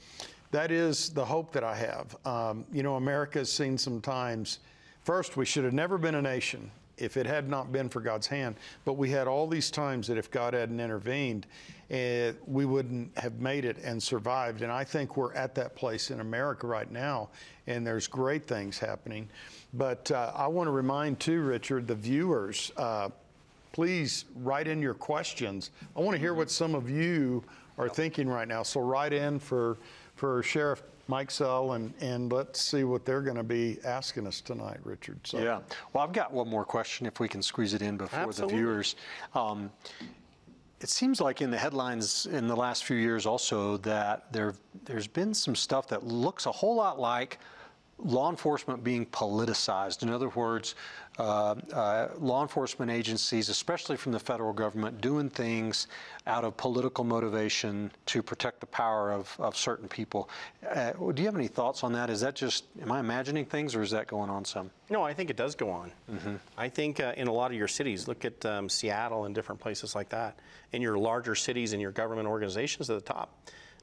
that 0.52 0.72
is 0.72 1.10
the 1.10 1.26
hope 1.26 1.52
that 1.54 1.64
I 1.64 1.76
have. 1.76 2.16
Um, 2.24 2.66
you 2.72 2.84
know, 2.84 2.96
America 2.96 3.40
has 3.40 3.52
seen 3.52 3.80
some 3.80 4.00
times, 4.00 4.60
first, 5.04 5.36
we 5.36 5.46
should 5.46 5.64
have 5.64 5.74
never 5.74 5.98
been 5.98 6.16
a 6.16 6.22
nation 6.22 6.70
if 6.98 7.18
it 7.18 7.26
had 7.26 7.50
not 7.50 7.72
been 7.72 7.90
for 7.90 8.02
God's 8.02 8.28
hand. 8.28 8.56
But 8.86 8.94
we 8.94 9.10
had 9.10 9.28
all 9.28 9.48
these 9.48 9.72
times 9.72 10.08
that 10.08 10.18
if 10.18 10.32
God 10.32 10.54
hadn't 10.54 10.80
intervened, 10.80 11.48
eh, 11.90 12.34
we 12.46 12.66
wouldn't 12.66 13.18
have 13.18 13.40
made 13.40 13.66
it 13.66 13.78
and 13.84 14.02
survived. 14.02 14.62
And 14.62 14.72
I 14.72 14.84
think 14.84 15.18
we're 15.18 15.34
at 15.34 15.56
that 15.56 15.76
place 15.76 16.12
in 16.12 16.20
America 16.20 16.68
right 16.68 16.92
now, 16.92 17.30
and 17.68 17.86
there's 17.86 18.08
great 18.08 18.46
things 18.46 18.78
happening. 18.78 19.30
But 19.74 20.12
uh, 20.12 20.32
I 20.36 20.48
want 20.48 20.68
to 20.68 20.72
remind 20.72 21.20
too, 21.20 21.42
Richard, 21.42 21.88
the 21.88 21.96
viewers. 21.96 22.72
Uh, 22.78 23.10
please 23.72 24.26
write 24.38 24.68
in 24.68 24.82
your 24.82 24.94
questions. 24.94 25.72
I 25.96 26.00
want 26.00 26.16
to 26.16 26.20
hear 26.20 26.34
what 26.34 26.50
some 26.50 26.74
of 26.74 26.90
you 26.90 27.44
are 27.78 27.90
thinking 27.90 28.28
right 28.28 28.48
now. 28.48 28.64
So 28.64 28.82
write 28.82 29.14
in 29.14 29.40
for 29.40 29.78
for 30.16 30.42
Sheriff 30.42 30.82
Mikesell 31.10 31.76
and 31.76 31.94
and 32.02 32.32
let's 32.32 32.62
see 32.62 32.84
what 32.84 33.06
they're 33.06 33.22
going 33.22 33.38
to 33.38 33.44
be 33.44 33.80
asking 33.84 34.28
us 34.28 34.42
tonight, 34.42 34.80
Richard. 34.84 35.20
So 35.26 35.40
Yeah. 35.40 35.60
Well, 35.94 36.04
I've 36.04 36.14
got 36.14 36.32
one 36.32 36.48
more 36.48 36.66
question 36.66 37.06
if 37.06 37.20
we 37.20 37.28
can 37.28 37.42
squeeze 37.42 37.74
it 37.74 37.82
in 37.82 37.98
before 37.98 38.20
Absolutely. 38.20 38.56
the 38.56 38.62
viewers. 38.62 38.96
Um, 39.34 39.72
it 40.80 40.90
seems 40.90 41.20
like 41.20 41.42
in 41.42 41.50
the 41.50 41.58
headlines 41.58 42.28
in 42.28 42.48
the 42.48 42.56
last 42.56 42.86
few 42.86 42.98
years 42.98 43.26
also 43.26 43.78
that 43.78 44.32
there 44.32 44.54
there's 44.86 45.08
been 45.08 45.34
some 45.34 45.56
stuff 45.56 45.88
that 45.88 46.06
looks 46.06 46.46
a 46.46 46.52
whole 46.52 46.76
lot 46.76 47.00
like 47.00 47.40
law 48.00 48.30
enforcement 48.30 48.84
being 48.84 49.06
politicized. 49.08 50.04
In 50.04 50.10
other 50.10 50.30
words, 50.30 50.76
uh, 51.18 51.56
uh, 51.74 52.10
law 52.20 52.44
enforcement 52.44 52.92
agencies, 52.92 53.50
especially 53.50 53.98
from 53.98 54.12
the 54.12 54.20
federal 54.20 54.54
government, 54.54 55.02
doing 55.02 55.30
things 55.30 55.88
out 56.28 56.44
of 56.44 56.56
political 56.58 57.04
motivation 57.04 57.92
to 58.06 58.22
protect 58.22 58.60
the 58.60 58.68
power 58.68 59.12
of, 59.12 59.36
of 59.40 59.58
certain 59.58 59.88
people. 59.88 60.30
Uh, 60.70 60.92
do 60.92 61.24
you 61.24 61.26
have 61.28 61.36
any 61.36 61.48
thoughts 61.48 61.84
on 61.84 61.92
that? 61.94 62.12
Is 62.12 62.22
that 62.22 62.36
just, 62.36 62.66
am 62.82 62.92
I 62.92 63.00
imagining 63.00 63.46
things 63.46 63.74
or 63.74 63.82
is 63.82 63.90
that 63.92 64.06
going 64.06 64.30
on 64.30 64.46
some? 64.46 64.70
No, 64.92 65.02
I 65.02 65.14
think 65.14 65.32
it 65.32 65.36
does 65.36 65.56
go 65.56 65.72
on. 65.72 65.92
I 66.58 66.70
think 66.70 67.00
uh, 67.00 67.14
in 67.18 67.28
a 67.28 67.34
lot 67.34 67.50
of 67.50 67.58
your 67.58 67.68
cities, 67.68 68.08
look 68.08 68.24
at 68.24 68.46
um, 68.46 68.70
Seattle 68.70 69.26
and 69.26 69.34
different 69.34 69.60
places 69.60 69.96
like 69.96 70.10
that, 70.10 70.38
in 70.72 70.82
your 70.82 70.98
larger 71.00 71.34
cities 71.34 71.74
and 71.74 71.82
your 71.82 71.92
government 71.92 72.28
organizations 72.28 72.90
at 72.90 72.96
the 72.96 73.14
top. 73.14 73.34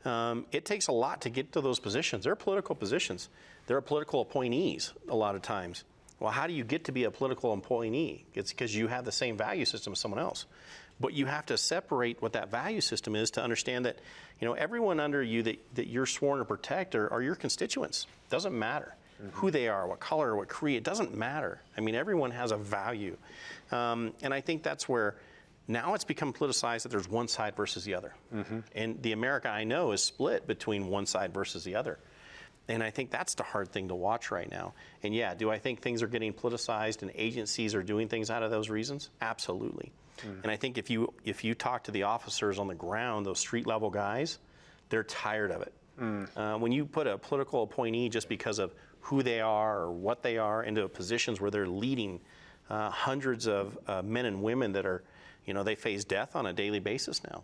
Um, 0.04 0.46
it 0.52 0.64
takes 0.64 0.88
a 0.88 0.92
lot 0.92 1.22
to 1.22 1.30
get 1.30 1.52
to 1.52 1.60
those 1.60 1.80
positions. 1.80 2.24
They're 2.24 2.36
political 2.36 2.74
positions. 2.74 3.28
They're 3.66 3.80
political 3.80 4.20
appointees 4.20 4.92
a 5.08 5.16
lot 5.16 5.34
of 5.34 5.42
times. 5.42 5.84
Well, 6.20 6.30
how 6.30 6.46
do 6.46 6.52
you 6.52 6.64
get 6.64 6.84
to 6.84 6.92
be 6.92 7.04
a 7.04 7.10
political 7.10 7.52
appointee? 7.52 8.24
It's 8.34 8.52
because 8.52 8.74
you 8.74 8.86
have 8.88 9.04
the 9.04 9.12
same 9.12 9.36
value 9.36 9.64
system 9.64 9.92
as 9.92 9.98
someone 9.98 10.20
else. 10.20 10.46
But 11.00 11.12
you 11.12 11.26
have 11.26 11.46
to 11.46 11.58
separate 11.58 12.22
what 12.22 12.34
that 12.34 12.50
value 12.50 12.80
system 12.80 13.16
is 13.16 13.32
to 13.32 13.42
understand 13.42 13.86
that, 13.86 13.98
you 14.40 14.46
know, 14.46 14.54
everyone 14.54 15.00
under 15.00 15.22
you 15.22 15.42
that, 15.42 15.58
that 15.74 15.88
you're 15.88 16.06
sworn 16.06 16.38
to 16.38 16.44
protect 16.44 16.94
are, 16.94 17.12
are 17.12 17.20
your 17.20 17.34
constituents. 17.34 18.06
Doesn't 18.30 18.56
matter 18.56 18.94
who 19.32 19.50
they 19.50 19.68
are, 19.68 19.86
what 19.86 20.00
color, 20.00 20.36
what 20.36 20.48
creed, 20.48 20.76
it 20.76 20.84
doesn't 20.84 21.16
matter. 21.16 21.60
I 21.76 21.80
mean, 21.80 21.94
everyone 21.94 22.30
has 22.30 22.52
a 22.52 22.56
value. 22.56 23.16
Um, 23.72 24.12
and 24.22 24.34
I 24.34 24.40
think 24.40 24.62
that's 24.62 24.88
where 24.88 25.16
now 25.66 25.94
it's 25.94 26.04
become 26.04 26.32
politicized 26.32 26.82
that 26.82 26.90
there's 26.90 27.08
one 27.08 27.28
side 27.28 27.56
versus 27.56 27.84
the 27.84 27.94
other. 27.94 28.14
And 28.74 29.02
the 29.02 29.12
America 29.12 29.48
I 29.48 29.64
know 29.64 29.92
is 29.92 30.02
split 30.02 30.46
between 30.46 30.88
one 30.88 31.06
side 31.06 31.32
versus 31.32 31.64
the 31.64 31.76
other. 31.76 31.98
And 32.66 32.82
I 32.82 32.90
think 32.90 33.10
that's 33.10 33.34
the 33.34 33.42
hard 33.42 33.72
thing 33.72 33.88
to 33.88 33.94
watch 33.94 34.30
right 34.30 34.50
now. 34.50 34.72
And 35.02 35.14
yeah, 35.14 35.34
do 35.34 35.50
I 35.50 35.58
think 35.58 35.82
things 35.82 36.02
are 36.02 36.06
getting 36.06 36.32
politicized 36.32 37.02
and 37.02 37.10
agencies 37.14 37.74
are 37.74 37.82
doing 37.82 38.08
things 38.08 38.30
out 38.30 38.42
of 38.42 38.50
those 38.50 38.70
reasons? 38.70 39.10
Absolutely. 39.20 39.92
And 40.22 40.50
I 40.50 40.56
think 40.56 40.78
if 40.78 40.90
you 40.90 41.12
if 41.24 41.44
you 41.44 41.54
talk 41.54 41.84
to 41.84 41.90
the 41.90 42.04
officers 42.04 42.58
on 42.58 42.68
the 42.68 42.74
ground, 42.74 43.26
those 43.26 43.40
street 43.40 43.66
level 43.66 43.90
guys, 43.90 44.38
they're 44.88 45.02
tired 45.04 45.50
of 45.50 45.62
it. 45.62 45.72
Uh, 46.36 46.56
when 46.58 46.72
you 46.72 46.86
put 46.86 47.06
a 47.06 47.18
political 47.18 47.62
appointee 47.62 48.08
just 48.08 48.28
because 48.28 48.58
of 48.58 48.74
who 49.00 49.22
they 49.22 49.40
are 49.40 49.82
or 49.82 49.92
what 49.92 50.22
they 50.22 50.38
are 50.38 50.62
into 50.62 50.88
positions 50.88 51.40
where 51.40 51.50
they're 51.50 51.68
leading 51.68 52.20
uh, 52.70 52.90
hundreds 52.90 53.46
of 53.46 53.76
uh, 53.86 54.02
men 54.02 54.24
and 54.24 54.42
women 54.42 54.72
that 54.72 54.86
are, 54.86 55.04
you 55.46 55.54
know, 55.54 55.62
they 55.62 55.74
face 55.74 56.04
death 56.04 56.36
on 56.36 56.46
a 56.46 56.52
daily 56.52 56.80
basis 56.80 57.22
now 57.24 57.42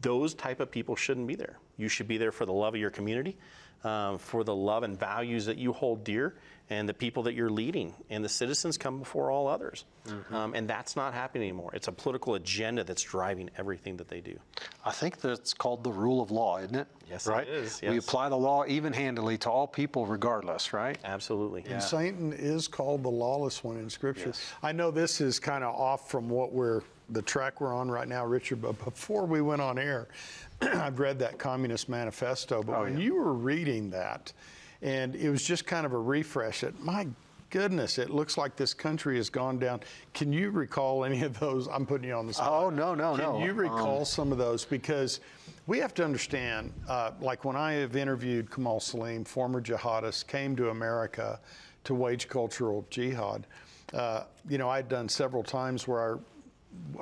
those 0.00 0.34
type 0.34 0.60
of 0.60 0.70
people 0.70 0.96
shouldn't 0.96 1.26
be 1.26 1.34
there. 1.34 1.58
You 1.76 1.88
should 1.88 2.08
be 2.08 2.18
there 2.18 2.32
for 2.32 2.46
the 2.46 2.52
love 2.52 2.74
of 2.74 2.80
your 2.80 2.90
community, 2.90 3.36
um, 3.84 4.18
for 4.18 4.44
the 4.44 4.54
love 4.54 4.82
and 4.82 4.98
values 4.98 5.46
that 5.46 5.58
you 5.58 5.72
hold 5.72 6.04
dear, 6.04 6.34
and 6.70 6.86
the 6.86 6.94
people 6.94 7.22
that 7.22 7.34
you're 7.34 7.48
leading. 7.48 7.94
And 8.10 8.22
the 8.22 8.28
citizens 8.28 8.76
come 8.76 8.98
before 8.98 9.30
all 9.30 9.48
others. 9.48 9.84
Um, 10.30 10.54
and 10.54 10.68
that's 10.68 10.96
not 10.96 11.14
happening 11.14 11.48
anymore. 11.48 11.70
It's 11.74 11.88
a 11.88 11.92
political 11.92 12.34
agenda 12.34 12.84
that's 12.84 13.02
driving 13.02 13.48
everything 13.56 13.96
that 13.98 14.08
they 14.08 14.20
do. 14.20 14.38
I 14.84 14.90
think 14.90 15.20
that's 15.20 15.54
called 15.54 15.82
the 15.82 15.90
rule 15.90 16.20
of 16.20 16.30
law, 16.30 16.58
isn't 16.58 16.74
it? 16.74 16.86
Yes, 17.10 17.26
it 17.26 17.30
right? 17.30 17.48
is, 17.48 17.80
We 17.80 17.96
apply 17.96 18.28
the 18.28 18.36
law 18.36 18.64
even-handedly 18.66 19.38
to 19.38 19.50
all 19.50 19.66
people 19.66 20.04
regardless, 20.06 20.72
right? 20.74 20.98
Absolutely. 21.04 21.64
And 21.70 21.82
Satan 21.82 22.34
is 22.34 22.68
called 22.68 23.02
the 23.02 23.10
lawless 23.10 23.64
one 23.64 23.78
in 23.78 23.88
Scripture. 23.88 24.28
Yes. 24.28 24.52
I 24.62 24.72
know 24.72 24.90
this 24.90 25.20
is 25.22 25.38
kind 25.38 25.64
of 25.64 25.74
off 25.74 26.10
from 26.10 26.28
what 26.28 26.52
we're 26.52 26.82
the 27.10 27.22
track 27.22 27.60
we're 27.60 27.74
on 27.74 27.90
right 27.90 28.08
now, 28.08 28.26
Richard. 28.26 28.60
But 28.60 28.82
before 28.84 29.24
we 29.24 29.40
went 29.40 29.62
on 29.62 29.78
air, 29.78 30.08
I've 30.62 30.98
read 30.98 31.18
that 31.20 31.38
Communist 31.38 31.88
Manifesto. 31.88 32.62
But 32.62 32.74
Oh, 32.76 32.82
when 32.84 32.98
yeah. 32.98 33.04
you 33.04 33.14
were 33.14 33.32
reading 33.32 33.90
that, 33.90 34.32
and 34.82 35.14
it 35.16 35.30
was 35.30 35.42
just 35.44 35.66
kind 35.66 35.84
of 35.86 35.92
a 35.92 35.98
refresh. 35.98 36.62
It 36.64 36.78
my 36.80 37.06
goodness, 37.50 37.98
it 37.98 38.10
looks 38.10 38.36
like 38.36 38.56
this 38.56 38.74
country 38.74 39.16
has 39.16 39.30
gone 39.30 39.58
down. 39.58 39.80
Can 40.14 40.32
you 40.32 40.50
recall 40.50 41.04
any 41.04 41.22
of 41.22 41.38
those? 41.38 41.66
I'm 41.68 41.86
putting 41.86 42.08
you 42.08 42.14
on 42.14 42.26
the 42.26 42.34
spot. 42.34 42.50
Oh, 42.64 42.70
no, 42.70 42.94
no, 42.94 43.14
Can 43.16 43.24
no. 43.24 43.32
Can 43.34 43.42
you 43.42 43.52
recall 43.54 44.04
some 44.04 44.32
of 44.32 44.38
those? 44.38 44.64
Because 44.64 45.20
we 45.66 45.78
have 45.78 45.94
to 45.94 46.04
understand, 46.04 46.72
uh, 46.88 47.12
like 47.20 47.44
when 47.44 47.56
I 47.56 47.72
have 47.74 47.96
interviewed 47.96 48.50
Kamal 48.50 48.80
Saleem, 48.80 49.26
former 49.26 49.60
jihadist, 49.62 50.26
came 50.26 50.56
to 50.56 50.70
America 50.70 51.40
to 51.84 51.94
wage 51.94 52.28
cultural 52.28 52.86
jihad. 52.90 53.46
Uh, 53.94 54.24
you 54.48 54.58
know, 54.58 54.68
I'd 54.68 54.88
done 54.88 55.08
several 55.08 55.42
times 55.42 55.88
where 55.88 56.00
our, 56.00 56.20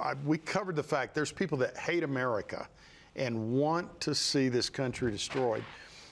I, 0.00 0.14
we 0.24 0.38
covered 0.38 0.76
the 0.76 0.82
fact 0.82 1.14
there's 1.14 1.32
people 1.32 1.59
that 1.59 1.76
hate 1.76 2.04
America 2.04 2.68
and 3.16 3.52
want 3.52 4.00
to 4.00 4.14
see 4.14 4.48
this 4.48 4.70
country 4.70 5.10
destroyed. 5.10 5.64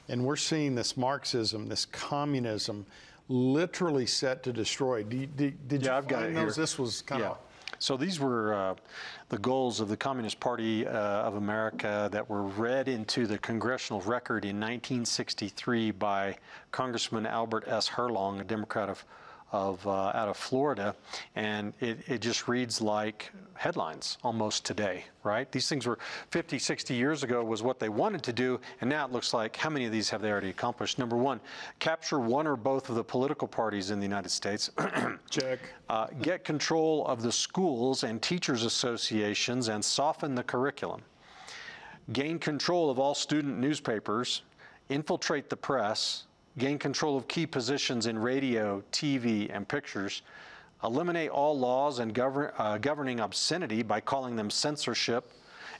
And 0.09 0.24
we're 0.24 0.36
seeing 0.36 0.74
this 0.74 0.96
Marxism, 0.96 1.66
this 1.68 1.86
communism, 1.86 2.84
literally 3.28 4.07
set 4.07 4.42
to 4.42 4.52
destroy. 4.52 4.98
You, 4.98 5.26
did, 5.26 5.68
did 5.68 5.82
Yeah, 5.82 5.92
you 5.92 5.96
I've 5.98 6.09
got 6.09 6.24
it 6.24 6.32
here. 6.34 6.44
those? 6.44 6.57
This 6.57 6.78
was 6.78 7.02
kind 7.02 7.22
Yeah. 7.22 7.30
of 7.30 7.38
So 7.78 7.96
these 7.96 8.20
were 8.20 8.55
uh, 8.55 8.74
the 9.30 9.38
goals 9.38 9.80
of 9.80 9.88
the 9.88 9.96
Communist 9.96 10.40
Party 10.40 10.86
uh, 10.86 10.92
of 10.92 11.36
America 11.36 12.09
that 12.12 12.28
were 12.28 12.42
read 12.42 12.88
into 12.88 13.26
the 13.26 13.38
congressional 13.38 14.00
record 14.02 14.44
in 14.44 14.57
1963 14.61 15.90
by 15.92 16.36
Congressman 16.70 17.26
Albert 17.26 17.64
S. 17.66 17.88
Herlong, 17.88 18.40
a 18.40 18.44
Democrat 18.44 18.88
of, 18.90 19.05
of 19.53 19.86
uh, 19.86 20.11
out 20.14 20.28
of 20.28 20.36
Florida, 20.36 20.95
and 21.36 21.72
it, 21.80 21.99
it 22.09 22.20
just 22.20 22.49
reads 22.49 22.80
like 22.80 23.30
headlines 23.55 24.18
almost 24.24 24.64
today, 24.64 25.05
right? 25.22 25.51
These 25.53 25.68
things 25.68 25.86
were 25.86 25.99
50, 26.30 26.59
60 26.59 26.95
years 26.95 27.22
ago 27.22 27.45
was 27.45 27.62
what 27.62 27.78
they 27.78 27.88
wanted 27.88 28.22
to 28.24 28.32
do, 28.32 28.61
and 28.80 28.90
now 28.90 29.05
it 29.05 29.12
looks 29.12 29.32
like 29.32 29.57
how 29.57 29.70
many 29.70 29.84
of 29.84 29.92
these 29.92 30.11
have 30.11 30.22
they 30.22 30.30
already 30.30 30.51
accomplished? 30.51 30.99
Number 30.99 31.16
one, 31.16 31.40
capture 31.78 32.18
one 32.18 32.47
or 32.47 32.57
both 32.57 32.88
of 32.88 32.97
the 32.97 33.05
political 33.05 33.47
parties 33.47 33.90
in 33.90 34.01
the 34.01 34.05
United 34.05 34.30
States. 34.30 34.70
check. 35.30 35.61
uh, 35.88 36.09
get 36.20 36.45
control 36.45 37.07
of 37.07 37.22
the 37.22 37.32
schools 37.32 38.03
and 38.03 38.20
teachers 38.20 38.64
associations 38.64 39.68
and 39.68 39.84
soften 39.84 40.34
the 40.34 40.42
curriculum, 40.42 41.01
gain 42.12 42.38
control 42.38 42.90
of 42.90 42.99
all 42.99 43.14
student 43.14 43.59
newspapers, 43.59 44.42
infiltrate 44.88 45.49
the 45.49 45.57
press, 45.57 46.24
gain 46.59 46.78
control 46.78 47.16
of 47.16 47.26
key 47.28 47.46
positions 47.46 48.07
in 48.07 48.18
radio, 48.18 48.82
TV, 48.92 49.50
and 49.55 49.66
pictures, 49.66 50.22
eliminate 50.82 51.30
all 51.30 51.59
laws 51.59 51.98
and 51.98 52.14
govern, 52.14 52.52
uh, 52.59 52.78
governing 52.78 53.20
obscenity 53.20 53.82
by 53.82 54.00
calling 54.00 54.36
them 54.36 54.50
censorship 54.50 55.32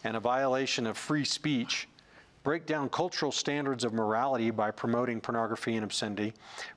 and 0.05 0.16
a 0.16 0.20
violation 0.20 0.87
of 0.87 0.97
free 0.97 1.25
speech, 1.25 1.89
break 2.45 2.67
down 2.67 2.91
cultural 2.91 3.33
standards 3.33 3.83
of 3.85 3.95
morality 3.95 4.51
by 4.51 4.71
promoting 4.71 5.21
pornography 5.21 5.75
and 5.75 5.83
obscenity, 5.83 6.33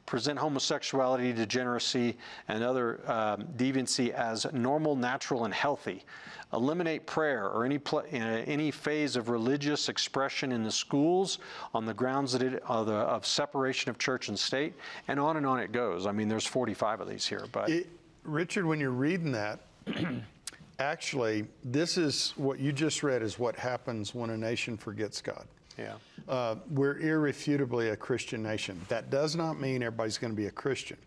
present 0.06 0.40
homosexuality, 0.40 1.34
degeneracy, 1.34 2.18
and 2.48 2.64
other 2.64 3.02
um, 3.12 3.44
deviancy 3.58 4.10
as 4.12 4.48
normal, 4.54 4.96
natural, 4.96 5.44
and 5.44 5.54
healthy, 5.54 6.06
eliminate 6.54 7.06
prayer 7.06 7.50
or 7.50 7.66
any 7.66 7.78
pla- 7.78 8.00
uh, 8.14 8.44
any 8.48 8.72
phase 8.72 9.18
of 9.18 9.28
religious 9.28 9.90
expression 9.90 10.54
in 10.54 10.64
the 10.64 10.72
schools 10.72 11.40
on 11.74 11.86
the 11.86 11.94
grounds 11.94 12.32
that 12.32 12.42
it, 12.42 12.64
uh, 12.66 12.84
the, 12.86 12.94
of 12.94 13.26
separation 13.26 13.90
of 13.90 13.98
church 13.98 14.30
and 14.30 14.40
state, 14.40 14.74
and 15.10 15.20
on 15.20 15.36
and 15.36 15.46
on 15.46 15.60
it 15.60 15.74
goes. 15.74 16.08
I 16.08 16.14
mean, 16.14 16.30
there's 16.30 16.46
45 16.46 17.02
of 17.02 17.10
these 17.10 17.28
here, 17.28 17.46
but 17.52 17.70
It, 17.70 17.88
Richard, 18.24 18.66
when 18.66 18.80
you're 18.80 18.92
reading 18.92 19.34
that, 19.34 19.60
actually, 20.80 21.46
this 21.66 21.98
is 21.98 22.34
what 22.38 22.58
you 22.60 22.72
just 22.72 23.04
read 23.04 23.22
is 23.22 23.38
what 23.38 23.58
happens 23.58 24.16
when 24.16 24.30
a 24.30 24.38
nation 24.38 24.78
forgets 24.78 25.22
God. 25.22 25.46
Yeah. 25.78 25.94
Uh, 26.28 26.56
we're 26.72 26.98
irrefutably 27.00 27.90
a 27.90 27.96
Christian 27.96 28.44
nation. 28.44 28.80
That 28.90 29.10
does 29.10 29.36
not 29.36 29.60
mean 29.60 29.82
everybody's 29.84 30.18
going 30.18 30.34
to 30.34 30.38
be 30.38 30.48
a 30.48 30.52
Christian. 30.52 30.98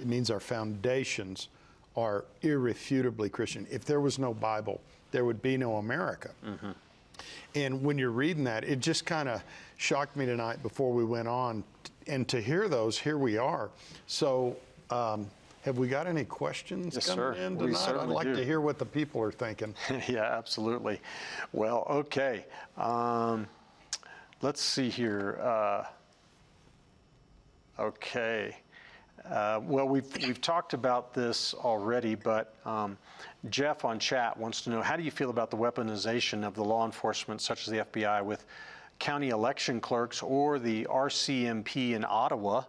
It 0.00 0.06
means 0.06 0.30
our 0.30 0.40
foundations 0.40 1.48
are 1.96 2.24
irrefutably 2.40 3.28
Christian. 3.28 3.66
If 3.70 3.84
there 3.84 4.00
was 4.00 4.18
no 4.18 4.32
Bible, 4.32 4.80
there 5.10 5.24
would 5.24 5.42
be 5.42 5.56
no 5.56 5.76
America. 5.76 6.30
And 7.54 7.82
when 7.82 7.98
you're 7.98 8.10
reading 8.10 8.44
that, 8.44 8.64
it 8.64 8.80
just 8.80 9.04
kind 9.04 9.28
of 9.28 9.42
shocked 9.76 10.16
me 10.16 10.24
tonight 10.24 10.62
before 10.62 10.92
we 10.92 11.04
went 11.04 11.28
on. 11.28 11.64
And 12.06 12.26
to 12.28 12.40
hear 12.40 12.68
those, 12.68 12.98
here 12.98 13.18
we 13.18 13.36
are. 13.36 13.70
So, 14.06 14.56
um, 14.90 15.30
have 15.62 15.78
we 15.78 15.86
got 15.86 16.08
any 16.08 16.24
questions 16.24 16.94
Yes, 16.96 17.06
coming 17.06 17.16
sir. 17.18 17.32
in 17.34 17.56
tonight? 17.56 17.88
I'd 17.88 18.08
like 18.08 18.26
do. 18.26 18.34
to 18.34 18.44
hear 18.44 18.60
what 18.60 18.78
the 18.80 18.84
people 18.86 19.20
are 19.22 19.30
thinking. 19.30 19.74
yeah, 20.08 20.36
absolutely. 20.36 21.00
Well, 21.52 21.86
okay. 21.88 22.46
Um, 22.76 23.46
let's 24.42 24.60
see 24.60 24.90
here. 24.90 25.38
Uh, 25.40 25.84
okay. 27.78 28.56
Uh, 29.24 29.60
well, 29.62 29.88
we've, 29.88 30.12
we've 30.26 30.40
talked 30.40 30.74
about 30.74 31.14
this 31.14 31.54
already, 31.54 32.16
but 32.16 32.56
um, 32.66 32.98
Jeff 33.50 33.84
on 33.84 33.98
chat 34.00 34.36
wants 34.36 34.62
to 34.62 34.70
know 34.70 34.82
how 34.82 34.96
do 34.96 35.04
you 35.04 35.12
feel 35.12 35.30
about 35.30 35.50
the 35.50 35.56
weaponization 35.56 36.44
of 36.44 36.54
the 36.54 36.64
law 36.64 36.84
enforcement, 36.84 37.40
such 37.40 37.66
as 37.66 37.72
the 37.72 37.78
FBI, 37.78 38.24
with 38.24 38.44
county 38.98 39.28
election 39.28 39.80
clerks 39.80 40.22
or 40.22 40.58
the 40.58 40.84
RCMP 40.90 41.92
in 41.92 42.04
Ottawa 42.08 42.64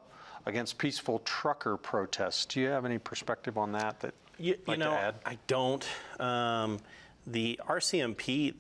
against 0.46 0.78
peaceful 0.78 1.20
trucker 1.20 1.76
protests? 1.76 2.46
Do 2.46 2.62
you 2.62 2.68
have 2.68 2.86
any 2.86 3.00
perspective 3.00 3.58
on 3.58 3.72
that? 3.72 4.00
That 4.02 4.14
You, 4.38 4.52
you 4.52 4.58
like 4.68 4.80
know, 4.80 4.92
to 4.92 4.98
add? 4.98 5.16
I 5.26 5.40
don't. 5.48 5.86
Um, 6.20 6.80
the 7.26 7.60
RCMP, 7.68 8.54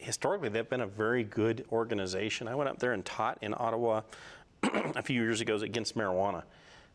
historically, 0.00 0.48
they've 0.48 0.68
been 0.68 0.80
a 0.80 0.86
very 0.86 1.24
good 1.24 1.64
organization. 1.70 2.48
I 2.48 2.54
went 2.54 2.68
up 2.68 2.78
there 2.78 2.92
and 2.92 3.04
taught 3.04 3.38
in 3.42 3.54
Ottawa 3.56 4.02
a 4.62 5.02
few 5.02 5.20
years 5.22 5.40
ago 5.40 5.56
against 5.56 5.96
marijuana, 5.96 6.42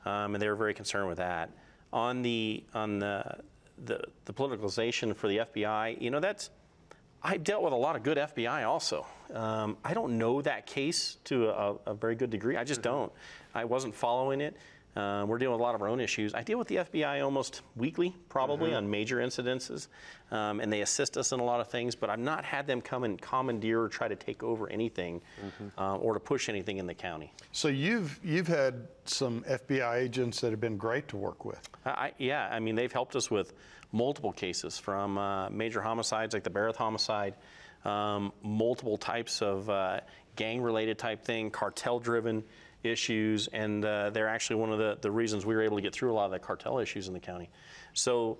um, 0.05 0.35
and 0.35 0.41
they 0.41 0.47
were 0.47 0.55
very 0.55 0.73
concerned 0.73 1.07
with 1.07 1.17
that. 1.17 1.49
On 1.93 2.21
the 2.21 2.63
on 2.73 2.99
the, 2.99 3.23
the 3.85 4.01
the 4.25 4.33
politicalization 4.33 5.15
for 5.15 5.27
the 5.27 5.37
FBI, 5.37 6.01
you 6.01 6.09
know, 6.09 6.19
that's 6.19 6.49
I 7.23 7.37
dealt 7.37 7.63
with 7.63 7.73
a 7.73 7.77
lot 7.77 7.95
of 7.95 8.03
good 8.03 8.17
FBI 8.17 8.67
also. 8.67 9.05
Um, 9.33 9.77
I 9.83 9.93
don't 9.93 10.17
know 10.17 10.41
that 10.41 10.67
case 10.67 11.17
to 11.25 11.49
a, 11.49 11.75
a 11.87 11.93
very 11.93 12.15
good 12.15 12.29
degree. 12.29 12.57
I 12.57 12.63
just 12.63 12.81
don't. 12.81 13.11
I 13.53 13.65
wasn't 13.65 13.95
following 13.95 14.41
it. 14.41 14.55
Uh, 14.95 15.25
we're 15.27 15.37
dealing 15.37 15.51
with 15.53 15.59
a 15.59 15.63
lot 15.63 15.75
of 15.75 15.81
our 15.81 15.89
own 15.89 15.99
issues. 15.99 16.33
I 16.33 16.41
deal 16.43 16.57
with 16.57 16.69
the 16.69 16.77
FBI 16.77 17.21
almost 17.23 17.61
weekly, 17.75 18.15
probably 18.29 18.73
on 18.73 18.89
major 18.89 19.17
incidences, 19.17 19.87
um, 20.31 20.61
and 20.61 20.71
they 20.71 20.81
assist 20.81 21.17
us 21.17 21.33
in 21.33 21.41
a 21.41 21.43
lot 21.43 21.59
of 21.59 21.67
things. 21.67 21.95
But 21.95 22.09
I've 22.09 22.19
not 22.19 22.45
had 22.45 22.65
them 22.65 22.79
come 22.81 23.03
and 23.03 23.21
commandeer 23.21 23.81
or 23.81 23.89
try 23.89 24.07
to 24.07 24.15
take 24.15 24.41
over 24.41 24.69
anything 24.69 25.21
uh, 25.77 25.97
or 25.97 26.13
to 26.13 26.19
push 26.21 26.47
anything 26.47 26.77
in 26.77 26.87
the 26.87 26.93
county. 26.93 27.33
So 27.51 27.67
you've 27.67 28.17
you've 28.23 28.47
had 28.47 28.87
some 29.03 29.41
FBI 29.43 29.97
agents 29.97 30.39
that 30.41 30.51
have 30.51 30.61
been 30.61 30.77
great 30.77 31.09
to 31.09 31.17
work 31.17 31.43
with. 31.43 31.67
I, 31.85 31.89
I- 31.89 32.13
yeah, 32.17 32.47
I 32.49 32.59
mean, 32.59 32.75
they've 32.75 32.91
helped 32.91 33.15
us 33.17 33.29
with 33.29 33.53
multiple 33.91 34.31
cases 34.31 34.77
from 34.79 35.17
uh, 35.17 35.49
major 35.49 35.81
homicides 35.81 36.33
like 36.33 36.43
the 36.43 36.49
Barrett 36.49 36.75
homicide, 36.77 37.35
um, 37.83 38.31
multiple 38.43 38.97
types 38.97 39.41
of 39.41 39.69
uh, 39.69 39.99
gang 40.37 40.61
related 40.61 40.97
type 40.97 41.21
thing, 41.23 41.51
cartel 41.51 41.99
driven 41.99 42.43
issues, 42.85 43.47
and 43.47 43.83
uh, 43.83 44.09
they're 44.11 44.27
actually 44.27 44.57
one 44.57 44.71
of 44.71 44.77
the, 44.77 44.97
the 45.01 45.11
reasons 45.11 45.45
we 45.45 45.55
were 45.55 45.63
able 45.63 45.77
to 45.77 45.81
get 45.81 45.93
through 45.93 46.11
a 46.11 46.15
lot 46.15 46.25
of 46.25 46.31
the 46.31 46.39
cartel 46.39 46.79
issues 46.79 47.07
in 47.07 47.13
the 47.13 47.19
county. 47.19 47.49
So 47.93 48.37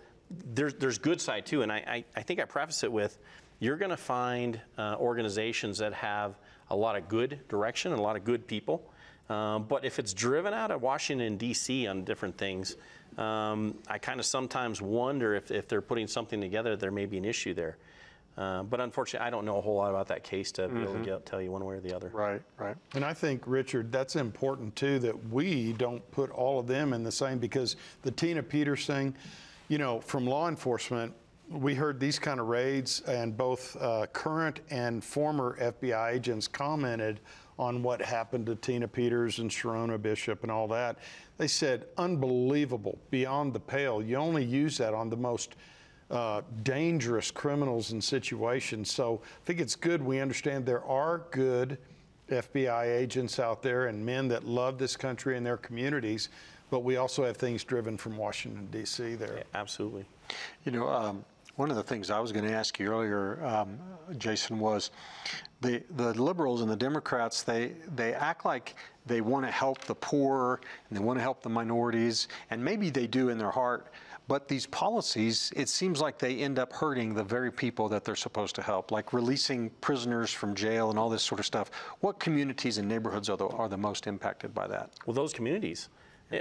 there's, 0.54 0.74
there's 0.76 0.98
good 0.98 1.22
side 1.22 1.46
too, 1.46 1.62
and 1.62 1.72
I, 1.72 1.76
I, 1.76 2.06
I 2.16 2.22
think 2.22 2.40
I 2.40 2.46
preface 2.46 2.84
it 2.84 2.92
with 2.92 3.18
you're 3.60 3.78
going 3.78 3.92
to 3.92 3.98
find 3.98 4.60
uh, 4.78 4.96
organizations 5.00 5.78
that 5.78 5.94
have 5.94 6.36
a 6.70 6.76
lot 6.76 6.96
of 6.96 7.08
good 7.08 7.40
direction 7.48 7.92
and 7.92 8.00
a 8.00 8.04
lot 8.04 8.16
of 8.16 8.24
good 8.24 8.48
people. 8.48 8.84
Um, 9.30 9.64
but 9.64 9.86
if 9.86 9.98
it's 9.98 10.14
driven 10.14 10.54
out 10.54 10.72
of 10.72 10.82
Washington, 10.82 11.38
D.C. 11.38 11.88
on 11.88 12.04
different 12.04 12.38
things, 12.38 12.76
um, 13.18 13.76
I 13.88 13.98
kind 13.98 14.20
of 14.20 14.26
sometimes 14.26 14.82
wonder 14.82 15.36
if, 15.36 15.52
if 15.52 15.68
they're 15.68 15.82
putting 15.82 16.08
something 16.08 16.42
together, 16.42 16.76
there 16.76 16.92
may 16.92 17.06
be 17.06 17.18
an 17.18 17.26
issue 17.26 17.54
there. 17.54 17.78
Uh, 18.38 18.64
but 18.64 18.82
unfortunately, 18.82 19.26
I 19.26 19.30
don't 19.30 19.46
know 19.46 19.58
a 19.58 19.62
whole 19.62 19.76
lot 19.76 19.90
about 19.90 20.08
that 20.10 20.24
case 20.24 20.52
to 20.54 20.68
be 20.68 20.82
able 20.82 20.94
to 20.94 21.00
get, 21.00 21.26
tell 21.26 21.42
you 21.42 21.52
one 21.52 21.64
way 21.64 21.76
or 21.76 21.80
the 21.80 21.96
other. 21.96 22.10
Right, 22.14 22.42
right. 22.58 22.76
And 22.94 23.06
I 23.06 23.14
think, 23.14 23.44
Richard, 23.46 23.92
that's 23.92 24.18
important 24.18 24.76
too 24.76 25.00
that 25.00 25.30
we 25.30 25.74
don't 25.74 26.10
put 26.12 26.32
all 26.32 26.60
of 26.60 26.68
them 26.68 26.92
in 26.92 27.04
the 27.04 27.12
same 27.12 27.38
because 27.38 27.78
the 28.02 28.12
Tina 28.12 28.44
Peters 28.44 28.86
thing, 28.86 29.16
you 29.70 29.78
know, 29.78 30.02
from 30.02 30.26
law 30.26 30.50
enforcement, 30.50 31.14
we 31.50 31.76
heard 31.76 32.00
these 32.00 32.20
kind 32.20 32.40
of 32.40 32.48
raids, 32.48 33.02
and 33.02 33.38
both 33.38 33.78
uh, 33.80 34.08
current 34.08 34.62
and 34.70 35.04
former 35.04 35.58
FBI 35.62 36.14
agents 36.14 36.48
commented 36.48 37.20
on 37.58 37.84
what 37.84 38.02
happened 38.02 38.48
to 38.48 38.56
Tina 38.56 38.88
Peters 38.88 39.40
and 39.40 39.50
Sherronna 39.50 40.02
Bishop 40.02 40.44
and 40.44 40.52
all 40.52 40.68
that. 40.70 40.98
They 41.38 41.48
said, 41.48 41.86
unbelievable, 41.98 42.98
beyond 43.12 43.54
the 43.54 43.60
pale. 43.60 44.02
You 44.02 44.18
only 44.18 44.44
use 44.44 44.78
that 44.80 44.94
on 44.94 45.10
the 45.10 45.16
most 45.16 45.56
uh, 46.12 46.42
dangerous 46.64 47.32
criminals 47.32 47.92
and 47.92 48.04
situations. 48.04 48.92
So 48.92 49.22
I 49.24 49.46
think 49.46 49.60
it's 49.60 49.76
good 49.76 50.02
we 50.02 50.20
understand 50.20 50.66
there 50.66 50.86
are 50.86 51.24
good 51.32 51.78
FBI 52.30 52.86
agents 52.86 53.40
out 53.40 53.62
there 53.62 53.88
and 53.88 54.04
men 54.04 54.28
that 54.30 54.46
love 54.46 54.78
this 54.78 54.96
country 54.96 55.38
and 55.38 55.46
their 55.46 55.58
communities, 55.58 56.30
but 56.70 56.80
we 56.80 56.98
also 56.98 57.24
have 57.24 57.38
things 57.38 57.64
driven 57.64 57.98
from 57.98 58.18
Washington, 58.18 58.68
D.C. 58.72 59.16
there. 59.16 59.44
Absolutely. 59.54 60.06
You 60.64 60.72
know, 60.72 60.88
um, 60.88 61.26
one 61.56 61.70
of 61.70 61.78
the 61.78 61.84
things 61.84 62.10
I 62.10 62.20
was 62.20 62.32
going 62.32 62.46
to 62.46 62.54
ask 62.54 62.80
you 62.80 62.88
earlier, 62.92 63.44
um, 63.46 63.80
Jason, 64.18 64.60
was 64.60 64.92
the 65.62 65.82
the 65.96 66.14
liberals 66.22 66.62
and 66.62 66.70
the 66.70 66.76
Democrats. 66.76 67.44
They 67.44 67.74
they 67.96 68.14
act 68.14 68.46
like 68.46 68.76
they 69.06 69.22
want 69.22 69.46
to 69.46 69.52
help 69.52 69.80
the 69.82 69.96
poor 69.96 70.60
and 70.90 70.98
they 70.98 71.02
want 71.02 71.18
to 71.18 71.22
help 71.22 71.42
the 71.42 71.50
minorities, 71.50 72.28
and 72.50 72.64
maybe 72.64 72.90
they 72.90 73.08
do 73.08 73.30
in 73.30 73.38
their 73.38 73.52
heart. 73.52 73.88
But 74.28 74.48
these 74.48 74.66
policies, 74.66 75.54
it 75.56 75.70
seems 75.70 76.02
like 76.02 76.18
they 76.18 76.38
end 76.38 76.58
up 76.58 76.74
hurting 76.74 77.14
the 77.14 77.24
very 77.24 77.52
people 77.52 77.88
that 77.90 78.04
they're 78.04 78.16
supposed 78.16 78.56
to 78.56 78.64
help, 78.64 78.92
like 78.92 79.14
releasing 79.14 79.70
prisoners 79.82 80.32
from 80.32 80.56
jail 80.56 80.90
and 80.90 80.98
all 80.98 81.10
this 81.10 81.22
sort 81.22 81.40
of 81.40 81.46
stuff. 81.46 81.70
What 82.00 82.20
communities 82.20 82.80
and 82.80 82.88
neighborhoods 82.88 83.30
are 83.30 83.38
the, 83.38 83.48
are 83.48 83.70
the 83.70 83.78
most 83.78 84.08
impacted 84.08 84.54
by 84.54 84.68
that? 84.68 84.90
Well, 85.06 85.14
those 85.14 85.32
communities. 85.32 85.90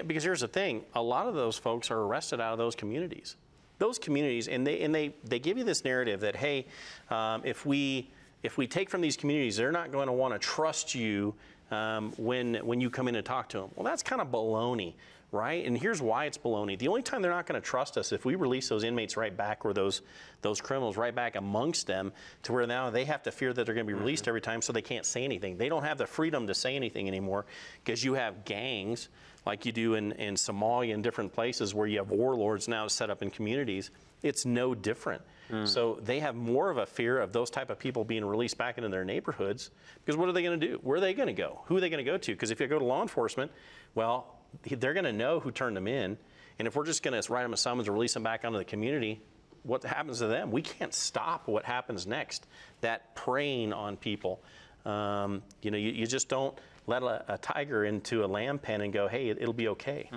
Because 0.06 0.24
here's 0.24 0.40
the 0.40 0.48
thing 0.48 0.82
a 0.94 1.02
lot 1.02 1.26
of 1.28 1.34
those 1.34 1.58
folks 1.58 1.90
are 1.90 2.00
arrested 2.00 2.40
out 2.40 2.52
of 2.52 2.58
those 2.58 2.74
communities. 2.74 3.36
Those 3.78 3.98
communities, 3.98 4.48
and 4.48 4.66
they, 4.66 4.80
and 4.80 4.94
they, 4.94 5.14
they 5.24 5.38
give 5.38 5.58
you 5.58 5.64
this 5.64 5.84
narrative 5.84 6.20
that, 6.20 6.36
hey, 6.36 6.66
um, 7.10 7.42
if, 7.44 7.66
we, 7.66 8.08
if 8.42 8.56
we 8.56 8.66
take 8.66 8.88
from 8.88 9.02
these 9.02 9.16
communities, 9.16 9.56
they're 9.56 9.72
not 9.72 9.92
going 9.92 10.06
to 10.06 10.12
want 10.12 10.32
to 10.32 10.38
trust 10.38 10.94
you 10.94 11.34
um, 11.70 12.12
when, 12.16 12.54
when 12.66 12.80
you 12.80 12.88
come 12.88 13.08
in 13.08 13.16
and 13.16 13.26
talk 13.26 13.48
to 13.50 13.58
them. 13.58 13.70
Well, 13.74 13.84
that's 13.84 14.02
kind 14.02 14.22
of 14.22 14.28
baloney, 14.28 14.94
right? 15.34 15.66
And 15.66 15.76
here's 15.76 16.00
why 16.00 16.26
it's 16.26 16.38
baloney. 16.38 16.78
The 16.78 16.88
only 16.88 17.02
time 17.02 17.20
they're 17.20 17.32
not 17.32 17.46
going 17.46 17.60
to 17.60 17.66
trust 17.66 17.98
us 17.98 18.12
if 18.12 18.24
we 18.24 18.36
release 18.36 18.68
those 18.68 18.84
inmates 18.84 19.16
right 19.16 19.36
back 19.36 19.64
or 19.64 19.74
those, 19.74 20.00
those 20.40 20.60
criminals 20.60 20.96
right 20.96 21.14
back 21.14 21.34
amongst 21.34 21.86
them 21.86 22.12
to 22.44 22.52
where 22.52 22.66
now 22.66 22.88
they 22.90 23.04
have 23.04 23.22
to 23.24 23.32
fear 23.32 23.52
that 23.52 23.66
they're 23.66 23.74
going 23.74 23.86
to 23.86 23.92
be 23.92 23.96
mm-hmm. 23.96 24.04
released 24.04 24.28
every 24.28 24.40
time 24.40 24.62
so 24.62 24.72
they 24.72 24.80
can't 24.80 25.04
say 25.04 25.24
anything. 25.24 25.58
They 25.58 25.68
don't 25.68 25.82
have 25.82 25.98
the 25.98 26.06
freedom 26.06 26.46
to 26.46 26.54
say 26.54 26.76
anything 26.76 27.08
anymore 27.08 27.44
because 27.84 28.02
you 28.04 28.14
have 28.14 28.44
gangs 28.44 29.08
like 29.44 29.66
you 29.66 29.72
do 29.72 29.94
in, 29.94 30.12
in 30.12 30.34
Somalia 30.34 30.94
and 30.94 31.02
different 31.02 31.32
places 31.32 31.74
where 31.74 31.86
you 31.86 31.98
have 31.98 32.10
warlords 32.10 32.68
now 32.68 32.86
set 32.86 33.10
up 33.10 33.20
in 33.20 33.30
communities. 33.30 33.90
It's 34.22 34.46
no 34.46 34.74
different. 34.74 35.20
Mm. 35.50 35.68
So 35.68 35.98
they 36.02 36.20
have 36.20 36.34
more 36.34 36.70
of 36.70 36.78
a 36.78 36.86
fear 36.86 37.20
of 37.20 37.32
those 37.32 37.50
type 37.50 37.68
of 37.68 37.78
people 37.78 38.04
being 38.04 38.24
released 38.24 38.56
back 38.56 38.78
into 38.78 38.88
their 38.88 39.04
neighborhoods 39.04 39.70
because 40.02 40.16
what 40.16 40.28
are 40.28 40.32
they 40.32 40.42
going 40.42 40.58
to 40.58 40.66
do? 40.66 40.78
Where 40.82 40.96
are 40.96 41.00
they 41.00 41.12
going 41.12 41.26
to 41.26 41.34
go? 41.34 41.60
Who 41.66 41.76
are 41.76 41.80
they 41.80 41.90
going 41.90 42.02
to 42.02 42.10
go 42.10 42.16
to? 42.16 42.32
Because 42.32 42.50
if 42.50 42.60
you 42.60 42.66
go 42.66 42.78
to 42.78 42.84
law 42.84 43.02
enforcement, 43.02 43.52
well, 43.94 44.33
they're 44.62 44.94
going 44.94 45.04
to 45.04 45.12
know 45.12 45.40
who 45.40 45.50
turned 45.50 45.76
them 45.76 45.88
in. 45.88 46.16
And 46.58 46.68
if 46.68 46.76
we're 46.76 46.86
just 46.86 47.02
going 47.02 47.20
to 47.20 47.32
write 47.32 47.42
them 47.42 47.52
a 47.52 47.56
summons 47.56 47.88
or 47.88 47.92
release 47.92 48.14
them 48.14 48.22
back 48.22 48.44
onto 48.44 48.58
the 48.58 48.64
community, 48.64 49.20
what 49.64 49.82
happens 49.82 50.18
to 50.18 50.26
them? 50.26 50.50
We 50.50 50.62
can't 50.62 50.94
stop 50.94 51.48
what 51.48 51.64
happens 51.64 52.06
next. 52.06 52.46
That 52.80 53.14
preying 53.14 53.72
on 53.72 53.96
people. 53.96 54.42
Um, 54.84 55.42
you 55.62 55.70
know, 55.70 55.78
you, 55.78 55.90
you 55.90 56.06
just 56.06 56.28
don't 56.28 56.56
let 56.86 57.02
a, 57.02 57.34
a 57.34 57.38
tiger 57.38 57.84
into 57.84 58.24
a 58.24 58.26
lamb 58.26 58.58
pen 58.58 58.82
and 58.82 58.92
go, 58.92 59.08
hey, 59.08 59.28
it, 59.30 59.38
it'll 59.40 59.54
be 59.54 59.68
okay. 59.68 60.08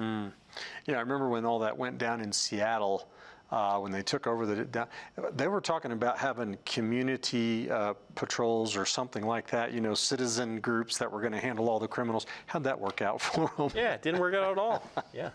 Know, 0.87 0.95
I 0.95 0.99
remember 0.99 1.29
when 1.29 1.45
all 1.45 1.59
that 1.59 1.77
went 1.77 1.97
down 1.97 2.21
in 2.21 2.31
Seattle, 2.31 3.09
uh, 3.51 3.79
when 3.79 3.91
they 3.91 4.01
took 4.01 4.27
over 4.27 4.45
the, 4.45 4.87
they 5.35 5.47
were 5.47 5.61
talking 5.61 5.91
about 5.91 6.17
having 6.17 6.57
community 6.65 7.69
uh, 7.71 7.93
patrols 8.15 8.75
or 8.75 8.85
something 8.85 9.25
like 9.25 9.47
that. 9.47 9.73
You 9.73 9.79
know, 9.81 9.93
citizen 9.93 10.59
groups 10.59 10.97
that 10.97 11.09
were 11.11 11.21
going 11.21 11.33
to 11.33 11.39
handle 11.39 11.69
all 11.69 11.79
the 11.79 11.87
criminals. 11.87 12.25
How'd 12.45 12.65
that 12.65 12.79
work 12.79 13.01
out 13.01 13.21
for 13.21 13.51
them? 13.57 13.71
Yeah, 13.73 13.93
it 13.93 14.01
didn't 14.01 14.19
work 14.19 14.35
out 14.35 14.51
at 14.51 14.57
all. 14.57 14.83
Yeah. 15.13 15.29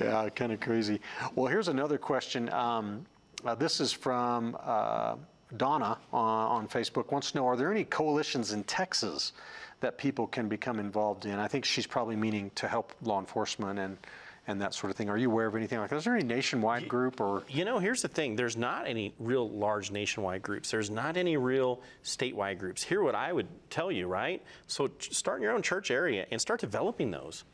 Yeah, 0.00 0.28
kind 0.30 0.52
of 0.52 0.60
crazy. 0.60 1.00
Well, 1.34 1.46
here's 1.46 1.68
another 1.68 1.98
question. 1.98 2.50
Um, 2.52 3.04
uh, 3.44 3.54
this 3.54 3.80
is 3.80 3.92
from 3.92 4.56
uh, 4.62 5.16
Donna 5.56 5.98
on, 6.12 6.48
on 6.48 6.68
Facebook. 6.68 7.12
Wants 7.12 7.32
to 7.32 7.38
know: 7.38 7.46
Are 7.46 7.56
there 7.56 7.70
any 7.70 7.84
coalitions 7.84 8.52
in 8.52 8.64
Texas 8.64 9.32
that 9.80 9.98
people 9.98 10.26
can 10.26 10.48
become 10.48 10.78
involved 10.78 11.26
in? 11.26 11.38
I 11.38 11.48
think 11.48 11.64
she's 11.64 11.86
probably 11.86 12.16
meaning 12.16 12.50
to 12.54 12.68
help 12.68 12.92
law 13.02 13.20
enforcement 13.20 13.78
and 13.78 13.98
and 14.46 14.60
that 14.60 14.74
sort 14.74 14.90
of 14.90 14.96
thing. 14.96 15.08
Are 15.08 15.16
you 15.16 15.30
aware 15.30 15.46
of 15.46 15.54
anything 15.54 15.78
like 15.78 15.90
that? 15.90 15.96
Is 15.96 16.04
there 16.04 16.14
any 16.14 16.24
nationwide 16.24 16.88
group 16.88 17.20
or? 17.20 17.44
You 17.48 17.64
know, 17.64 17.78
here's 17.78 18.02
the 18.02 18.08
thing 18.08 18.36
there's 18.36 18.56
not 18.56 18.86
any 18.86 19.14
real 19.18 19.48
large 19.48 19.90
nationwide 19.90 20.42
groups, 20.42 20.70
there's 20.70 20.90
not 20.90 21.16
any 21.16 21.36
real 21.36 21.80
statewide 22.02 22.58
groups. 22.58 22.82
Here, 22.82 23.02
what 23.02 23.14
I 23.14 23.32
would 23.32 23.48
tell 23.70 23.90
you, 23.90 24.06
right? 24.06 24.42
So 24.66 24.90
start 24.98 25.38
in 25.38 25.42
your 25.42 25.52
own 25.52 25.62
church 25.62 25.90
area 25.90 26.26
and 26.30 26.40
start 26.40 26.60
developing 26.60 27.10
those. 27.10 27.44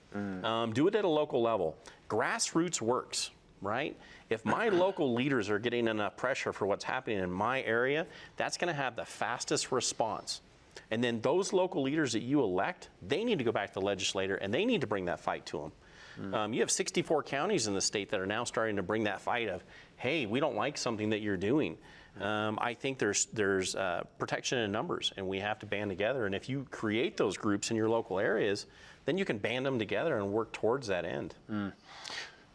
Um, 0.44 0.72
do 0.72 0.88
it 0.88 0.94
at 0.96 1.04
a 1.04 1.08
local 1.08 1.40
level. 1.40 1.76
Grassroots 2.08 2.80
works, 2.80 3.30
right? 3.62 3.96
If 4.28 4.44
my 4.44 4.68
local 4.70 5.14
leaders 5.14 5.48
are 5.48 5.60
getting 5.60 5.86
enough 5.86 6.16
pressure 6.16 6.52
for 6.52 6.66
what's 6.66 6.82
happening 6.82 7.20
in 7.20 7.30
my 7.30 7.62
area, 7.62 8.06
that's 8.36 8.56
going 8.56 8.74
to 8.74 8.74
have 8.74 8.96
the 8.96 9.04
fastest 9.04 9.70
response. 9.70 10.40
And 10.90 11.02
then 11.04 11.20
those 11.20 11.52
local 11.52 11.82
leaders 11.82 12.12
that 12.14 12.22
you 12.22 12.42
elect, 12.42 12.88
they 13.06 13.22
need 13.22 13.38
to 13.38 13.44
go 13.44 13.52
back 13.52 13.68
to 13.72 13.74
the 13.80 13.86
legislator 13.86 14.34
and 14.36 14.52
they 14.52 14.64
need 14.64 14.80
to 14.80 14.88
bring 14.88 15.04
that 15.04 15.20
fight 15.20 15.46
to 15.46 15.58
them. 15.58 15.72
Um, 16.32 16.52
you 16.52 16.60
have 16.60 16.70
64 16.70 17.22
counties 17.22 17.66
in 17.66 17.74
the 17.74 17.80
state 17.80 18.10
that 18.10 18.20
are 18.20 18.26
now 18.26 18.44
starting 18.44 18.76
to 18.76 18.82
bring 18.82 19.04
that 19.04 19.20
fight 19.20 19.48
of, 19.48 19.64
hey, 19.96 20.26
we 20.26 20.40
don't 20.40 20.56
like 20.56 20.76
something 20.76 21.10
that 21.10 21.20
you're 21.20 21.36
doing. 21.36 21.76
Um, 22.20 22.58
I 22.60 22.74
think 22.74 22.98
there's 22.98 23.26
there's 23.26 23.74
uh, 23.76 24.02
protection 24.18 24.58
in 24.58 24.72
numbers, 24.72 25.12
and 25.16 25.26
we 25.26 25.38
have 25.38 25.58
to 25.60 25.66
band 25.66 25.90
together. 25.90 26.26
And 26.26 26.34
if 26.34 26.48
you 26.48 26.66
create 26.70 27.16
those 27.16 27.36
groups 27.36 27.70
in 27.70 27.76
your 27.76 27.88
local 27.88 28.18
areas, 28.18 28.66
then 29.06 29.16
you 29.16 29.24
can 29.24 29.38
band 29.38 29.64
them 29.64 29.78
together 29.78 30.18
and 30.18 30.30
work 30.32 30.52
towards 30.52 30.88
that 30.88 31.04
end. 31.04 31.34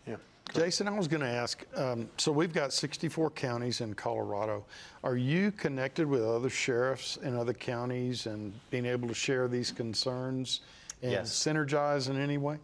Yeah. 0.06 0.18
Jason, 0.54 0.88
I 0.88 0.92
was 0.92 1.08
going 1.08 1.22
to 1.22 1.28
ask 1.30 1.66
um, 1.76 2.08
so 2.18 2.32
we've 2.32 2.54
got 2.54 2.72
64 2.72 3.32
counties 3.32 3.82
in 3.82 3.94
Colorado. 3.96 4.66
Are 5.04 5.18
you 5.18 5.52
connected 5.52 6.06
with 6.06 6.22
other 6.24 6.50
sheriffs 6.50 7.18
in 7.18 7.36
other 7.36 7.54
counties 7.54 8.28
and 8.28 8.54
being 8.70 8.86
able 8.86 9.08
to 9.08 9.16
share 9.16 9.48
these 9.48 9.72
concerns 9.72 10.62
and 11.02 11.12
Yes. 11.14 11.32
synergize 11.32 12.10
in 12.10 12.20
any 12.20 12.38
way? 12.38 12.58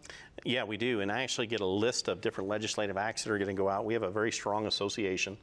Yeah, 0.44 0.64
we 0.64 0.76
do. 0.76 1.00
And 1.00 1.12
I 1.12 1.22
actually 1.22 1.46
get 1.46 1.60
a 1.60 1.66
list 1.66 2.08
of 2.08 2.20
different 2.20 2.48
legislative 2.48 2.96
acts 2.96 3.24
that 3.24 3.32
are 3.32 3.38
going 3.38 3.54
to 3.54 3.60
go 3.60 3.68
out. 3.68 3.84
We 3.84 3.94
have 3.94 4.02
a 4.02 4.10
very 4.10 4.32
strong 4.32 4.66
association. 4.66 5.38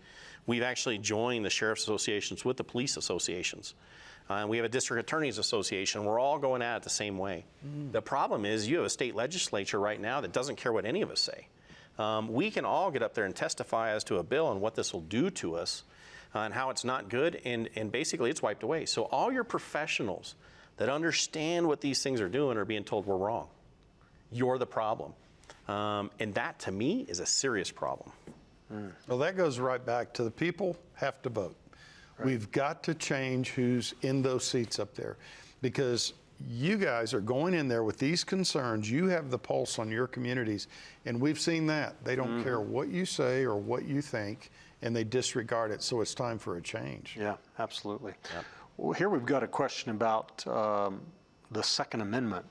We've 0.45 0.63
actually 0.63 0.97
joined 0.97 1.45
the 1.45 1.49
sheriff's 1.49 1.83
associations 1.83 2.43
with 2.43 2.57
the 2.57 2.63
police 2.63 2.97
associations. 2.97 3.75
Uh, 4.29 4.35
and 4.35 4.49
we 4.49 4.57
have 4.57 4.65
a 4.65 4.69
district 4.69 5.01
attorneys 5.07 5.37
association. 5.37 6.05
We're 6.05 6.19
all 6.19 6.37
going 6.37 6.61
at 6.61 6.77
it 6.77 6.83
the 6.83 6.89
same 6.89 7.17
way. 7.17 7.45
The 7.91 8.01
problem 8.01 8.45
is 8.45 8.67
you 8.67 8.77
have 8.77 8.85
a 8.85 8.89
state 8.89 9.15
legislature 9.15 9.79
right 9.79 9.99
now 9.99 10.21
that 10.21 10.33
doesn't 10.33 10.57
care 10.57 10.71
what 10.71 10.85
any 10.85 11.01
of 11.01 11.09
us 11.09 11.19
say. 11.19 11.47
Um, 11.97 12.31
we 12.31 12.51
can 12.51 12.63
all 12.63 12.91
get 12.91 13.01
up 13.01 13.13
there 13.13 13.25
and 13.25 13.35
testify 13.35 13.91
as 13.91 14.03
to 14.05 14.17
a 14.17 14.23
bill 14.23 14.51
and 14.51 14.61
what 14.61 14.75
this 14.75 14.93
will 14.93 15.01
do 15.01 15.29
to 15.31 15.55
us 15.55 15.83
uh, 16.35 16.39
and 16.39 16.53
how 16.53 16.69
it's 16.69 16.85
not 16.85 17.09
good, 17.09 17.41
and, 17.43 17.69
and 17.75 17.91
basically 17.91 18.29
it's 18.29 18.41
wiped 18.41 18.63
away. 18.63 18.85
So 18.85 19.03
all 19.03 19.31
your 19.31 19.43
professionals 19.43 20.35
that 20.77 20.89
understand 20.89 21.67
what 21.67 21.81
these 21.81 22.03
things 22.03 22.21
are 22.21 22.29
doing 22.29 22.57
are 22.57 22.65
being 22.65 22.83
told 22.83 23.05
we're 23.05 23.17
wrong 23.17 23.47
you're 24.31 24.57
the 24.57 24.65
problem. 24.65 25.13
Um, 25.67 26.09
and 26.19 26.33
that, 26.33 26.59
to 26.59 26.71
me, 26.71 27.05
is 27.07 27.19
a 27.19 27.25
serious 27.25 27.71
problem. 27.71 28.11
Well, 29.07 29.17
that 29.17 29.35
goes 29.35 29.57
right 29.59 29.83
back 29.83 30.13
to 30.13 30.23
the 30.23 30.29
people 30.31 30.77
have 30.93 31.21
to 31.23 31.29
vote. 31.29 31.55
We've 32.23 32.51
got 32.51 32.83
to 32.83 32.93
change 32.93 33.51
who's 33.51 33.93
in 34.01 34.21
those 34.21 34.43
seats 34.43 34.77
up 34.77 34.93
there 34.93 35.17
because 35.61 36.13
you 36.47 36.77
guys 36.77 37.13
are 37.13 37.21
going 37.21 37.53
in 37.53 37.67
there 37.67 37.83
with 37.83 37.97
these 37.97 38.23
concerns. 38.23 38.91
You 38.91 39.07
have 39.07 39.31
the 39.31 39.37
pulse 39.37 39.79
on 39.79 39.89
your 39.89 40.05
communities, 40.05 40.67
and 41.05 41.19
we've 41.19 41.39
seen 41.39 41.65
that. 41.67 41.95
They 42.03 42.15
don't 42.15 42.43
care 42.43 42.59
what 42.59 42.89
you 42.89 43.05
say 43.05 43.43
or 43.43 43.57
what 43.57 43.85
you 43.85 44.01
think, 44.01 44.51
and 44.81 44.95
they 44.95 45.03
disregard 45.03 45.71
it. 45.71 45.81
So 45.81 46.01
it's 46.01 46.13
time 46.13 46.37
for 46.37 46.57
a 46.57 46.61
change. 46.61 47.17
Yeah, 47.19 47.37
absolutely. 47.57 48.13
Well, 48.77 48.93
here 48.93 49.09
we've 49.09 49.25
got 49.25 49.43
a 49.43 49.47
question 49.47 49.91
about 49.91 50.45
um, 50.47 51.01
the 51.51 51.63
Second 51.63 52.01
Amendment. 52.01 52.45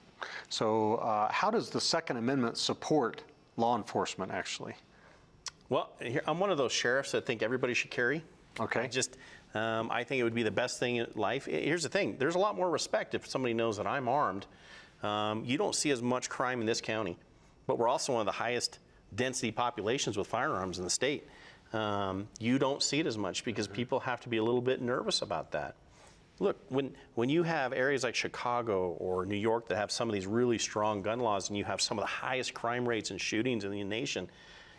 So, 0.48 0.96
uh, 0.96 1.30
how 1.30 1.50
does 1.50 1.70
the 1.70 1.80
Second 1.80 2.16
Amendment 2.16 2.56
support 2.56 3.22
law 3.56 3.76
enforcement 3.76 4.32
actually? 4.32 4.74
Well, 5.68 5.90
here, 6.00 6.22
I'm 6.26 6.40
one 6.40 6.50
of 6.50 6.58
those 6.58 6.72
sheriffs 6.72 7.12
that 7.12 7.26
think 7.26 7.42
everybody 7.42 7.74
should 7.74 7.90
carry. 7.90 8.22
Okay. 8.58 8.80
I 8.80 8.86
just, 8.86 9.16
um, 9.54 9.90
I 9.90 10.02
think 10.04 10.20
it 10.20 10.24
would 10.24 10.34
be 10.34 10.42
the 10.42 10.50
best 10.50 10.78
thing 10.80 10.96
in 10.96 11.06
life. 11.14 11.46
Here's 11.46 11.82
the 11.82 11.88
thing: 11.88 12.16
there's 12.18 12.34
a 12.34 12.38
lot 12.38 12.56
more 12.56 12.70
respect 12.70 13.14
if 13.14 13.26
somebody 13.26 13.54
knows 13.54 13.76
that 13.76 13.86
I'm 13.86 14.08
armed. 14.08 14.46
Um, 15.02 15.44
you 15.44 15.58
don't 15.58 15.74
see 15.74 15.90
as 15.90 16.02
much 16.02 16.28
crime 16.28 16.60
in 16.60 16.66
this 16.66 16.80
county, 16.80 17.16
but 17.66 17.78
we're 17.78 17.88
also 17.88 18.14
one 18.14 18.20
of 18.20 18.26
the 18.26 18.32
highest 18.32 18.78
density 19.14 19.52
populations 19.52 20.16
with 20.16 20.26
firearms 20.26 20.78
in 20.78 20.84
the 20.84 20.90
state. 20.90 21.28
Um, 21.72 22.28
you 22.40 22.58
don't 22.58 22.82
see 22.82 22.98
it 22.98 23.06
as 23.06 23.18
much 23.18 23.44
because 23.44 23.68
people 23.68 24.00
have 24.00 24.20
to 24.22 24.28
be 24.28 24.38
a 24.38 24.42
little 24.42 24.62
bit 24.62 24.80
nervous 24.80 25.22
about 25.22 25.52
that. 25.52 25.76
Look, 26.40 26.56
when, 26.68 26.94
when 27.14 27.28
you 27.28 27.42
have 27.42 27.72
areas 27.72 28.04
like 28.04 28.14
Chicago 28.14 28.90
or 28.98 29.26
New 29.26 29.36
York 29.36 29.68
that 29.68 29.76
have 29.76 29.90
some 29.90 30.08
of 30.08 30.14
these 30.14 30.26
really 30.26 30.58
strong 30.58 31.02
gun 31.02 31.18
laws 31.18 31.48
and 31.48 31.58
you 31.58 31.64
have 31.64 31.80
some 31.80 31.98
of 31.98 32.02
the 32.02 32.08
highest 32.08 32.54
crime 32.54 32.88
rates 32.88 33.10
and 33.10 33.20
shootings 33.20 33.64
in 33.64 33.72
the 33.72 33.82
nation, 33.82 34.30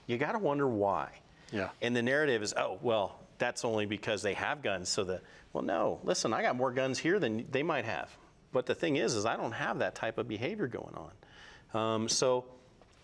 you 0.08 0.18
got 0.18 0.32
to 0.34 0.40
wonder 0.40 0.68
why. 0.68 1.10
Yeah. 1.52 1.70
And 1.82 1.96
the 1.96 2.02
narrative 2.02 2.42
is, 2.44 2.54
oh, 2.56 2.80
well, 2.82 3.20
that's 3.40 3.66
only 3.66 3.86
because 3.86 4.22
they 4.22 4.36
have 4.36 4.62
guns. 4.62 4.90
So 4.90 5.04
the, 5.04 5.22
well, 5.52 5.64
no, 5.64 6.00
listen, 6.04 6.34
I 6.34 6.42
got 6.42 6.56
more 6.56 6.72
guns 6.72 6.98
here 6.98 7.20
than 7.20 7.46
they 7.52 7.64
might 7.64 7.86
have. 7.86 8.10
But 8.52 8.66
the 8.66 8.76
thing 8.76 8.96
is, 8.96 9.16
is 9.16 9.26
I 9.26 9.36
don't 9.36 9.52
have 9.52 9.80
that 9.80 9.96
type 9.96 10.18
of 10.18 10.28
behavior 10.28 10.68
going 10.68 10.96
on. 10.96 11.12
Um, 11.80 12.10
so 12.10 12.46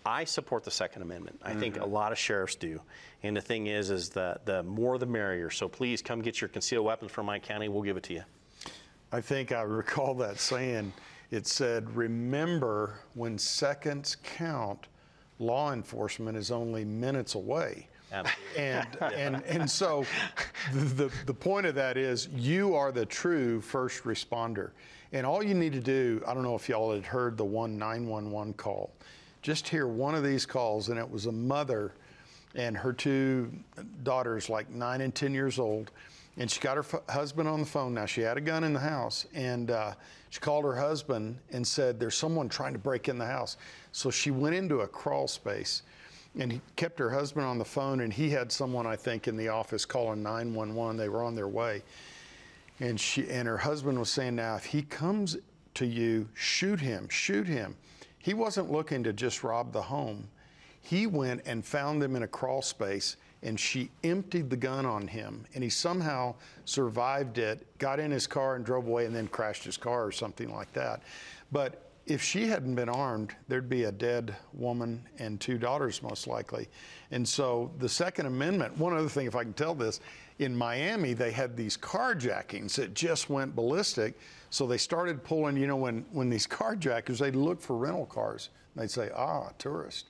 I 0.05 0.23
support 0.23 0.63
the 0.63 0.71
Second 0.71 1.01
Amendment. 1.01 1.41
I 1.43 1.53
think 1.55 1.79
a 1.79 1.85
lot 1.85 2.11
of 2.11 2.17
sheriffs 2.17 2.55
do. 2.55 2.79
And 3.23 3.35
the 3.35 3.41
thing 3.41 3.67
is, 3.67 3.89
is 3.89 4.09
the, 4.09 4.39
the 4.45 4.63
more 4.63 4.97
the 4.97 5.05
merrier. 5.05 5.49
So 5.49 5.67
please 5.67 6.01
come 6.01 6.21
get 6.21 6.39
your 6.39 6.47
concealed 6.47 6.85
weapons 6.85 7.11
from 7.11 7.25
my 7.25 7.39
county. 7.39 7.69
We'll 7.69 7.83
give 7.83 7.97
it 7.97 8.03
to 8.03 8.13
you. 8.13 8.23
I 9.11 9.21
think 9.21 9.51
I 9.51 9.61
recall 9.61 10.13
that 10.15 10.39
saying. 10.39 10.93
It 11.31 11.47
said, 11.47 11.93
Remember, 11.95 12.99
when 13.13 13.37
seconds 13.37 14.17
count, 14.23 14.87
law 15.39 15.73
enforcement 15.73 16.37
is 16.37 16.51
only 16.51 16.85
minutes 16.85 17.35
away. 17.35 17.87
Absolutely. 18.11 18.63
And, 18.63 18.97
and, 19.15 19.43
and 19.45 19.69
so 19.69 20.05
the, 20.73 21.11
the 21.25 21.33
point 21.33 21.65
of 21.65 21.75
that 21.75 21.97
is 21.97 22.29
you 22.35 22.75
are 22.75 22.91
the 22.91 23.05
true 23.05 23.61
first 23.61 24.03
responder. 24.03 24.71
And 25.11 25.25
all 25.25 25.43
you 25.43 25.53
need 25.53 25.73
to 25.73 25.79
do, 25.79 26.21
I 26.27 26.33
don't 26.33 26.43
know 26.43 26.55
if 26.55 26.67
y'all 26.67 26.93
had 26.93 27.05
heard 27.05 27.37
the 27.37 27.45
one 27.45 27.77
911 27.77 28.53
call, 28.53 28.91
just 29.41 29.67
hear 29.67 29.87
one 29.87 30.15
of 30.15 30.23
these 30.23 30.45
calls, 30.45 30.89
and 30.89 30.99
it 30.99 31.09
was 31.09 31.27
a 31.27 31.31
mother 31.31 31.93
and 32.55 32.75
her 32.75 32.93
two 32.93 33.51
daughters, 34.03 34.49
like 34.49 34.69
nine 34.69 35.01
and 35.01 35.13
10 35.13 35.33
years 35.33 35.59
old. 35.59 35.91
And 36.37 36.51
she 36.51 36.59
got 36.59 36.75
her 36.75 36.83
f- 36.83 37.07
husband 37.09 37.47
on 37.47 37.61
the 37.61 37.65
phone. 37.65 37.93
Now, 37.93 38.05
she 38.05 38.21
had 38.21 38.37
a 38.37 38.41
gun 38.41 38.63
in 38.63 38.73
the 38.73 38.79
house, 38.79 39.25
and 39.33 39.71
uh, 39.71 39.93
she 40.29 40.39
called 40.39 40.65
her 40.65 40.75
husband 40.75 41.37
and 41.51 41.65
said, 41.65 41.99
There's 41.99 42.15
someone 42.15 42.49
trying 42.49 42.73
to 42.73 42.79
break 42.79 43.07
in 43.07 43.17
the 43.17 43.25
house. 43.25 43.57
So 43.91 44.09
she 44.11 44.31
went 44.31 44.55
into 44.55 44.81
a 44.81 44.87
crawl 44.87 45.27
space 45.27 45.83
and 46.37 46.51
he 46.51 46.61
kept 46.75 46.99
her 46.99 47.09
husband 47.09 47.45
on 47.45 47.57
the 47.57 47.65
phone, 47.65 48.01
and 48.01 48.11
he 48.11 48.29
had 48.29 48.51
someone, 48.51 48.85
I 48.85 48.95
think, 48.95 49.27
in 49.27 49.37
the 49.37 49.47
office 49.47 49.85
calling 49.85 50.21
911. 50.21 50.97
They 50.97 51.09
were 51.09 51.23
on 51.23 51.35
their 51.35 51.47
way. 51.47 51.81
And 52.79 52.99
she 52.99 53.29
and 53.29 53.47
her 53.47 53.57
husband 53.57 53.97
was 53.97 54.09
saying, 54.09 54.35
Now, 54.35 54.55
if 54.55 54.65
he 54.65 54.81
comes 54.81 55.37
to 55.75 55.85
you, 55.85 56.27
shoot 56.33 56.79
him, 56.79 57.07
shoot 57.07 57.47
him. 57.47 57.75
He 58.19 58.33
wasn't 58.33 58.71
looking 58.71 59.03
to 59.03 59.13
just 59.13 59.43
rob 59.43 59.71
the 59.71 59.81
home. 59.81 60.27
He 60.81 61.07
went 61.07 61.41
and 61.45 61.65
found 61.65 62.01
them 62.01 62.15
in 62.15 62.23
a 62.23 62.27
crawl 62.27 62.61
space, 62.61 63.15
and 63.45 63.59
she 63.59 63.91
emptied 64.03 64.49
the 64.49 64.57
gun 64.57 64.87
on 64.87 65.07
him. 65.07 65.45
And 65.53 65.63
he 65.63 65.69
somehow 65.69 66.33
survived 66.65 67.37
it, 67.37 67.65
got 67.77 67.99
in 67.99 68.09
his 68.09 68.25
car, 68.25 68.55
and 68.55 68.65
drove 68.65 68.87
away, 68.87 69.05
and 69.05 69.15
then 69.15 69.27
crashed 69.27 69.63
his 69.63 69.77
car 69.77 70.03
or 70.03 70.11
something 70.11 70.51
like 70.51 70.73
that. 70.73 71.03
But 71.51 71.91
if 72.07 72.23
she 72.23 72.47
hadn't 72.47 72.73
been 72.73 72.89
armed, 72.89 73.35
there'd 73.47 73.69
be 73.69 73.83
a 73.83 73.91
dead 73.91 74.35
woman 74.53 75.03
and 75.19 75.39
two 75.39 75.59
daughters, 75.59 76.01
most 76.01 76.25
likely. 76.25 76.67
And 77.11 77.27
so 77.27 77.71
the 77.77 77.87
Second 77.87 78.25
Amendment, 78.25 78.75
one 78.79 78.97
other 78.97 79.09
thing, 79.09 79.27
if 79.27 79.35
I 79.35 79.43
can 79.43 79.53
tell 79.53 79.75
this, 79.75 80.01
in 80.39 80.55
Miami, 80.55 81.13
they 81.13 81.31
had 81.31 81.55
these 81.55 81.77
carjackings 81.77 82.75
that 82.75 82.95
just 82.95 83.29
went 83.29 83.55
ballistic. 83.55 84.19
So 84.49 84.65
they 84.65 84.77
started 84.77 85.23
pulling, 85.23 85.55
you 85.55 85.67
know, 85.67 85.77
when, 85.77 86.03
when 86.11 86.31
these 86.31 86.47
carjackers, 86.47 87.19
they'd 87.19 87.35
look 87.35 87.61
for 87.61 87.77
rental 87.77 88.07
cars. 88.07 88.49
They'd 88.75 88.89
say, 88.89 89.11
ah, 89.15 89.49
tourist. 89.59 90.09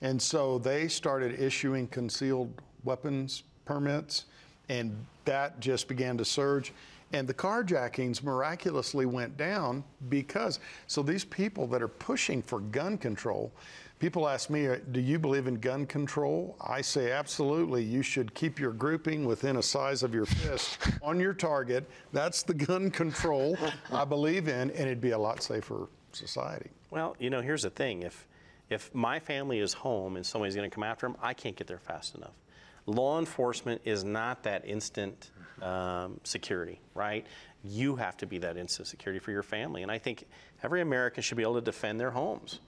And 0.00 0.20
so 0.20 0.58
they 0.58 0.88
started 0.88 1.40
issuing 1.40 1.88
concealed 1.88 2.52
weapons 2.84 3.42
permits, 3.64 4.24
and 4.68 4.96
that 5.24 5.60
just 5.60 5.88
began 5.88 6.16
to 6.18 6.24
surge. 6.24 6.72
And 7.12 7.26
the 7.26 7.34
carjackings 7.34 8.22
miraculously 8.22 9.06
went 9.06 9.36
down 9.36 9.82
because, 10.08 10.60
so 10.86 11.02
these 11.02 11.24
people 11.24 11.66
that 11.68 11.82
are 11.82 11.88
pushing 11.88 12.42
for 12.42 12.60
gun 12.60 12.98
control, 12.98 13.50
people 13.98 14.28
ask 14.28 14.50
me, 14.50 14.68
uh, 14.68 14.76
do 14.92 15.00
you 15.00 15.18
believe 15.18 15.46
in 15.46 15.54
gun 15.54 15.86
control? 15.86 16.54
I 16.60 16.82
say, 16.82 17.10
absolutely. 17.10 17.82
You 17.82 18.02
should 18.02 18.34
keep 18.34 18.60
your 18.60 18.72
grouping 18.72 19.24
within 19.24 19.56
a 19.56 19.62
size 19.62 20.02
of 20.02 20.12
your 20.14 20.26
fist 20.26 20.78
on 21.02 21.18
your 21.18 21.32
target. 21.32 21.88
That's 22.12 22.42
the 22.42 22.54
gun 22.54 22.90
control 22.90 23.56
I 23.90 24.04
believe 24.04 24.48
in, 24.48 24.70
and 24.70 24.80
it'd 24.80 25.00
be 25.00 25.12
a 25.12 25.18
lot 25.18 25.42
safer 25.42 25.88
society. 26.12 26.70
Well, 26.90 27.16
you 27.18 27.30
know, 27.30 27.40
here's 27.40 27.62
the 27.62 27.70
thing. 27.70 28.02
If 28.02 28.26
if 28.70 28.94
my 28.94 29.18
family 29.18 29.58
is 29.60 29.72
home 29.72 30.16
and 30.16 30.24
somebody's 30.24 30.54
going 30.54 30.68
to 30.68 30.74
come 30.74 30.84
after 30.84 31.06
them, 31.06 31.16
I 31.22 31.34
can't 31.34 31.56
get 31.56 31.66
there 31.66 31.78
fast 31.78 32.14
enough. 32.14 32.34
Law 32.86 33.18
enforcement 33.18 33.82
is 33.84 34.04
not 34.04 34.44
that 34.44 34.66
instant 34.66 35.30
um, 35.62 36.20
security, 36.24 36.80
right? 36.94 37.26
You 37.64 37.96
have 37.96 38.16
to 38.18 38.26
be 38.26 38.38
that 38.38 38.56
instant 38.56 38.88
security 38.88 39.18
for 39.18 39.30
your 39.30 39.42
family, 39.42 39.82
and 39.82 39.90
I 39.90 39.98
think 39.98 40.26
every 40.62 40.80
American 40.80 41.22
should 41.22 41.36
be 41.36 41.42
able 41.42 41.56
to 41.56 41.60
defend 41.60 42.00
their 42.00 42.10
homes. 42.10 42.60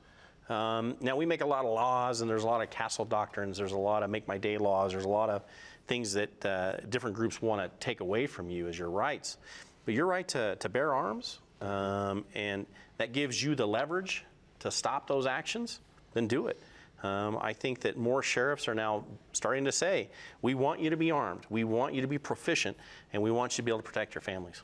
Um, 0.49 0.97
now 1.01 1.17
we 1.17 1.27
make 1.27 1.43
a 1.43 1.47
lot 1.47 1.65
of 1.65 1.73
laws, 1.73 2.21
and 2.21 2.29
there's 2.29 2.43
a 2.43 2.47
lot 2.47 2.61
of 2.61 2.71
castle 2.71 3.05
doctrines. 3.05 3.57
There's 3.57 3.73
a 3.73 3.79
lot 3.79 4.03
of 4.03 4.11
make 4.11 4.27
my 4.27 4.37
day 4.37 4.59
laws. 4.59 4.93
There's 4.93 5.05
a 5.05 5.09
lot 5.09 5.31
of 5.31 5.45
things 5.87 6.15
that 6.15 6.45
uh, 6.45 6.77
different 6.89 7.17
groups 7.17 7.41
want 7.41 7.63
to 7.63 7.85
take 7.85 8.01
away 8.01 8.27
from 8.27 8.51
you 8.51 8.67
as 8.67 8.79
your 8.79 8.91
rights. 8.91 9.39
But 9.85 9.95
your 9.95 10.07
right 10.07 10.27
to, 10.29 10.57
to 10.57 10.69
bear 10.69 10.93
arms, 10.93 11.39
um, 11.61 12.25
and 12.35 12.67
that 12.99 13.13
gives 13.13 13.43
you 13.43 13.55
the 13.55 13.67
leverage 13.67 14.25
to 14.61 14.71
stop 14.71 15.07
those 15.07 15.27
actions, 15.27 15.81
then 16.15 16.27
do 16.27 16.47
it. 16.47 16.59
Um, 17.03 17.39
I 17.41 17.53
think 17.53 17.81
that 17.81 17.97
more 17.97 18.23
sheriffs 18.23 18.69
are 18.69 18.75
now 18.75 19.05
starting 19.33 19.65
to 19.65 19.73
say, 19.73 20.11
we 20.43 20.55
want 20.55 20.81
you 20.81 20.91
to 20.91 20.97
be 20.97 21.11
armed, 21.11 21.47
we 21.49 21.65
want 21.65 21.95
you 21.95 22.03
to 22.03 22.07
be 22.07 22.19
proficient, 22.19 22.77
and 23.13 23.23
we 23.23 23.31
want 23.31 23.53
you 23.53 23.57
to 23.57 23.63
be 23.63 23.71
able 23.71 23.79
to 23.79 23.87
protect 23.87 24.15
your 24.15 24.23
families. 24.23 24.63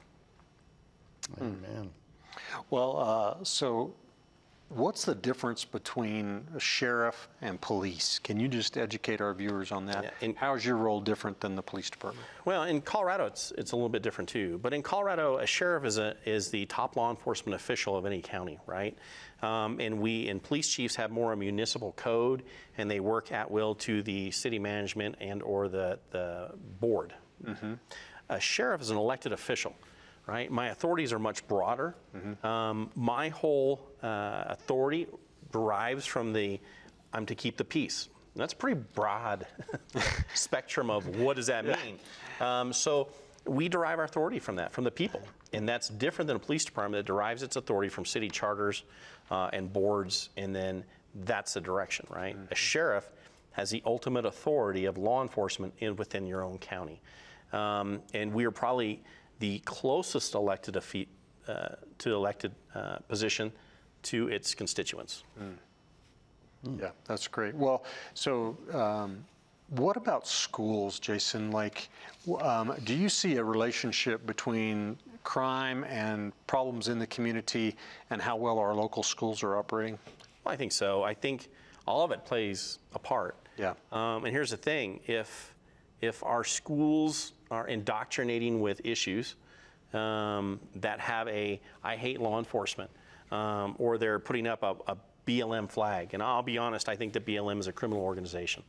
Amen. 1.41 1.91
Well, 2.71 2.99
uh, 2.99 3.45
so 3.45 3.95
what's 4.69 5.05
the 5.05 5.15
difference 5.15 5.65
between 5.65 6.45
a 6.55 6.61
sheriff 6.61 7.29
and 7.41 7.61
police? 7.61 8.19
Can 8.19 8.41
you 8.41 8.49
just 8.49 8.77
educate 8.77 9.21
our 9.21 9.33
viewers 9.33 9.71
on 9.73 9.87
that? 9.87 10.05
Yeah, 10.05 10.11
and- 10.23 10.37
How 10.37 10.55
is 10.55 10.65
your 10.65 10.77
role 10.77 11.01
different 11.01 11.41
than 11.41 11.55
the 11.55 11.63
police 11.63 11.89
department? 11.89 12.27
Well, 12.45 12.65
in 12.65 12.81
Colorado, 12.81 13.27
it's, 13.27 13.53
it's 13.57 13.73
a 13.73 13.77
little 13.77 13.89
bit 13.89 14.03
different 14.03 14.29
too. 14.29 14.59
But 14.63 14.75
in 14.75 14.83
Colorado, 14.83 15.39
a 15.39 15.47
sheriff 15.47 15.85
is, 15.85 15.99
a, 15.99 16.17
is 16.25 16.51
the 16.51 16.67
top 16.67 16.97
law 16.97 17.11
enforcement 17.11 17.55
official 17.55 17.97
of 17.97 18.07
any 18.07 18.21
county, 18.21 18.59
right? 18.67 18.97
Um, 19.43 19.79
and 19.81 20.01
we 20.01 20.29
and 20.29 20.43
police 20.43 20.69
chiefs 20.69 20.97
have 20.97 21.11
more 21.11 21.33
a 21.33 21.37
municipal 21.37 21.93
code, 21.93 22.43
and 22.79 22.91
they 22.91 23.01
work 23.01 23.33
at 23.33 23.51
will 23.51 23.75
to 23.77 24.03
the 24.03 24.31
city 24.31 24.59
management 24.59 25.17
and 25.21 25.43
or 25.43 25.69
the, 25.69 25.99
the 26.11 26.51
board. 26.81 27.15
A 28.29 28.41
sheriff 28.41 28.81
is 28.81 28.91
an 28.91 28.97
elected 28.97 29.33
official, 29.33 29.75
right? 30.27 30.51
My 30.51 30.69
authorities 30.69 31.13
are 31.13 31.19
much 31.19 31.47
broader. 31.47 31.95
Um, 32.47 32.91
my 32.95 33.29
whole 33.29 33.87
uh, 34.03 34.45
authority 34.49 35.07
derives 35.53 36.07
from 36.07 36.33
the 36.33 36.61
I'm 37.13 37.27
to 37.27 37.35
keep 37.35 37.57
the 37.57 37.65
peace. 37.65 38.09
That's 38.35 38.53
a 38.53 38.57
pretty 38.57 38.81
broad 38.95 39.47
spectrum 40.35 40.91
of 40.91 41.07
what 41.17 41.37
does 41.37 41.47
that 41.47 41.65
mean. 41.65 41.99
Um, 42.41 42.73
so 42.73 43.09
we 43.47 43.69
derive 43.69 43.99
our 43.99 44.05
authority 44.05 44.39
from 44.39 44.57
that, 44.57 44.73
from 44.73 44.85
the 44.85 44.91
people, 44.91 45.23
and 45.55 45.67
that's 45.67 45.89
different 45.89 46.27
than 46.27 46.37
a 46.37 46.41
police 46.41 46.65
department 46.65 46.99
that 46.99 47.11
derives 47.11 47.43
its 47.43 47.57
authority 47.57 47.89
from 47.89 48.05
city 48.05 48.29
charters 48.29 48.83
uh, 49.31 49.49
and 49.55 49.73
boards, 49.73 50.29
and 50.37 50.55
then 50.55 50.85
that's 51.25 51.55
the 51.55 51.61
direction, 51.61 52.07
right? 52.11 52.37
A 52.51 52.55
sheriff 52.55 53.09
has 53.53 53.71
the 53.71 53.83
ultimate 53.87 54.27
authority 54.27 54.85
of 54.85 54.99
law 54.99 55.23
enforcement 55.23 55.73
in 55.79 55.97
within 55.97 56.27
your 56.27 56.43
own 56.43 56.59
county, 56.59 57.01
um, 57.55 58.03
and 58.13 58.35
we 58.35 58.45
are 58.45 58.51
probably 58.51 59.03
the 59.39 59.59
closest 59.61 60.35
elected 60.35 60.77
uh, 60.77 61.69
to 61.99 62.15
elected 62.15 62.53
uh, 62.75 62.97
position 63.09 63.53
to 64.03 64.29
its 64.29 64.55
constituents. 64.55 65.25
Yeah, 66.81 66.91
that's 67.05 67.29
great. 67.29 67.55
Well, 67.55 67.85
so 68.15 68.57
um, 68.73 69.25
what 69.71 69.97
about 69.97 70.27
schools, 70.27 70.99
Jason? 70.99 71.51
Like, 71.51 71.89
um, 72.41 72.75
do 72.85 72.95
you 72.95 73.09
see 73.09 73.37
a 73.37 73.45
relationship 73.45 74.27
between 74.27 74.99
crime 75.25 75.85
and 75.85 76.33
problems 76.47 76.89
in 76.89 76.99
the 76.99 77.07
community 77.09 77.75
and 78.11 78.23
how 78.23 78.37
well 78.37 78.59
our 78.59 78.75
local 78.75 79.03
schools 79.03 79.43
are 79.43 79.57
operating? 79.57 79.99
Well, 80.45 80.55
I 80.55 80.57
think 80.57 80.73
so. 80.73 81.03
I 81.03 81.15
think 81.15 81.49
all 81.87 82.05
of 82.05 82.11
it 82.13 82.25
plays 82.25 82.79
a 82.95 82.99
part. 82.99 83.37
Yeah. 83.57 83.75
Um, 83.91 84.25
and 84.25 84.29
here's 84.29 84.51
the 84.51 84.57
thing: 84.57 85.01
if 85.07 85.55
if 86.01 86.23
our 86.23 86.45
schools 86.45 87.33
are 87.51 87.67
indoctrinating 87.67 88.61
with 88.61 88.81
issues 88.85 89.35
um, 89.93 90.61
that 90.77 91.01
have 91.01 91.29
a 91.29 91.61
I 91.83 91.97
hate 91.97 92.21
law 92.21 92.39
enforcement, 92.39 92.91
um, 93.31 93.77
or 93.79 93.99
they're 93.99 94.19
putting 94.19 94.47
up 94.47 94.63
a, 94.63 94.75
a 94.93 94.97
BLM 95.27 95.71
flag, 95.71 96.15
and 96.15 96.23
I'll 96.23 96.43
be 96.43 96.59
honest, 96.59 96.89
I 96.89 96.97
think 96.97 97.13
that 97.15 97.27
BLM 97.27 97.59
is 97.59 97.67
a 97.67 97.73
criminal 97.73 98.03
organization. 98.03 98.63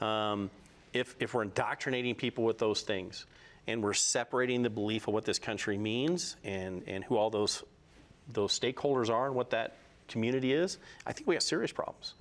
Um, 0.00 0.50
if 0.92 1.14
if 1.18 1.34
we're 1.34 1.42
indoctrinating 1.42 2.14
people 2.14 2.44
with 2.44 2.58
those 2.58 2.82
things, 2.82 3.26
and 3.66 3.82
we're 3.82 3.94
separating 3.94 4.62
the 4.62 4.70
belief 4.70 5.08
of 5.08 5.14
what 5.14 5.24
this 5.24 5.38
country 5.38 5.78
means 5.78 6.36
and 6.44 6.82
and 6.86 7.04
who 7.04 7.16
all 7.16 7.30
those 7.30 7.62
those 8.32 8.58
stakeholders 8.58 9.10
are 9.10 9.26
and 9.26 9.34
what 9.34 9.50
that 9.50 9.76
community 10.08 10.52
is, 10.52 10.78
I 11.06 11.12
think 11.12 11.26
we 11.26 11.34
have 11.34 11.42
serious 11.42 11.72
problems. 11.72 12.14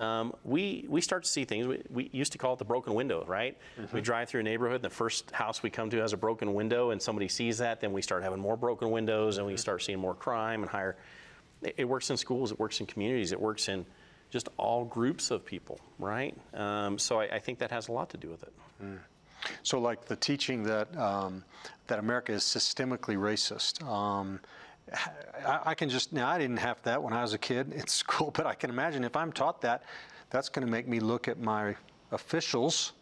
Um, 0.00 0.32
we 0.44 0.84
we 0.88 1.00
start 1.00 1.24
to 1.24 1.28
see 1.28 1.44
things. 1.44 1.66
We, 1.66 1.82
we 1.90 2.10
used 2.12 2.32
to 2.32 2.38
call 2.38 2.52
it 2.52 2.58
the 2.58 2.64
broken 2.64 2.94
window, 2.94 3.24
right? 3.26 3.56
We 3.92 4.00
drive 4.00 4.28
through 4.28 4.40
a 4.40 4.44
neighborhood, 4.44 4.76
and 4.76 4.84
the 4.84 4.90
first 4.90 5.30
house 5.32 5.62
we 5.62 5.70
come 5.70 5.90
to 5.90 5.96
has 5.98 6.12
a 6.12 6.16
broken 6.16 6.54
window, 6.54 6.90
and 6.90 7.02
somebody 7.02 7.28
sees 7.28 7.58
that, 7.58 7.80
then 7.80 7.92
we 7.92 8.02
start 8.02 8.22
having 8.22 8.38
more 8.38 8.56
broken 8.56 8.90
windows, 8.90 9.38
and 9.38 9.46
we 9.46 9.56
start 9.56 9.82
seeing 9.82 9.98
more 9.98 10.14
crime 10.14 10.62
and 10.62 10.70
higher. 10.70 10.96
It, 11.62 11.74
it 11.78 11.84
works 11.84 12.10
in 12.10 12.16
schools, 12.16 12.52
it 12.52 12.58
works 12.60 12.78
in 12.80 12.86
communities, 12.86 13.32
it 13.32 13.40
works 13.40 13.68
in 13.68 13.84
just 14.30 14.48
all 14.56 14.84
groups 14.84 15.30
of 15.30 15.44
people, 15.44 15.80
right? 15.98 16.36
Um, 16.54 16.98
so 16.98 17.18
I, 17.20 17.24
I 17.36 17.38
think 17.40 17.58
that 17.58 17.70
has 17.72 17.88
a 17.88 17.92
lot 17.92 18.10
to 18.10 18.16
do 18.16 18.28
with 18.28 18.42
it. 18.44 18.52
So, 19.62 19.80
like 19.80 20.04
the 20.04 20.16
teaching 20.16 20.62
that 20.64 20.96
um, 20.96 21.44
that 21.86 21.98
America 21.98 22.32
is 22.32 22.42
systemically 22.42 23.16
racist. 23.16 23.82
I, 25.46 25.60
I 25.66 25.74
can 25.74 25.88
just 25.88 26.12
now. 26.12 26.28
I 26.28 26.38
didn't 26.38 26.58
have 26.58 26.82
that 26.82 27.02
when 27.02 27.12
I 27.12 27.22
was 27.22 27.32
a 27.34 27.38
kid 27.38 27.72
in 27.76 27.86
school, 27.86 28.30
but 28.30 28.46
I 28.46 28.54
can 28.54 28.70
imagine 28.70 29.04
if 29.04 29.16
I'm 29.16 29.32
taught 29.32 29.60
that, 29.62 29.82
that's 30.30 30.48
going 30.48 30.66
to 30.66 30.70
make 30.70 30.86
me 30.88 31.00
look 31.00 31.28
at 31.28 31.38
my 31.38 31.74
officials 32.12 32.92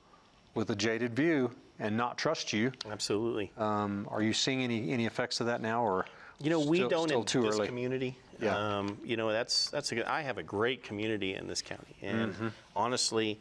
with 0.55 0.70
a 0.70 0.76
jaded 0.76 1.14
view 1.14 1.51
and 1.78 1.97
not 1.97 2.16
trust 2.18 2.53
you. 2.53 2.72
Absolutely. 2.91 3.53
Um, 3.59 4.07
are 4.11 4.22
you 4.22 4.32
seeing 4.32 4.62
any 4.62 4.91
any 4.93 5.07
effects 5.07 5.41
of 5.41 5.47
that 5.47 5.61
now, 5.61 5.82
or 5.84 6.07
You 6.41 6.51
know, 6.51 6.61
we 6.61 6.78
still, 6.78 6.89
don't 6.89 7.09
still 7.09 7.20
in 7.20 7.26
too 7.26 7.43
this 7.43 7.57
early? 7.57 7.66
community. 7.66 8.16
Yeah. 8.41 8.78
Um, 8.78 8.99
you 9.05 9.16
know, 9.16 9.32
that's 9.32 9.70
that's 9.70 9.93
a 9.93 9.97
good. 9.97 10.05
I 10.05 10.22
have 10.22 10.39
a 10.39 10.43
great 10.43 10.82
community 10.82 11.34
in 11.34 11.47
this 11.47 11.62
county, 11.62 11.97
and 12.03 12.32
Mm-hmm. 12.32 12.49
honestly, 12.74 13.41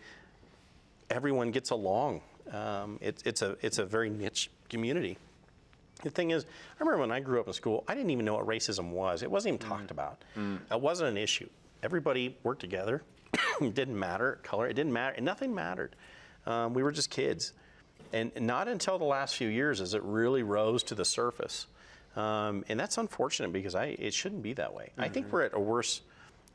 everyone 1.10 1.52
gets 1.52 1.70
along. 1.72 2.22
Um, 2.52 2.98
it's 3.02 3.22
it's 3.24 3.42
a 3.42 3.58
it's 3.62 3.78
a 3.78 3.86
very 3.86 4.10
niche 4.10 4.50
community. 4.70 5.18
The 6.04 6.10
thing 6.10 6.32
is, 6.32 6.44
I 6.46 6.84
remember 6.84 7.00
when 7.02 7.12
I 7.12 7.20
grew 7.20 7.40
up 7.40 7.48
in 7.48 7.54
school, 7.54 7.84
I 7.88 7.96
didn't 7.96 8.10
even 8.12 8.26
know 8.26 8.36
what 8.36 8.46
racism 8.46 8.92
was. 8.92 9.24
It 9.24 9.32
wasn't 9.32 9.56
even 9.56 9.68
talked 9.68 9.92
about. 9.92 10.24
It 10.72 10.82
wasn't 10.82 11.10
an 11.10 11.18
issue. 11.18 11.50
Everybody 11.84 12.38
worked 12.44 12.62
together. 12.62 13.02
it 13.62 13.74
didn't 13.74 13.98
matter 13.98 14.40
color. 14.44 14.68
It 14.68 14.74
didn't 14.74 14.94
matter. 14.94 15.16
And 15.16 15.26
nothing 15.26 15.54
mattered. 15.56 15.96
Um, 16.46 16.74
we 16.74 16.84
were 16.84 16.92
just 16.92 17.10
kids. 17.10 17.54
And 18.14 18.32
not 18.40 18.68
until 18.68 18.98
the 19.00 19.06
last 19.06 19.36
few 19.36 19.48
years 19.48 19.82
as 19.82 19.94
it 19.94 20.04
really 20.04 20.44
rose 20.44 20.84
to 20.84 20.96
the 20.96 21.06
surface. 21.06 21.68
Um, 22.16 22.64
and 22.70 22.80
that's 22.80 22.98
unfortunate 22.98 23.52
because 23.52 23.76
I, 23.76 23.88
it 23.88 24.14
shouldn't 24.14 24.42
be 24.42 24.54
that 24.54 24.74
way. 24.74 24.92
I 24.98 25.10
think 25.10 25.32
we're 25.32 25.44
at 25.44 25.54
a 25.54 25.60
worse 25.60 26.02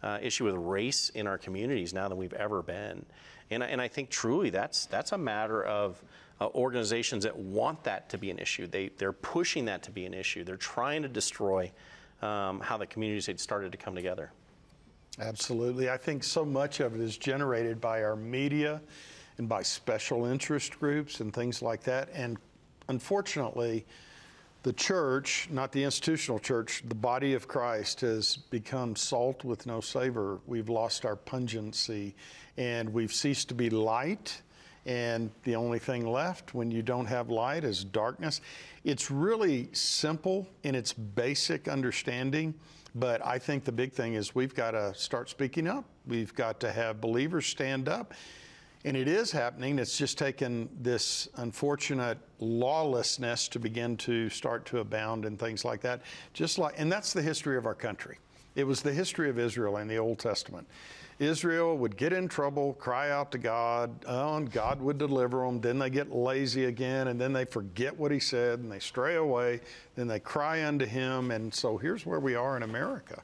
uh, 0.03 0.19
issue 0.23 0.45
with 0.45 0.55
race 0.55 1.11
in 1.11 1.27
our 1.27 1.37
communities 1.39 1.93
now 1.93 2.09
than 2.09 2.17
we've 2.19 2.33
ever 2.33 2.63
been. 2.63 3.05
And 3.51 3.63
I, 3.63 3.67
and 3.67 3.81
I 3.81 3.89
think 3.89 4.11
truly 4.11 4.51
that's, 4.51 4.87
that's 4.87 5.13
a 5.13 5.19
matter 5.19 5.63
of 5.63 6.03
uh, 6.41 6.49
organizations 6.55 7.25
that 7.25 7.37
want 7.37 7.85
that 7.85 8.09
to 8.11 8.19
be 8.19 8.31
an 8.31 8.39
issue. 8.39 8.67
They, 8.67 8.89
they're 8.97 9.13
pushing 9.13 9.67
that 9.67 9.83
to 9.85 9.91
be 9.91 10.07
an 10.07 10.15
issue. 10.15 10.45
They're 10.45 10.57
trying 10.57 11.03
to 11.03 11.09
destroy 11.09 11.71
um, 12.23 12.61
how 12.61 12.77
the 12.77 12.87
communities 12.87 13.27
had 13.27 13.39
started 13.39 13.73
to 13.73 13.79
come 13.79 13.95
together. 13.95 14.33
Absolutely. 15.19 15.91
I 15.91 15.97
think 15.97 16.25
so 16.25 16.45
much 16.45 16.81
of 16.81 16.95
it 16.95 17.01
is 17.01 17.17
generated 17.17 17.81
by 17.81 18.03
our 18.03 18.17
media 18.17 18.81
and 19.39 19.49
by 19.49 19.63
special 19.63 20.27
interest 20.27 20.79
groups 20.79 21.21
and 21.21 21.33
things 21.33 21.63
like 21.63 21.83
that. 21.85 22.09
And 22.15 22.39
unfortunately, 22.89 23.87
the 24.63 24.73
church, 24.73 25.49
not 25.51 25.73
the 25.73 25.83
institutional 25.83 26.39
church, 26.39 26.83
the 26.87 26.95
body 26.95 27.35
of 27.35 27.49
Christ 27.49 28.03
has 28.03 28.37
become 28.37 28.95
salt 28.95 29.43
with 29.45 29.67
no 29.67 29.81
savor. 29.81 30.39
We've 30.47 30.69
lost 30.69 31.05
our 31.05 31.17
pungency 31.17 32.15
and 32.57 32.93
we've 32.93 33.13
ceased 33.13 33.49
to 33.49 33.55
be 33.55 33.71
light. 33.71 34.43
And 34.87 35.31
the 35.45 35.57
only 35.57 35.79
thing 35.79 36.07
left 36.07 36.55
when 36.55 36.71
you 36.71 36.83
don't 36.83 37.07
have 37.07 37.29
light 37.29 37.65
is 37.65 37.85
darkness. 37.85 38.41
It's 38.85 39.11
really 39.11 39.69
simple 39.73 40.49
in 40.63 40.75
its 40.75 40.93
basic 40.93 41.69
understanding, 41.69 42.55
but 42.95 43.25
I 43.25 43.39
think 43.39 43.65
the 43.65 43.73
big 43.73 43.93
thing 43.93 44.15
is 44.15 44.35
we've 44.35 44.55
got 44.55 44.71
to 44.73 44.95
start 44.95 45.29
speaking 45.29 45.69
up. 45.69 45.85
We've 46.07 46.35
got 46.35 46.61
to 46.61 46.73
have 46.73 47.01
believers 47.01 47.47
stand 47.47 47.89
up. 47.89 48.15
And 48.85 48.97
it 48.97 49.09
is 49.09 49.31
happening. 49.31 49.79
It's 49.79 49.99
just 49.99 50.17
taken 50.17 50.69
this 50.81 51.29
unfortunate 51.37 52.17
lawlessness 52.39 53.47
to 53.49 53.59
begin 53.59 53.99
to 53.99 54.31
start 54.31 54.65
to 54.67 54.79
abound 54.79 55.27
and 55.27 55.39
things 55.39 55.67
like 55.67 55.83
that. 55.83 56.01
Just 56.33 56.59
like, 56.59 56.75
and 56.79 56.91
that's 56.91 57.13
the 57.13 57.21
history 57.21 57.59
of 57.59 57.67
our 57.67 57.75
country. 57.75 58.17
It 58.57 58.65
was 58.65 58.81
the 58.81 58.93
history 58.93 59.29
of 59.29 59.39
Israel 59.39 59.77
in 59.77 59.87
the 59.87 59.99
Old 59.99 60.19
Testament. 60.19 60.67
Israel 61.21 61.77
would 61.77 61.99
get 61.99 62.15
in 62.15 62.27
trouble, 62.29 62.73
cry 62.75 63.11
out 63.11 63.31
to 63.33 63.39
God, 63.39 63.91
oh, 64.09 64.37
and 64.37 64.51
God 64.51 64.81
would 64.81 64.97
deliver 64.97 65.45
them. 65.45 65.61
Then 65.61 65.79
they 65.79 65.91
get 65.91 66.11
lazy 66.11 66.65
again, 66.65 67.09
and 67.09 67.21
then 67.21 67.35
they 67.35 67.45
forget 67.45 67.97
what 67.97 68.11
He 68.11 68.19
said, 68.19 68.61
and 68.61 68.73
they 68.73 68.79
stray 68.79 69.17
away. 69.17 69.61
Then 69.97 70.09
they 70.09 70.19
cry 70.19 70.65
unto 70.65 70.87
Him, 70.87 71.31
and 71.31 71.53
so 71.53 71.77
here's 71.77 72.07
where 72.07 72.21
we 72.21 72.35
are 72.35 72.57
in 72.57 72.63
America 72.63 73.23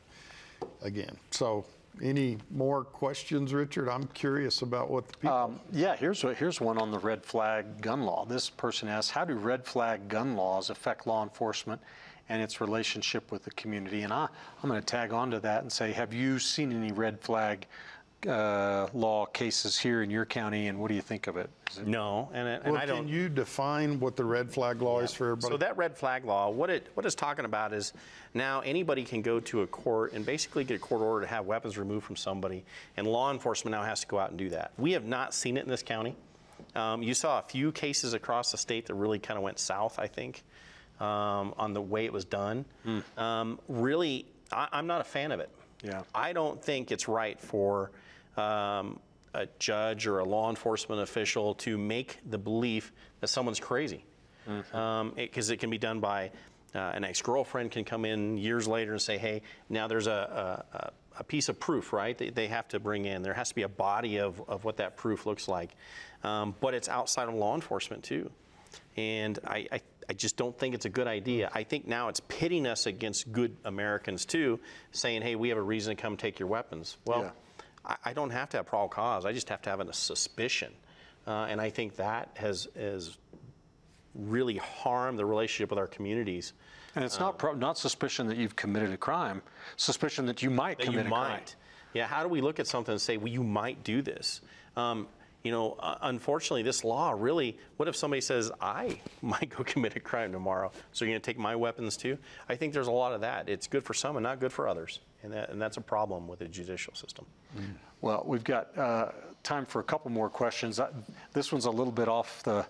again. 0.82 1.16
So, 1.30 1.64
any 2.03 2.36
more 2.51 2.84
questions, 2.84 3.55
Richard? 3.55 3.88
I'm 3.88 4.07
curious 4.09 4.61
about 4.61 4.90
what 4.90 5.09
the 5.09 5.16
people. 5.16 5.36
Um, 5.36 5.61
yeah, 5.72 5.97
here's 5.97 6.20
here's 6.20 6.61
one 6.61 6.76
on 6.76 6.90
the 6.90 6.99
red 6.99 7.24
flag 7.24 7.80
gun 7.80 8.03
law. 8.03 8.26
This 8.26 8.51
person 8.51 8.88
asks, 8.88 9.11
how 9.11 9.24
do 9.24 9.32
red 9.32 9.64
flag 9.64 10.07
gun 10.09 10.36
laws 10.36 10.68
affect 10.68 11.07
law 11.07 11.22
enforcement 11.22 11.80
and 12.28 12.42
its 12.42 12.60
relationship 12.60 13.30
with 13.30 13.44
the 13.44 13.50
community? 13.52 14.02
And 14.02 14.12
I, 14.12 14.28
I'm 14.62 14.68
going 14.68 14.80
to 14.80 14.86
tag 14.86 15.12
on 15.12 15.30
to 15.30 15.40
that 15.40 15.62
and 15.62 15.72
say, 15.72 15.92
have 15.92 16.12
you 16.12 16.38
seen 16.38 16.72
any 16.72 16.92
red 16.92 17.20
flag 17.20 17.66
uh, 18.26 18.88
law 18.94 19.26
cases 19.26 19.78
here 19.78 20.02
in 20.02 20.10
your 20.10 20.24
county, 20.24 20.68
and 20.68 20.78
what 20.78 20.88
do 20.88 20.94
you 20.94 21.00
think 21.02 21.26
of 21.26 21.36
it? 21.36 21.48
Is 21.70 21.78
it 21.78 21.86
No, 21.86 22.28
and, 22.32 22.48
and 22.48 22.72
well, 22.72 22.82
I 22.82 22.86
don't. 22.86 23.04
can 23.04 23.08
you 23.08 23.28
define 23.28 24.00
what 24.00 24.16
the 24.16 24.24
red 24.24 24.50
flag 24.50 24.82
law 24.82 25.00
is 25.00 25.12
for 25.12 25.26
everybody? 25.32 25.52
So 25.52 25.58
that 25.58 25.76
red 25.76 25.96
flag 25.96 26.24
law, 26.24 26.50
what 26.50 26.70
it 26.70 26.88
what 26.94 27.06
it's 27.06 27.14
talking 27.14 27.44
about 27.44 27.72
is 27.72 27.92
now 28.34 28.60
anybody 28.60 29.04
can 29.04 29.22
go 29.22 29.38
to 29.40 29.62
a 29.62 29.66
court 29.66 30.12
and 30.12 30.24
basically 30.24 30.64
get 30.64 30.76
a 30.76 30.78
court 30.78 31.02
order 31.02 31.26
to 31.26 31.30
have 31.30 31.46
weapons 31.46 31.78
removed 31.78 32.04
from 32.06 32.16
somebody, 32.16 32.64
and 32.96 33.06
law 33.06 33.30
enforcement 33.30 33.72
now 33.72 33.82
has 33.82 34.00
to 34.00 34.06
go 34.06 34.18
out 34.18 34.30
and 34.30 34.38
do 34.38 34.48
that. 34.50 34.72
We 34.78 34.92
have 34.92 35.04
not 35.04 35.34
seen 35.34 35.56
it 35.56 35.64
in 35.64 35.68
this 35.68 35.82
county. 35.82 36.16
Um, 36.74 37.02
you 37.02 37.14
saw 37.14 37.38
a 37.38 37.42
few 37.42 37.70
cases 37.70 38.12
across 38.14 38.50
the 38.50 38.58
state 38.58 38.86
that 38.86 38.94
really 38.94 39.18
kind 39.18 39.36
of 39.36 39.44
went 39.44 39.58
south, 39.58 39.98
I 39.98 40.06
think, 40.06 40.42
um, 41.01 41.55
on 41.57 41.72
the 41.72 41.80
way 41.82 42.05
it 42.05 42.12
was 42.12 42.24
done. 42.24 42.64
Um, 43.16 43.59
really, 43.68 44.26
I, 44.53 44.68
I'm 44.72 44.86
not 44.86 45.01
a 45.01 45.05
fan 45.05 45.32
of 45.32 45.40
it. 45.40 45.51
Yeah. 45.82 46.03
I 46.14 46.32
don't 46.32 46.62
think 46.62 46.90
it's 46.90 47.07
right 47.09 47.38
for 47.38 47.90
um, 48.36 48.99
a 49.34 49.47
judge 49.59 50.07
or 50.07 50.20
a 50.20 50.24
law 50.24 50.49
enforcement 50.51 51.01
official 51.03 51.55
to 51.57 51.76
make 51.76 52.18
the 52.30 52.38
belief 52.38 52.92
that 53.20 53.28
someone's 53.28 53.61
crazy. 53.61 54.05
Because 55.14 55.51
it, 55.51 55.59
can 55.59 55.70
be 55.70 55.78
done 55.78 56.01
by 56.01 56.30
uh, 56.74 56.78
an 56.78 57.05
ex 57.05 57.20
girlfriend 57.20 57.72
can 57.72 57.84
come 57.84 58.05
in 58.05 58.38
years 58.38 58.68
later 58.68 58.92
and 58.92 59.03
say, 59.03 59.18
hey, 59.18 59.42
now 59.68 59.88
there's 59.88 60.07
a, 60.07 60.64
a, 60.72 60.76
a- 60.78 60.92
a 61.18 61.24
piece 61.24 61.49
of 61.49 61.59
proof, 61.59 61.94
right? 61.94 62.18
They, 62.18 62.28
they 62.28 62.47
have 62.49 62.68
to 62.68 62.78
bring 62.78 63.07
in. 63.07 63.22
There 63.22 63.32
has 63.32 63.49
to 63.49 63.55
be 63.55 63.62
a 63.62 63.68
body 63.70 64.18
of, 64.18 64.38
of 64.51 64.64
what 64.64 64.76
that 64.76 64.99
proof 64.99 65.24
looks 65.24 65.49
like. 65.49 65.70
Um, 66.22 66.55
but 66.61 66.74
it's 66.74 66.90
outside 66.90 67.26
of 67.26 67.34
law 67.34 67.55
enforcement 67.55 68.03
too. 68.05 68.30
And 68.99 69.38
I, 69.47 69.66
I, 69.72 69.80
I 70.09 70.12
just 70.12 70.36
don't 70.36 70.57
think 70.57 70.74
it's 70.74 70.84
a 70.84 70.90
good 70.90 71.07
idea. 71.09 71.50
I 71.52 71.64
think 71.64 71.86
now 71.86 72.09
it's 72.09 72.20
pitting 72.28 72.66
us 72.66 72.86
against 72.86 73.32
good 73.32 73.57
Americans 73.64 74.24
too, 74.24 74.61
saying, 74.92 75.22
hey, 75.22 75.34
we 75.34 75.48
have 75.48 75.59
a 75.59 75.62
reason 75.62 75.96
to 75.96 76.00
come 76.00 76.16
take 76.16 76.38
your 76.38 76.48
weapons. 76.48 76.96
Well, 77.04 77.22
Yeah. 77.22 77.30
I, 77.84 78.11
I 78.11 78.12
don't 78.12 78.30
have 78.30 78.48
to 78.50 78.57
have 78.59 78.66
probable 78.66 78.88
cause. 78.90 79.24
I 79.24 79.32
just 79.32 79.48
have 79.48 79.62
to 79.62 79.70
have 79.70 79.80
a 79.80 79.92
suspicion. 79.92 80.72
Uh, 81.26 81.46
and 81.48 81.61
I 81.61 81.70
think 81.70 81.96
that 81.96 82.30
has, 82.36 82.68
has 82.76 83.16
really 84.14 84.57
harmed 84.59 85.18
the 85.18 85.24
relationship 85.26 85.70
with 85.70 85.78
our 85.78 85.86
communities. 85.88 86.52
And 86.94 87.04
it's 87.04 87.18
not 87.18 87.38
pro- 87.38 87.54
not 87.54 87.76
suspicion 87.76 88.26
that 88.28 88.36
you've 88.38 88.57
committed 88.57 88.90
a 88.90 88.96
crime, 88.96 89.42
suspicion 89.76 90.24
that 90.26 90.42
you 90.42 90.50
might 90.50 90.78
that 90.78 90.84
commit 90.84 91.07
you 91.07 91.12
a 91.12 91.14
crime. 91.14 91.40
Yeah, 91.92 92.07
how 92.07 92.22
do 92.22 92.28
we 92.28 92.40
look 92.40 92.59
at 92.61 92.66
something 92.66 92.92
and 92.92 93.00
say, 93.00 93.16
well, 93.16 93.28
you 93.32 93.42
might 93.42 93.82
do 93.84 94.02
this? 94.02 94.40
Um, 94.76 95.09
you 95.47 95.53
know, 95.53 95.76
uh, 95.78 95.97
unfortunately, 96.03 96.64
this 96.64 96.82
law 96.82 97.14
really, 97.16 97.57
what 97.76 97.88
if 97.88 97.94
somebody 97.94 98.20
says, 98.20 98.51
I 98.61 98.99
might 99.22 99.49
go 99.49 99.62
commit 99.62 99.94
a 99.94 100.01
crime 100.01 100.32
tomorrow, 100.32 100.72
so 100.92 101.05
you're 101.05 101.12
going 101.12 101.22
to 101.22 101.24
take 101.24 101.38
my 101.38 101.55
weapons 101.55 101.97
too? 101.97 102.18
I 102.49 102.57
think 102.57 102.72
there's 102.72 102.88
a 102.88 102.92
lot 102.92 103.12
of 103.12 103.20
that. 103.20 103.49
It's 103.49 103.68
good 103.68 103.84
for 103.84 103.94
some 103.94 104.16
and 104.16 104.24
not 104.24 104.40
good 104.40 104.53
for 104.53 104.66
others. 104.66 104.99
And, 105.22 105.32
that, 105.32 105.51
and 105.51 105.62
that's 105.62 105.76
a 105.76 105.80
problem 105.80 106.26
with 106.26 106.40
the 106.40 106.49
judicial 106.49 106.94
system. 106.94 107.26
Well, 108.01 108.24
we've 108.26 108.44
got 108.44 108.76
uh, 108.76 109.12
time 109.44 109.64
for 109.64 109.80
a 109.80 109.84
couple 109.84 110.11
more 110.11 110.28
questions. 110.28 110.80
Uh, 110.80 110.90
This 111.32 111.53
one's 111.53 111.64
a 111.64 111.70
little 111.70 111.92
bit 111.92 112.09
off 112.09 112.42
the, 112.42 112.66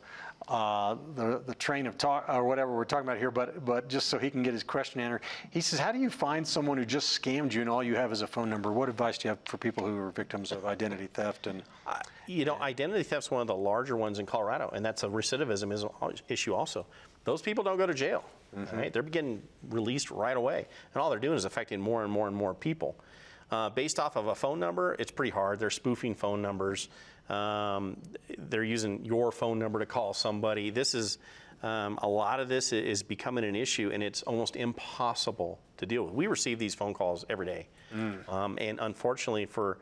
uh, 0.48 0.96
the, 1.14 1.42
the 1.46 1.54
train 1.54 1.86
of 1.86 1.96
talk, 1.96 2.26
or 2.28 2.44
whatever 2.44 2.74
we're 2.76 2.84
talking 2.84 3.06
about 3.06 3.18
here, 3.18 3.30
but, 3.30 3.64
but 3.64 3.88
just 3.88 4.08
so 4.08 4.18
he 4.18 4.30
can 4.30 4.42
get 4.42 4.52
his 4.52 4.62
question 4.62 5.00
answered. 5.00 5.22
He 5.50 5.62
says, 5.62 5.78
how 5.78 5.92
do 5.92 5.98
you 5.98 6.10
find 6.10 6.46
someone 6.46 6.76
who 6.76 6.84
just 6.84 7.20
scammed 7.20 7.52
you 7.52 7.62
and 7.62 7.70
all 7.70 7.82
you 7.82 7.96
have 7.96 8.12
is 8.12 8.20
a 8.20 8.26
phone 8.26 8.50
number? 8.50 8.70
What 8.70 8.90
advice 8.90 9.16
do 9.16 9.28
you 9.28 9.30
have 9.30 9.38
for 9.46 9.56
people 9.56 9.86
who 9.86 9.96
are 9.98 10.10
victims 10.10 10.52
of 10.52 10.66
identity 10.66 11.08
theft 11.12 11.46
and? 11.46 11.62
You 12.26 12.44
know, 12.44 12.56
identity 12.60 13.04
theft's 13.04 13.30
one 13.30 13.40
of 13.40 13.46
the 13.46 13.54
larger 13.56 13.96
ones 13.96 14.18
in 14.18 14.26
Colorado, 14.26 14.70
and 14.74 14.84
that's 14.84 15.02
a 15.04 15.08
recidivism 15.08 15.72
is- 15.72 15.84
issue 16.28 16.54
also. 16.54 16.86
Those 17.24 17.42
people 17.42 17.62
don't 17.64 17.76
go 17.78 17.86
to 17.86 17.94
jail, 17.94 18.24
right? 18.72 18.92
They're 18.92 19.02
getting 19.02 19.42
released 19.70 20.10
right 20.10 20.36
away, 20.36 20.66
and 20.94 21.00
all 21.02 21.10
they're 21.10 21.18
doing 21.20 21.36
is 21.36 21.44
affecting 21.44 21.80
more 21.80 22.02
and 22.02 22.12
more 22.12 22.26
and 22.26 22.36
more 22.36 22.54
people. 22.54 22.96
Uh, 23.50 23.70
based 23.70 24.00
off 24.00 24.16
of 24.16 24.26
a 24.26 24.34
phone 24.34 24.58
number, 24.58 24.96
it's 24.98 25.12
pretty 25.12 25.30
hard. 25.30 25.60
They're 25.60 25.70
spoofing 25.70 26.14
phone 26.16 26.42
numbers. 26.42 26.88
Um, 27.28 27.96
they're 28.38 28.64
using 28.64 29.04
your 29.04 29.30
phone 29.32 29.58
number 29.58 29.78
to 29.80 29.86
call 29.86 30.14
somebody. 30.14 30.70
This 30.70 30.94
is 30.94 31.18
um, 31.62 31.98
a 32.02 32.08
lot 32.08 32.40
of 32.40 32.48
this 32.48 32.72
is 32.72 33.02
becoming 33.04 33.44
an 33.44 33.54
issue, 33.56 33.90
and 33.92 34.02
it's 34.02 34.22
almost 34.22 34.56
impossible 34.56 35.58
to 35.78 35.86
deal 35.86 36.04
with. 36.04 36.14
We 36.14 36.26
receive 36.26 36.58
these 36.58 36.74
phone 36.74 36.94
calls 36.94 37.24
every 37.28 37.46
day, 37.46 37.68
um, 38.28 38.58
and 38.60 38.78
unfortunately 38.80 39.46
for 39.46 39.78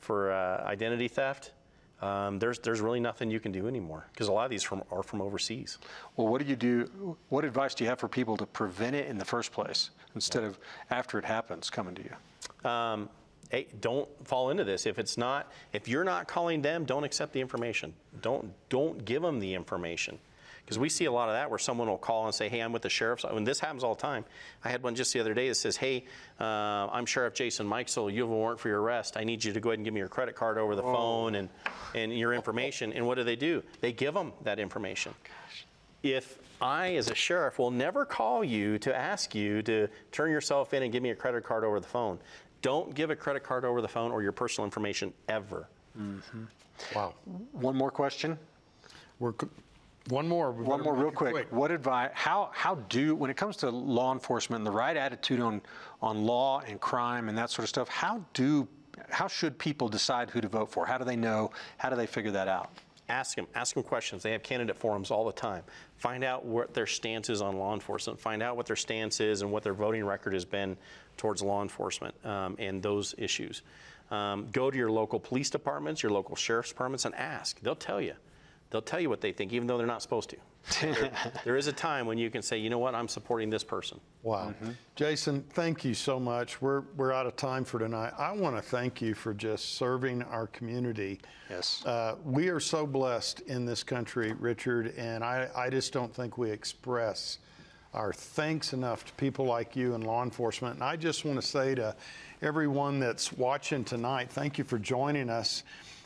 for 0.00 0.32
uh, 0.32 0.64
identity 0.64 1.08
theft, 1.08 1.52
um, 2.00 2.38
there's 2.38 2.60
there's 2.60 2.80
really 2.80 3.00
nothing 3.00 3.30
you 3.30 3.40
can 3.40 3.50
do 3.50 3.66
anymore 3.66 4.06
because 4.12 4.28
a 4.28 4.32
lot 4.32 4.44
of 4.44 4.50
these 4.50 4.62
from, 4.62 4.84
are 4.90 5.02
from 5.02 5.20
overseas. 5.20 5.78
Well, 6.16 6.28
what 6.28 6.40
do 6.40 6.48
you 6.48 6.56
do, 6.56 7.16
what 7.28 7.44
advice 7.44 7.74
do 7.74 7.84
you 7.84 7.90
have 7.90 7.98
for 7.98 8.08
people 8.08 8.36
to 8.36 8.46
prevent 8.46 8.94
it 8.94 9.08
in 9.08 9.18
the 9.18 9.24
first 9.24 9.50
place 9.50 9.90
instead 10.14 10.44
of 10.44 10.58
after 10.90 11.18
it 11.18 11.24
happens 11.24 11.70
coming 11.70 11.96
to 11.96 12.02
you? 12.02 12.70
Um, 12.70 13.08
hey, 13.50 13.66
don't 13.80 14.08
fall 14.26 14.50
into 14.50 14.62
this. 14.62 14.86
If 14.86 14.98
it's 14.98 15.18
not, 15.18 15.50
if 15.72 15.88
you're 15.88 16.04
not 16.04 16.28
calling 16.28 16.62
them, 16.62 16.84
don't 16.84 17.04
accept 17.04 17.32
the 17.32 17.40
information. 17.40 17.92
Don't 18.22 18.52
don't 18.68 19.04
give 19.04 19.22
them 19.22 19.40
the 19.40 19.54
information. 19.54 20.20
Because 20.68 20.78
we 20.78 20.90
see 20.90 21.06
a 21.06 21.12
lot 21.12 21.30
of 21.30 21.34
that 21.34 21.48
where 21.48 21.58
someone 21.58 21.88
will 21.88 21.96
call 21.96 22.26
and 22.26 22.34
say, 22.34 22.50
"Hey, 22.50 22.60
I'm 22.60 22.72
with 22.74 22.82
the 22.82 22.90
sheriff's." 22.90 23.24
And 23.24 23.46
this 23.46 23.58
happens 23.58 23.82
all 23.82 23.94
the 23.94 24.02
time. 24.02 24.26
I 24.62 24.68
had 24.68 24.82
one 24.82 24.94
just 24.94 25.14
the 25.14 25.20
other 25.20 25.32
day 25.32 25.48
that 25.48 25.54
says, 25.54 25.78
"Hey, 25.78 26.04
uh, 26.38 26.44
I'm 26.44 27.06
Sheriff 27.06 27.32
Jason 27.32 27.66
Mikesell. 27.66 28.12
You 28.12 28.20
have 28.20 28.30
a 28.30 28.34
warrant 28.34 28.60
for 28.60 28.68
your 28.68 28.82
arrest. 28.82 29.16
I 29.16 29.24
need 29.24 29.42
you 29.42 29.54
to 29.54 29.60
go 29.60 29.70
ahead 29.70 29.78
and 29.78 29.86
give 29.86 29.94
me 29.94 30.00
your 30.00 30.10
credit 30.10 30.34
card 30.36 30.58
over 30.58 30.76
the 30.76 30.82
phone 30.82 31.36
and 31.36 31.48
and 31.94 32.12
your 32.12 32.34
information." 32.34 32.92
And 32.92 33.06
what 33.06 33.14
do 33.14 33.24
they 33.24 33.34
do? 33.34 33.62
They 33.80 33.92
give 33.92 34.12
them 34.12 34.34
that 34.42 34.58
information. 34.58 35.14
If 36.02 36.38
I, 36.60 36.96
as 36.96 37.08
a 37.10 37.14
sheriff, 37.14 37.58
will 37.58 37.70
never 37.70 38.04
call 38.04 38.44
you 38.44 38.78
to 38.80 38.94
ask 38.94 39.34
you 39.34 39.62
to 39.62 39.88
turn 40.12 40.30
yourself 40.30 40.74
in 40.74 40.82
and 40.82 40.92
give 40.92 41.02
me 41.02 41.10
a 41.10 41.14
credit 41.14 41.44
card 41.44 41.64
over 41.64 41.80
the 41.80 41.88
phone, 41.88 42.18
don't 42.60 42.94
give 42.94 43.08
a 43.08 43.16
credit 43.16 43.42
card 43.42 43.64
over 43.64 43.80
the 43.80 43.88
phone 43.88 44.10
or 44.12 44.22
your 44.22 44.32
personal 44.32 44.66
information 44.66 45.14
ever. 45.30 45.66
Wow. 46.94 47.14
One 47.52 47.74
more 47.74 47.90
question? 47.90 48.38
We're, 49.18 49.32
c- 49.32 49.48
one 50.08 50.28
more. 50.28 50.50
One 50.52 50.82
more 50.82 50.94
real 50.94 51.08
it 51.08 51.14
quick. 51.14 51.52
What 51.52 51.70
advice, 51.70 52.10
how, 52.14 52.50
how 52.52 52.76
do, 52.88 53.14
when 53.14 53.30
it 53.30 53.36
comes 53.36 53.56
to 53.58 53.70
law 53.70 54.12
enforcement 54.12 54.60
and 54.60 54.66
the 54.66 54.70
right 54.70 54.96
attitude 54.96 55.40
on, 55.40 55.60
on 56.02 56.24
law 56.24 56.60
and 56.66 56.80
crime 56.80 57.28
and 57.28 57.36
that 57.38 57.50
sort 57.50 57.64
of 57.64 57.68
stuff, 57.68 57.88
how 57.88 58.24
do, 58.32 58.66
how 59.10 59.28
should 59.28 59.58
people 59.58 59.88
decide 59.88 60.30
who 60.30 60.40
to 60.40 60.48
vote 60.48 60.70
for? 60.70 60.86
How 60.86 60.98
do 60.98 61.04
they 61.04 61.16
know? 61.16 61.50
How 61.76 61.90
do 61.90 61.96
they 61.96 62.06
figure 62.06 62.32
that 62.32 62.48
out? 62.48 62.70
Ask 63.08 63.36
them, 63.36 63.46
ask 63.54 63.74
them 63.74 63.82
questions. 63.82 64.22
They 64.22 64.32
have 64.32 64.42
candidate 64.42 64.76
forums 64.76 65.10
all 65.10 65.24
the 65.24 65.32
time. 65.32 65.62
Find 65.96 66.22
out 66.22 66.44
what 66.44 66.74
their 66.74 66.86
stance 66.86 67.30
is 67.30 67.40
on 67.40 67.56
law 67.56 67.72
enforcement. 67.72 68.20
Find 68.20 68.42
out 68.42 68.56
what 68.56 68.66
their 68.66 68.76
stance 68.76 69.20
is 69.20 69.40
and 69.40 69.50
what 69.50 69.62
their 69.62 69.72
voting 69.72 70.04
record 70.04 70.34
has 70.34 70.44
been 70.44 70.76
towards 71.16 71.42
law 71.42 71.62
enforcement 71.62 72.14
um, 72.26 72.56
and 72.58 72.82
those 72.82 73.14
issues. 73.16 73.62
Um, 74.10 74.48
go 74.52 74.70
to 74.70 74.76
your 74.76 74.90
local 74.90 75.20
police 75.20 75.48
departments, 75.48 76.02
your 76.02 76.12
local 76.12 76.36
sheriff's 76.36 76.68
departments, 76.68 77.04
and 77.06 77.14
ask. 77.14 77.60
They'll 77.60 77.74
tell 77.74 78.00
you. 78.00 78.14
They'll 78.70 78.82
tell 78.82 79.00
you 79.00 79.08
what 79.08 79.20
they 79.20 79.32
think, 79.32 79.52
even 79.52 79.66
though 79.66 79.78
they're 79.78 79.86
not 79.86 80.02
supposed 80.02 80.30
to. 80.30 80.36
there, 80.82 81.10
there 81.44 81.56
is 81.56 81.68
a 81.68 81.72
time 81.72 82.06
when 82.06 82.18
you 82.18 82.28
can 82.28 82.42
say, 82.42 82.58
you 82.58 82.68
know 82.68 82.78
what, 82.78 82.94
I'm 82.94 83.08
supporting 83.08 83.48
this 83.48 83.64
person. 83.64 83.98
Wow. 84.22 84.52
Jason, 84.94 85.42
thank 85.50 85.84
you 85.84 85.94
so 85.94 86.20
much. 86.20 86.60
We're, 86.60 86.82
we're 86.96 87.12
out 87.12 87.26
of 87.26 87.36
time 87.36 87.64
for 87.64 87.78
tonight. 87.78 88.12
I 88.18 88.32
want 88.32 88.56
to 88.56 88.62
thank 88.62 89.00
you 89.00 89.14
for 89.14 89.32
just 89.32 89.76
serving 89.76 90.22
our 90.24 90.48
community. 90.48 91.20
Yes. 91.48 91.84
Uh, 91.86 92.16
we 92.24 92.48
are 92.48 92.60
so 92.60 92.86
blessed 92.86 93.40
in 93.42 93.64
this 93.64 93.82
country, 93.82 94.34
Richard, 94.38 94.94
and 94.98 95.24
I, 95.24 95.48
I 95.56 95.70
just 95.70 95.94
don't 95.94 96.14
think 96.14 96.36
we 96.36 96.50
express 96.50 97.38
our 97.94 98.12
thanks 98.12 98.74
enough 98.74 99.06
to 99.06 99.12
people 99.14 99.46
like 99.46 99.74
you 99.74 99.94
in 99.94 100.02
law 100.02 100.22
enforcement. 100.22 100.74
And 100.74 100.84
I 100.84 100.96
just 100.96 101.24
want 101.24 101.40
to 101.40 101.46
say 101.46 101.74
to 101.76 101.96
everyone 102.42 103.00
that's 103.00 103.32
watching 103.32 103.82
tonight, 103.82 104.30
thank 104.30 104.58
you 104.58 104.64
for 104.64 104.78
joining 104.78 105.30
us. 105.30 105.62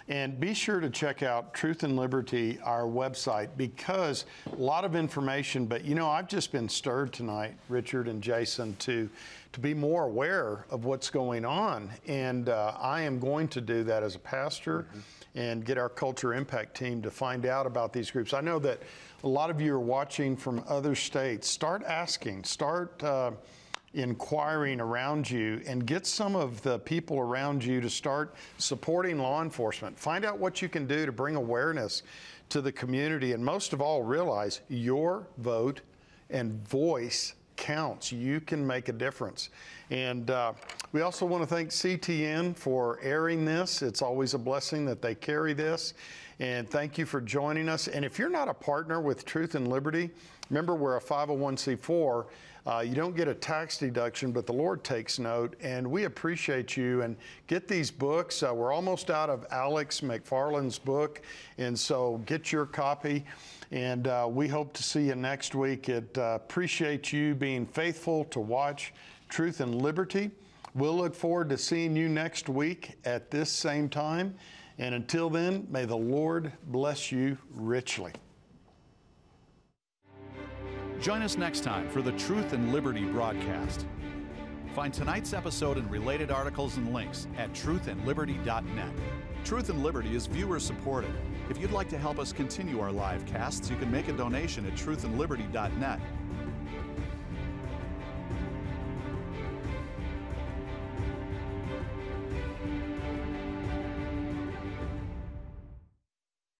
And 0.08 0.38
be 0.40 0.52
sure 0.52 0.80
to 0.80 0.90
check 0.90 1.22
out 1.22 1.54
Truth 1.54 1.84
and 1.84 1.96
Liberty, 1.96 2.58
our 2.64 2.82
website, 2.82 3.50
because 3.56 4.24
a 4.50 4.56
lot 4.56 4.84
of 4.84 4.96
information. 4.96 5.66
But 5.66 5.84
you 5.84 5.94
know, 5.94 6.08
I've 6.08 6.28
just 6.28 6.50
been 6.50 6.68
stirred 6.68 7.12
tonight, 7.12 7.54
Richard 7.68 8.08
and 8.08 8.22
Jason, 8.22 8.74
to 8.80 9.08
to 9.52 9.60
be 9.60 9.74
more 9.74 10.04
aware 10.04 10.64
of 10.70 10.86
what's 10.86 11.10
going 11.10 11.44
on, 11.44 11.90
and 12.06 12.48
uh, 12.48 12.74
I 12.80 13.02
am 13.02 13.18
going 13.18 13.48
to 13.48 13.60
do 13.60 13.84
that 13.84 14.02
as 14.02 14.14
a 14.14 14.18
pastor, 14.18 14.86
and 15.34 15.64
get 15.64 15.76
our 15.76 15.90
culture 15.90 16.32
impact 16.32 16.74
team 16.74 17.02
to 17.02 17.10
find 17.10 17.44
out 17.44 17.66
about 17.66 17.92
these 17.92 18.10
groups. 18.10 18.32
I 18.32 18.40
know 18.40 18.58
that 18.60 18.80
a 19.24 19.28
lot 19.28 19.50
of 19.50 19.60
you 19.60 19.74
are 19.74 19.80
watching 19.80 20.36
from 20.36 20.64
other 20.68 20.94
states. 20.94 21.48
Start 21.48 21.84
asking. 21.84 22.44
Start. 22.44 23.02
Uh, 23.02 23.32
inquiring 23.94 24.80
around 24.80 25.30
you 25.30 25.60
and 25.66 25.86
get 25.86 26.06
some 26.06 26.34
of 26.34 26.62
the 26.62 26.78
people 26.80 27.18
around 27.18 27.62
you 27.62 27.80
to 27.80 27.90
start 27.90 28.34
supporting 28.58 29.18
law 29.18 29.42
enforcement. 29.42 29.98
Find 29.98 30.24
out 30.24 30.38
what 30.38 30.62
you 30.62 30.68
can 30.68 30.86
do 30.86 31.04
to 31.04 31.12
bring 31.12 31.36
awareness 31.36 32.02
to 32.48 32.60
the 32.60 32.72
community. 32.72 33.32
And 33.32 33.44
most 33.44 33.72
of 33.72 33.80
all, 33.80 34.02
realize 34.02 34.60
your 34.68 35.26
vote 35.38 35.80
and 36.30 36.66
voice 36.68 37.34
counts. 37.56 38.10
You 38.10 38.40
can 38.40 38.66
make 38.66 38.88
a 38.88 38.92
difference. 38.92 39.50
And 39.90 40.30
uh, 40.30 40.54
we 40.92 41.02
also 41.02 41.26
want 41.26 41.42
to 41.42 41.46
thank 41.46 41.70
CTN 41.70 42.56
for 42.56 42.98
airing 43.02 43.44
this. 43.44 43.82
It's 43.82 44.02
always 44.02 44.34
a 44.34 44.38
blessing 44.38 44.86
that 44.86 45.02
they 45.02 45.14
carry 45.14 45.52
this. 45.52 45.94
And 46.40 46.68
thank 46.68 46.98
you 46.98 47.06
for 47.06 47.20
joining 47.20 47.68
us. 47.68 47.88
And 47.88 48.04
if 48.04 48.18
you're 48.18 48.30
not 48.30 48.48
a 48.48 48.54
partner 48.54 49.00
with 49.00 49.24
Truth 49.24 49.54
and 49.54 49.68
Liberty, 49.68 50.10
remember 50.50 50.74
we're 50.74 50.96
a 50.96 51.00
501c4. 51.00 52.26
Uh, 52.64 52.84
you 52.86 52.94
don't 52.94 53.16
get 53.16 53.26
a 53.26 53.34
tax 53.34 53.78
deduction, 53.78 54.30
but 54.30 54.46
the 54.46 54.52
Lord 54.52 54.84
takes 54.84 55.18
note, 55.18 55.56
and 55.60 55.84
we 55.84 56.04
appreciate 56.04 56.76
you. 56.76 57.02
And 57.02 57.16
get 57.48 57.66
these 57.66 57.90
books. 57.90 58.42
Uh, 58.42 58.54
we're 58.54 58.72
almost 58.72 59.10
out 59.10 59.28
of 59.28 59.44
Alex 59.50 60.00
McFarland's 60.00 60.78
book, 60.78 61.22
and 61.58 61.76
so 61.76 62.22
get 62.26 62.52
your 62.52 62.66
copy. 62.66 63.24
And 63.72 64.06
uh, 64.06 64.28
we 64.30 64.46
hope 64.46 64.72
to 64.74 64.82
see 64.82 65.06
you 65.06 65.16
next 65.16 65.54
week. 65.54 65.88
It 65.88 66.16
uh, 66.16 66.38
appreciate 66.42 67.12
you 67.12 67.34
being 67.34 67.66
faithful 67.66 68.24
to 68.26 68.38
watch 68.38 68.94
Truth 69.28 69.60
and 69.60 69.82
Liberty. 69.82 70.30
We'll 70.74 70.96
look 70.96 71.14
forward 71.14 71.48
to 71.48 71.58
seeing 71.58 71.96
you 71.96 72.08
next 72.08 72.48
week 72.48 72.92
at 73.04 73.30
this 73.30 73.50
same 73.50 73.88
time. 73.88 74.34
And 74.78 74.94
until 74.94 75.28
then, 75.30 75.66
may 75.70 75.84
the 75.84 75.96
Lord 75.96 76.52
bless 76.66 77.10
you 77.10 77.36
richly. 77.54 78.12
Join 81.02 81.20
us 81.22 81.36
next 81.36 81.64
time 81.64 81.88
for 81.88 82.00
the 82.00 82.12
Truth 82.12 82.52
and 82.52 82.72
Liberty 82.72 83.04
broadcast. 83.04 83.86
Find 84.72 84.94
tonight's 84.94 85.32
episode 85.32 85.76
and 85.76 85.90
related 85.90 86.30
articles 86.30 86.76
and 86.76 86.94
links 86.94 87.26
at 87.36 87.52
truthandliberty.net. 87.52 88.92
Truth 89.44 89.70
and 89.70 89.82
Liberty 89.82 90.14
is 90.14 90.26
viewer 90.28 90.60
supported. 90.60 91.10
If 91.50 91.58
you'd 91.58 91.72
like 91.72 91.88
to 91.88 91.98
help 91.98 92.20
us 92.20 92.32
continue 92.32 92.78
our 92.78 92.92
live 92.92 93.26
casts, 93.26 93.68
you 93.68 93.74
can 93.78 93.90
make 93.90 94.06
a 94.06 94.12
donation 94.12 94.64
at 94.64 94.74
truthandliberty.net. 94.74 95.98